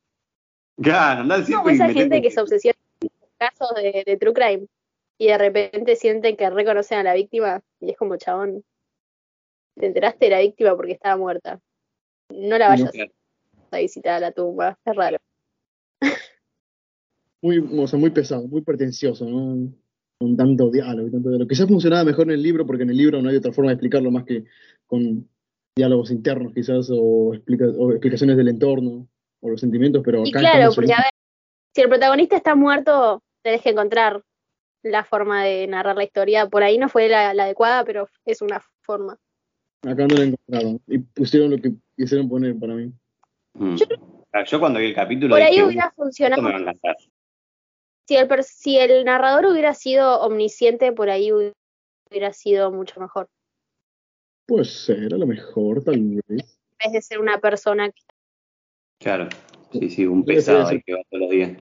Claro, 0.82 1.44
siempre 1.44 1.74
y 1.74 1.76
esa 1.76 1.90
gente 1.90 2.22
que 2.22 2.32
se 2.32 2.42
obsesiona 2.42 2.78
con 3.00 3.10
casos 3.38 3.70
de, 3.76 4.04
de 4.06 4.18
true 4.18 4.34
crime 4.34 4.68
y 5.18 5.28
de 5.28 5.38
repente 5.38 5.96
sienten 5.96 6.36
que 6.36 6.50
reconocen 6.50 7.00
a 7.00 7.04
la 7.04 7.14
víctima 7.14 7.62
y 7.80 7.92
es 7.92 7.98
como 7.98 8.18
chabón. 8.18 8.64
Te 9.76 9.86
enteraste 9.86 10.26
de 10.26 10.32
la 10.32 10.40
víctima 10.40 10.76
porque 10.76 10.94
estaba 10.94 11.18
muerta. 11.18 11.60
No 12.34 12.58
la 12.58 12.70
vayas 12.70 12.92
Claro. 12.92 13.12
a 13.72 13.78
visitar 13.78 14.16
a 14.16 14.20
la 14.20 14.32
tumba. 14.32 14.78
Es 14.84 14.96
raro. 14.96 15.18
Muy, 17.44 17.58
o 17.58 17.88
sea, 17.88 17.98
muy 18.00 18.12
pesado, 18.12 18.48
muy 18.48 18.62
pretencioso, 18.62 19.26
¿no? 19.26 19.72
Con 20.20 20.38
tanto 20.38 20.70
diálogo 20.70 21.08
y 21.08 21.12
tanto 21.12 21.30
diálogo. 21.30 21.48
Quizás 21.48 21.68
funcionaba 21.68 22.04
mejor 22.04 22.28
en 22.28 22.34
el 22.34 22.44
libro, 22.44 22.66
porque 22.66 22.84
en 22.84 22.92
el 22.92 22.98
libro 22.98 23.22
no 23.22 23.30
hay 23.30 23.36
otra 23.36 23.52
forma 23.52 23.72
de 23.72 23.76
explicarlo 23.76 24.12
más 24.12 24.26
que 24.26 24.44
con 24.86 25.28
diálogos 25.76 26.12
internos, 26.12 26.54
quizás, 26.54 26.90
o, 26.92 27.34
explica- 27.34 27.66
o 27.78 27.92
explicaciones 27.92 28.38
del 28.38 28.50
entorno, 28.50 29.08
o 29.42 29.50
los 29.50 29.60
sentimientos, 29.62 30.02
pero 30.04 30.20
acá 30.20 30.26
Y 30.26 30.30
está 30.30 30.40
claro, 30.40 30.72
porque 30.76 30.94
a 30.94 30.98
ver, 30.98 31.12
si 31.74 31.82
el 31.82 31.90
protagonista 31.90 32.36
está 32.36 32.56
muerto, 32.56 33.22
tenés 33.44 33.62
que 33.62 33.70
encontrar 33.70 34.22
la 34.84 35.04
forma 35.04 35.44
de 35.44 35.68
narrar 35.68 35.96
la 35.96 36.04
historia. 36.04 36.48
Por 36.50 36.64
ahí 36.64 36.78
no 36.78 36.90
fue 36.90 37.08
la, 37.08 37.34
la 37.34 37.44
adecuada, 37.44 37.86
pero 37.86 38.10
es 38.26 38.42
una 38.42 38.62
forma. 38.82 39.18
Acá 39.84 40.08
no 40.08 40.16
lo 40.16 40.24
encontraron. 40.24 40.82
Y 40.88 41.00
pusieron 41.00 41.52
lo 41.52 41.58
que 41.58 41.74
quisieron 41.96 42.30
poner 42.30 42.58
para 42.60 42.74
mí. 42.74 42.92
Mm. 43.54 43.76
Ah, 44.34 44.44
Yo 44.46 44.60
cuando 44.60 44.80
vi 44.80 44.88
el 44.88 44.96
capítulo 44.96 45.36
Por 45.36 45.42
ahí 45.42 45.52
dije, 45.52 45.64
hubiera 45.66 45.88
"Uh, 45.96 46.04
funcionado. 46.04 46.42
el, 48.08 48.44
si 48.44 48.78
el 48.78 49.06
narrador 49.06 49.46
hubiera 49.46 49.74
sido 49.74 50.22
omnisciente, 50.22 50.92
por 50.92 51.10
ahí 51.10 51.32
hubiera 51.32 52.34
sido 52.34 52.72
mucho 52.72 53.00
mejor. 53.00 53.28
Puede 54.46 54.66
ser, 54.66 55.14
a 55.14 55.18
lo 55.18 55.28
mejor, 55.28 55.84
tal 55.84 56.22
vez. 56.28 56.60
En 56.80 56.92
vez 56.92 56.94
de 56.94 57.02
ser 57.02 57.20
una 57.20 57.40
persona 57.40 57.90
que 57.90 58.02
Claro, 59.00 59.30
sí, 59.72 59.90
sí, 59.90 60.06
un 60.06 60.24
pesado 60.24 60.68
ahí 60.68 60.82
que 60.82 60.94
va 60.94 61.00
todos 61.10 61.22
los 61.22 61.32
días. 61.32 61.58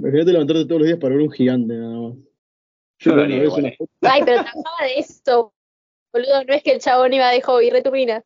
Imagínate 0.00 0.32
levantarte 0.32 0.64
todos 0.64 0.80
los 0.80 0.86
días 0.86 0.98
para 0.98 1.14
ver 1.14 1.24
un 1.24 1.30
gigante, 1.30 1.74
nada 1.74 1.98
más. 2.00 2.16
Yo 3.00 3.10
lo 3.10 3.16
Bueno, 3.16 3.34
haría 3.34 3.50
una 3.50 3.68
eh. 3.68 3.76
Ay, 4.00 4.22
pero 4.24 4.42
trabajaba 4.42 4.86
de 4.86 4.98
eso. 4.98 5.52
Boludo, 6.12 6.44
no 6.44 6.54
es 6.54 6.62
que 6.62 6.72
el 6.72 6.80
chabón 6.80 7.12
iba 7.12 7.30
de 7.30 7.42
hobby, 7.42 7.70
returbina. 7.70 8.24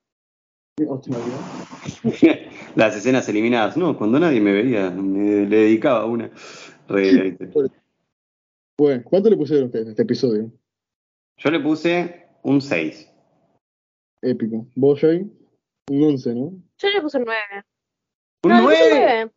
Hostia, 0.89 1.17
me 1.17 1.23
olvidé. 1.23 2.51
Las 2.77 2.97
escenas 2.97 3.29
eliminadas. 3.29 3.77
No, 3.77 3.97
cuando 3.97 4.19
nadie 4.19 4.41
me 4.41 4.53
veía, 4.53 4.91
me 4.91 5.47
le 5.47 5.57
dedicaba 5.57 6.01
a 6.03 6.07
una. 6.07 6.31
Bueno, 8.77 9.03
¿cuánto 9.05 9.31
le 9.31 9.37
pusieron 9.37 9.67
ustedes 9.67 9.87
a 9.87 9.91
este 9.91 10.03
episodio? 10.03 10.53
Yo 11.39 11.51
le 11.51 11.61
puse 11.61 12.27
un 12.43 12.61
6. 12.61 13.11
Épico. 14.25 14.67
¿Vos, 14.75 15.01
Jay? 15.01 15.31
Un 15.91 16.03
11, 16.03 16.35
¿no? 16.35 16.53
Yo 16.79 16.89
le 16.89 17.01
puse 17.03 17.19
un 17.19 17.25
9. 17.25 17.41
¿Un 18.43 18.51
no, 18.51 18.57
le 18.57 18.77
puse 18.77 18.85
un 18.85 19.01
9? 19.01 19.31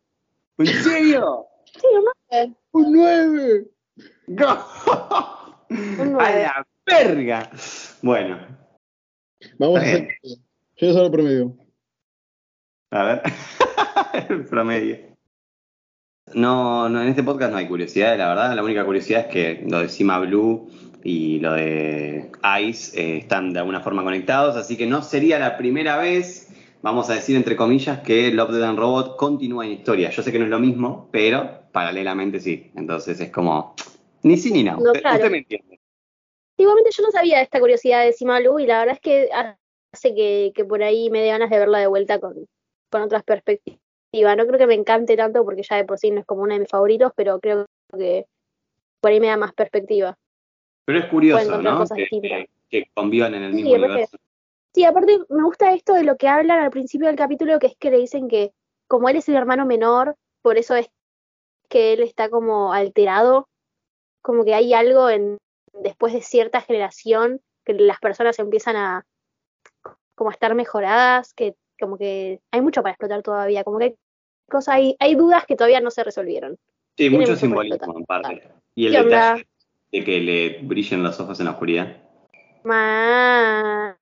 9. 0.58 0.70
¿En 0.72 0.82
serio? 0.82 1.46
Sí, 1.64 1.86
un 1.94 2.04
9. 2.30 2.54
¡Un 2.72 2.92
9! 2.92 3.66
¡No! 4.28 4.44
¡A 5.70 6.04
nueve. 6.04 6.42
la 6.42 6.66
verga! 6.86 7.50
Bueno, 8.02 8.38
Vamos 9.58 9.78
a 9.78 9.82
hacer. 9.82 10.08
Yo 10.76 10.92
solo 10.92 11.10
promedio. 11.10 11.56
a 12.90 13.04
ver. 13.04 13.22
El 14.30 14.44
promedio. 14.46 14.98
No, 16.34 16.88
no, 16.88 17.02
en 17.02 17.08
este 17.08 17.22
podcast 17.22 17.52
no 17.52 17.58
hay 17.58 17.68
curiosidades, 17.68 18.18
la 18.18 18.28
verdad. 18.28 18.54
La 18.54 18.62
única 18.62 18.84
curiosidad 18.84 19.26
es 19.26 19.26
que 19.26 19.64
lo 19.68 19.80
de 19.80 19.88
Cima 19.88 20.18
Blue 20.18 20.70
y 21.08 21.38
lo 21.40 21.54
de 21.54 22.30
Ice 22.60 23.00
eh, 23.00 23.18
están 23.18 23.54
de 23.54 23.60
alguna 23.60 23.80
forma 23.80 24.04
conectados, 24.04 24.56
así 24.56 24.76
que 24.76 24.86
no 24.86 25.02
sería 25.02 25.38
la 25.38 25.56
primera 25.56 25.96
vez, 25.96 26.50
vamos 26.82 27.08
a 27.08 27.14
decir 27.14 27.34
entre 27.34 27.56
comillas, 27.56 28.00
que 28.00 28.30
Love, 28.30 28.52
Death 28.52 28.64
and 28.64 28.78
Robot 28.78 29.16
continúa 29.16 29.64
en 29.64 29.72
historia. 29.72 30.10
Yo 30.10 30.22
sé 30.22 30.30
que 30.30 30.38
no 30.38 30.44
es 30.44 30.50
lo 30.50 30.58
mismo, 30.58 31.08
pero 31.10 31.62
paralelamente 31.72 32.40
sí. 32.40 32.70
Entonces 32.74 33.18
es 33.20 33.30
como, 33.30 33.74
ni 34.22 34.36
sí 34.36 34.52
ni 34.52 34.62
no. 34.62 34.72
No, 34.72 34.90
Usted, 34.90 35.00
claro. 35.00 35.16
usted 35.16 35.30
me 35.30 35.38
entiende. 35.38 35.80
Igualmente 36.58 36.90
yo 36.94 37.02
no 37.02 37.10
sabía 37.10 37.40
esta 37.40 37.58
curiosidad 37.58 38.04
de 38.04 38.12
Simalu 38.12 38.58
y 38.58 38.66
la 38.66 38.80
verdad 38.80 38.96
es 38.96 39.00
que 39.00 39.30
hace 39.32 40.14
que, 40.14 40.52
que 40.54 40.64
por 40.66 40.82
ahí 40.82 41.08
me 41.08 41.22
dé 41.22 41.28
ganas 41.28 41.48
de 41.48 41.58
verla 41.58 41.78
de 41.78 41.86
vuelta 41.86 42.20
con, 42.20 42.34
con 42.90 43.00
otras 43.00 43.22
perspectivas. 43.24 43.78
No 44.12 44.46
creo 44.46 44.58
que 44.58 44.66
me 44.66 44.74
encante 44.74 45.16
tanto 45.16 45.42
porque 45.42 45.62
ya 45.62 45.76
de 45.76 45.84
por 45.84 45.98
sí 45.98 46.10
no 46.10 46.20
es 46.20 46.26
como 46.26 46.42
uno 46.42 46.52
de 46.52 46.60
mis 46.60 46.68
favoritos, 46.68 47.12
pero 47.16 47.40
creo 47.40 47.64
que 47.96 48.26
por 49.00 49.10
ahí 49.10 49.20
me 49.20 49.28
da 49.28 49.38
más 49.38 49.54
perspectiva. 49.54 50.18
Pero 50.88 51.00
es 51.00 51.06
curioso, 51.10 51.60
¿no? 51.60 51.84
Que, 51.94 52.06
que- 52.08 52.48
que 52.70 52.90
convivan 52.94 53.34
en 53.34 53.42
el 53.42 53.50
Sí, 53.52 53.56
mismo 53.62 53.74
universo. 53.74 54.16
Sí, 54.72 54.84
aparte 54.86 55.18
me 55.28 55.42
gusta 55.44 55.74
esto 55.74 55.92
de 55.92 56.02
lo 56.02 56.16
que 56.16 56.28
hablan 56.28 56.60
al 56.60 56.70
principio 56.70 57.08
del 57.08 57.16
capítulo, 57.16 57.58
que 57.58 57.66
es 57.66 57.76
que 57.78 57.90
le 57.90 57.98
dicen 57.98 58.26
que 58.26 58.52
como 58.86 59.10
él 59.10 59.16
es 59.16 59.28
el 59.28 59.34
hermano 59.34 59.66
menor, 59.66 60.16
por 60.40 60.56
eso 60.56 60.74
es 60.76 60.88
que 61.68 61.92
él 61.92 62.00
está 62.00 62.30
como 62.30 62.72
alterado, 62.72 63.50
como 64.22 64.46
que 64.46 64.54
hay 64.54 64.72
algo 64.72 65.10
en 65.10 65.36
después 65.74 66.14
de 66.14 66.22
cierta 66.22 66.62
generación 66.62 67.42
que 67.66 67.74
las 67.74 67.98
personas 67.98 68.38
empiezan 68.38 68.76
a 68.76 69.04
como 70.14 70.30
a 70.30 70.32
estar 70.32 70.54
mejoradas, 70.54 71.34
que 71.34 71.54
como 71.78 71.98
que 71.98 72.40
hay 72.50 72.62
mucho 72.62 72.80
para 72.80 72.92
explotar 72.92 73.22
todavía, 73.22 73.62
como 73.62 73.76
que 73.76 73.84
hay 73.84 73.94
cosas, 74.48 74.76
hay, 74.76 74.96
hay 75.00 75.16
dudas 75.16 75.44
que 75.44 75.54
todavía 75.54 75.82
no 75.82 75.90
se 75.90 76.02
resolvieron. 76.02 76.52
Sí, 76.96 77.10
Tiene 77.10 77.16
mucho 77.18 77.32
mucho 77.32 77.40
simbolismo 77.40 77.98
en 77.98 78.06
parte. 78.06 78.42
Y 78.74 78.86
el 78.86 79.04
detalle 79.04 79.46
de 79.90 80.04
que 80.04 80.20
le 80.20 80.60
brillen 80.62 81.02
los 81.02 81.18
ojos 81.20 81.38
en 81.40 81.46
la 81.46 81.52
oscuridad. 81.52 81.96
Más 82.64 83.96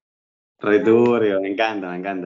Returbio, 0.59 1.41
me 1.41 1.51
encanta, 1.53 1.91
me 1.91 1.97
encanta. 1.99 2.25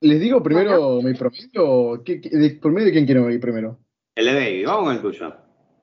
¿Les 0.00 0.20
digo 0.20 0.42
primero 0.42 1.02
mi 1.02 1.12
promedio? 1.14 2.02
¿Qué, 2.04 2.20
qué- 2.20 2.30
de 2.30 2.50
promedio 2.50 2.86
de 2.86 2.92
quién 2.92 3.04
quiero 3.06 3.28
ir 3.30 3.40
primero? 3.40 3.78
El 4.14 4.26
de 4.26 4.34
Baby, 4.34 4.64
vamos 4.64 4.84
con 4.84 4.94
el 4.96 5.02
tuyo. 5.02 5.34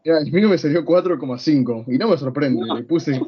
Mira, 0.03 0.19
el 0.19 0.31
mío 0.31 0.49
me 0.49 0.57
salió 0.57 0.85
4,5 0.85 1.83
y 1.87 1.97
no 1.97 2.07
me 2.09 2.17
sorprende. 2.17 2.61
Le 2.73 2.83
puse. 2.83 3.19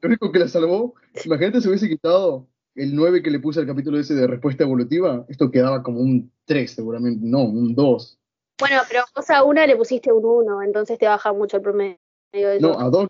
Lo 0.00 0.06
único 0.08 0.30
que 0.32 0.38
la 0.38 0.48
salvó, 0.48 0.94
imagínate 1.24 1.60
si 1.60 1.68
hubiese 1.68 1.88
quitado 1.88 2.46
el 2.74 2.94
9 2.94 3.22
que 3.22 3.30
le 3.30 3.40
puse 3.40 3.60
al 3.60 3.66
capítulo 3.66 3.98
ese 3.98 4.14
de 4.14 4.26
respuesta 4.26 4.62
evolutiva, 4.64 5.24
esto 5.28 5.50
quedaba 5.50 5.82
como 5.82 6.00
un 6.00 6.30
3 6.44 6.70
seguramente, 6.70 7.20
no, 7.24 7.42
un 7.44 7.74
2. 7.74 8.18
Bueno, 8.60 8.76
pero 8.88 9.02
vos 9.14 9.28
a 9.30 9.42
una 9.42 9.66
le 9.66 9.76
pusiste 9.76 10.12
un 10.12 10.24
1, 10.24 10.62
entonces 10.62 10.98
te 10.98 11.06
baja 11.06 11.32
mucho 11.32 11.56
el 11.56 11.62
promedio. 11.62 11.96
De 12.32 12.60
No, 12.60 12.78
a 12.78 12.90
2. 12.90 13.08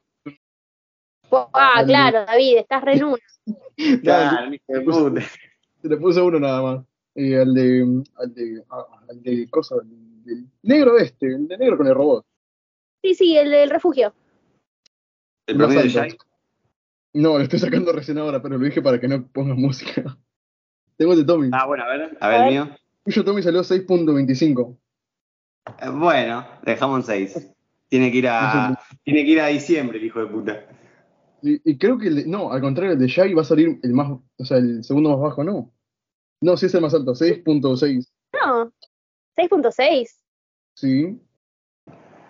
Ah, 1.31 1.73
al- 1.77 1.87
claro, 1.87 2.25
David, 2.25 2.59
estás 2.59 2.83
re 2.83 2.95
en. 2.95 3.14
Claro, 4.03 4.53
hijo 4.55 4.64
de 4.69 4.81
puta. 4.83 5.21
Le 5.83 5.97
puse 5.97 6.21
uno 6.21 6.39
nada 6.41 6.62
más. 6.62 6.85
Y 7.14 7.35
al 7.35 7.55
de. 7.55 8.03
Al 8.16 8.35
de. 8.35 8.64
ah, 8.71 8.87
al 9.09 9.23
de 9.23 9.49
cosa. 9.51 9.77
al 9.77 9.89
del 10.25 10.45
negro 10.62 10.99
este, 10.99 11.27
el 11.27 11.49
de 11.49 11.59
negro 11.59 11.77
con 11.79 11.87
el 11.87 11.95
robot. 11.95 12.25
Sí, 13.03 13.14
sí, 13.14 13.37
el 13.37 13.51
del 13.51 13.71
refugio. 13.71 14.12
El 15.47 15.57
promedio 15.57 16.03
de. 16.03 16.19
No, 17.14 17.39
lo 17.39 17.41
estoy 17.45 17.59
sacando 17.59 17.93
recién 17.93 18.19
ahora, 18.19 18.43
pero 18.43 18.59
lo 18.59 18.64
dije 18.64 18.83
para 18.83 19.01
que 19.01 19.09
no 19.09 19.27
ponga 19.29 19.55
música. 19.57 20.16
Tengo 20.97 21.12
el 21.12 21.21
de 21.21 21.25
Tommy. 21.25 21.51
Ah, 21.53 21.66
bueno, 21.66 21.85
a 21.85 21.89
ver, 21.89 22.03
a 22.21 22.29
ver 22.29 22.37
A 22.37 22.37
el 22.37 22.43
ver. 22.55 22.64
mío. 22.66 22.77
Tuyo 23.05 23.25
Tommy 23.25 23.43
salió 23.43 23.61
6.25. 23.62 24.77
Eh, 25.81 25.89
Bueno, 25.91 26.47
dejamos 26.64 26.99
en 27.09 27.29
6. 27.29 27.55
Tiene 27.89 28.11
que 28.12 28.18
ir 28.18 28.28
a. 28.28 28.78
Tiene 29.03 29.24
que 29.24 29.30
ir 29.30 29.41
a 29.41 29.47
diciembre, 29.47 29.99
el 29.99 30.05
hijo 30.05 30.20
de 30.20 30.26
puta. 30.26 30.66
Y, 31.43 31.70
y 31.70 31.78
creo 31.78 31.97
que 31.99 32.09
el 32.09 32.30
no, 32.30 32.53
al 32.53 32.61
contrario, 32.61 32.93
el 32.95 32.99
de 32.99 33.07
Shai 33.07 33.32
va 33.32 33.43
a 33.43 33.45
salir 33.45 33.78
el 33.82 33.93
más, 33.93 34.11
o 34.11 34.45
sea, 34.45 34.57
el 34.59 34.82
segundo 34.84 35.11
más 35.11 35.20
bajo, 35.20 35.45
no. 35.45 35.72
No, 36.41 36.57
sí 36.57 36.66
es 36.66 36.74
el 36.74 36.80
más 36.82 36.95
alto, 36.95 37.14
6.6. 37.14 38.07
No, 38.32 38.72
6.6. 39.36 40.09
Sí. 40.74 41.20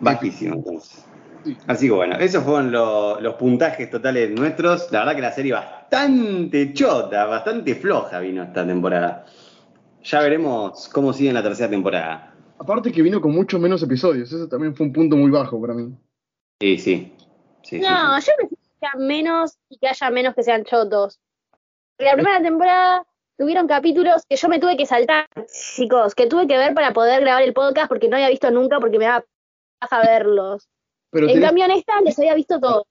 Bajísimo, 0.00 0.54
entonces. 0.56 1.04
Sí. 1.44 1.56
Así 1.66 1.86
que 1.86 1.92
bueno, 1.92 2.16
esos 2.18 2.44
fueron 2.44 2.70
lo- 2.72 3.20
los 3.20 3.34
puntajes 3.34 3.90
totales 3.90 4.30
nuestros. 4.30 4.90
La 4.92 5.00
verdad 5.00 5.14
que 5.16 5.22
la 5.22 5.32
serie 5.32 5.52
bastante 5.52 6.72
chota, 6.72 7.24
bastante 7.26 7.74
floja 7.74 8.20
vino 8.20 8.42
esta 8.42 8.66
temporada. 8.66 9.24
Ya 10.04 10.20
veremos 10.20 10.88
cómo 10.88 11.12
sigue 11.12 11.28
en 11.30 11.34
la 11.34 11.42
tercera 11.42 11.68
temporada. 11.70 12.27
Aparte 12.58 12.90
que 12.92 13.02
vino 13.02 13.20
con 13.20 13.32
muchos 13.32 13.60
menos 13.60 13.82
episodios, 13.82 14.32
eso 14.32 14.48
también 14.48 14.74
fue 14.74 14.86
un 14.86 14.92
punto 14.92 15.16
muy 15.16 15.30
bajo 15.30 15.60
para 15.60 15.74
mí. 15.74 15.94
Sí, 16.60 16.78
sí. 16.78 17.12
No, 17.72 18.20
sí. 18.20 18.30
yo 18.30 18.32
prefiero 18.36 18.48
que 18.48 18.56
sean 18.80 19.06
menos 19.06 19.58
y 19.68 19.78
que 19.78 19.88
haya 19.88 20.10
menos 20.10 20.34
que 20.34 20.42
sean 20.42 20.64
chotos. 20.64 21.20
La 21.98 22.14
primera 22.14 22.40
temporada 22.42 23.06
tuvieron 23.36 23.66
capítulos 23.68 24.24
que 24.28 24.36
yo 24.36 24.48
me 24.48 24.58
tuve 24.58 24.76
que 24.76 24.86
saltar, 24.86 25.26
chicos, 25.76 26.14
que 26.14 26.26
tuve 26.26 26.46
que 26.48 26.56
ver 26.58 26.74
para 26.74 26.92
poder 26.92 27.20
grabar 27.20 27.42
el 27.42 27.52
podcast 27.52 27.88
porque 27.88 28.08
no 28.08 28.16
había 28.16 28.28
visto 28.30 28.50
nunca 28.50 28.80
porque 28.80 28.98
me 28.98 29.04
daba 29.04 29.24
paja 29.78 30.00
verlos. 30.02 30.68
Pero 31.10 31.26
En 31.26 31.34
tenés, 31.34 31.48
cambio 31.48 31.64
en 31.64 31.70
esta 31.72 32.00
les 32.00 32.18
había 32.18 32.34
visto 32.34 32.58
todo. 32.60 32.86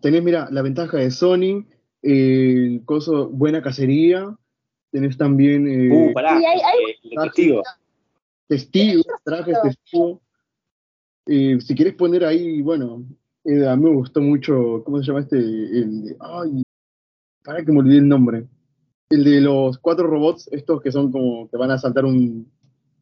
tenés, 0.00 0.22
mira, 0.22 0.48
la 0.50 0.62
ventaja 0.62 0.96
de 0.98 1.10
Sony, 1.10 1.66
el 2.02 2.82
coso, 2.84 3.28
buena 3.28 3.62
cacería, 3.62 4.34
tenés 4.90 5.16
también 5.18 5.66
eh, 5.68 6.10
Uh, 6.10 6.12
pará. 6.14 6.38
Sí, 6.38 6.44
hay- 6.46 6.60
hay- 6.60 6.90
eh, 6.90 6.98
el 7.04 7.22
testigo. 7.24 7.62
Testigos, 8.48 9.06
trajes 9.24 9.56
testigos. 9.62 10.20
Eh, 11.26 11.58
si 11.60 11.74
quieres 11.74 11.94
poner 11.94 12.24
ahí, 12.24 12.60
bueno, 12.62 13.04
eh, 13.44 13.66
a 13.66 13.76
mí 13.76 13.84
me 13.84 13.94
gustó 13.96 14.20
mucho, 14.20 14.82
¿cómo 14.84 14.98
se 14.98 15.04
llama 15.06 15.20
este? 15.20 15.36
El 15.38 16.04
de, 16.04 16.16
ay, 16.20 16.62
para 17.44 17.64
que 17.64 17.72
me 17.72 17.78
olvidé 17.80 17.98
el 17.98 18.08
nombre. 18.08 18.46
El 19.10 19.24
de 19.24 19.40
los 19.40 19.78
cuatro 19.78 20.06
robots, 20.06 20.48
estos 20.52 20.82
que 20.82 20.90
son 20.92 21.12
como 21.12 21.48
que 21.50 21.56
van 21.56 21.70
a 21.70 21.78
saltar 21.78 22.04
un, 22.04 22.50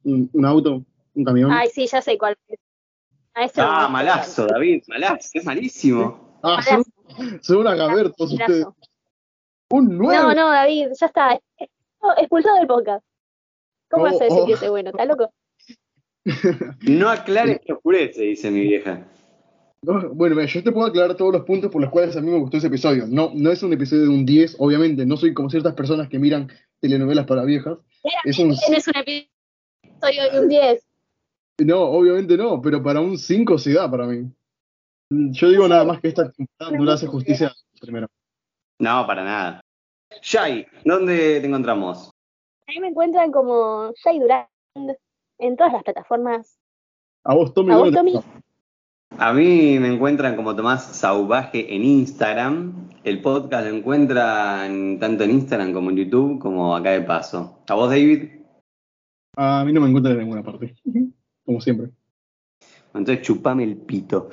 un, 0.04 0.30
un 0.32 0.44
auto, 0.44 0.84
un 1.14 1.24
camión. 1.24 1.50
Ay, 1.50 1.68
sí, 1.72 1.86
ya 1.86 2.00
sé 2.00 2.18
cuál 2.18 2.36
es. 2.48 2.58
A 3.34 3.44
ese 3.44 3.60
Ah, 3.62 3.88
malazo, 3.88 4.46
David, 4.46 4.82
malazo, 4.88 5.30
es 5.32 5.44
malísimo. 5.44 6.38
ah, 6.42 6.60
son, 6.62 6.84
son 7.40 7.56
una 7.58 7.76
caber 7.76 8.12
todos 8.12 8.32
ustedes. 8.32 8.66
Un 9.70 9.96
9. 9.96 10.16
No, 10.16 10.34
no, 10.34 10.48
David, 10.50 10.88
ya 11.00 11.06
está. 11.06 11.40
Expulsado 12.18 12.56
del 12.56 12.66
podcast. 12.66 13.02
¿Cómo 13.92 14.04
vas 14.04 14.20
a 14.20 14.24
decir 14.24 14.44
que 14.46 14.52
ese 14.54 14.70
bueno? 14.70 14.90
¿Estás 14.90 15.06
loco? 15.06 15.32
No 16.82 17.10
aclares 17.10 17.60
que 17.64 17.72
oscurece, 17.72 18.22
dice 18.22 18.50
mi 18.50 18.60
vieja. 18.60 19.06
No, 19.82 20.10
Bueno, 20.10 20.36
mira, 20.36 20.46
yo 20.46 20.62
te 20.62 20.70
puedo 20.70 20.86
aclarar 20.86 21.16
todos 21.16 21.32
los 21.32 21.42
puntos 21.42 21.70
por 21.70 21.82
los 21.82 21.90
cuales 21.90 22.16
a 22.16 22.20
mí 22.20 22.30
me 22.30 22.38
gustó 22.38 22.56
ese 22.56 22.68
episodio. 22.68 23.06
No, 23.08 23.32
no 23.34 23.50
es 23.50 23.62
un 23.62 23.72
episodio 23.72 24.04
de 24.04 24.08
un 24.08 24.24
10, 24.24 24.56
obviamente. 24.60 25.04
No 25.04 25.16
soy 25.16 25.34
como 25.34 25.50
ciertas 25.50 25.74
personas 25.74 26.08
que 26.08 26.20
miran 26.20 26.48
telenovelas 26.80 27.26
para 27.26 27.44
viejas. 27.44 27.78
Es 28.24 28.38
un, 28.38 28.56
Tienes 28.56 28.86
un 28.86 28.94
episodio 28.96 30.32
de 30.32 30.40
un 30.40 30.48
10. 30.48 30.86
no, 31.64 31.80
obviamente 31.80 32.36
no, 32.36 32.62
pero 32.62 32.82
para 32.82 33.00
un 33.00 33.18
5 33.18 33.58
sí 33.58 33.72
da 33.72 33.90
para 33.90 34.06
mí. 34.06 34.30
Yo 35.10 35.50
digo 35.50 35.66
nada 35.66 35.84
más 35.84 36.00
que 36.00 36.08
esta 36.08 36.30
temporada 36.30 36.78
no 36.78 36.84
le 36.84 36.92
hace 36.92 37.08
justicia 37.08 37.52
primero. 37.80 38.06
No, 38.78 39.06
para 39.06 39.24
nada. 39.24 39.60
Shai, 40.22 40.66
¿dónde 40.84 41.40
te 41.40 41.46
encontramos? 41.46 42.11
A 42.68 42.72
mí 42.72 42.80
me 42.80 42.88
encuentran 42.88 43.32
como 43.32 43.92
Jay 44.02 44.18
Durand 44.18 44.46
en 45.38 45.56
todas 45.56 45.72
las 45.72 45.82
plataformas. 45.82 46.58
A 47.24 47.34
vos, 47.34 47.52
Tommy. 47.54 47.72
¿A 47.72 47.76
vos, 47.76 47.92
¿dónde 47.92 48.12
te- 48.12 48.18
Tommy? 48.18 48.24
A 49.18 49.32
mí 49.34 49.78
me 49.78 49.92
encuentran 49.92 50.36
como 50.36 50.56
Tomás 50.56 50.84
Sauvaje 50.96 51.74
en 51.74 51.84
Instagram. 51.84 52.88
El 53.04 53.20
podcast 53.20 53.66
lo 53.68 53.76
encuentran 53.76 54.98
tanto 54.98 55.24
en 55.24 55.32
Instagram 55.32 55.72
como 55.74 55.90
en 55.90 55.96
YouTube, 55.98 56.38
como 56.38 56.74
acá 56.74 56.90
de 56.92 57.02
paso. 57.02 57.62
¿A 57.68 57.74
vos, 57.74 57.90
David? 57.90 58.40
A 59.36 59.64
mí 59.64 59.72
no 59.72 59.80
me 59.82 59.88
encuentran 59.88 60.14
en 60.14 60.20
ninguna 60.20 60.42
parte. 60.42 60.74
Como 61.44 61.60
siempre. 61.60 61.90
Entonces 62.94 63.22
chupame 63.22 63.64
el 63.64 63.76
pito. 63.76 64.30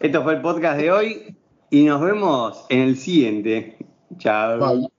Esto 0.00 0.22
fue 0.22 0.34
el 0.34 0.40
podcast 0.42 0.78
de 0.80 0.90
hoy 0.90 1.36
y 1.70 1.84
nos 1.84 2.00
vemos 2.00 2.66
en 2.70 2.80
el 2.80 2.96
siguiente. 2.96 3.76
Chao. 4.18 4.58
Bye. 4.58 4.91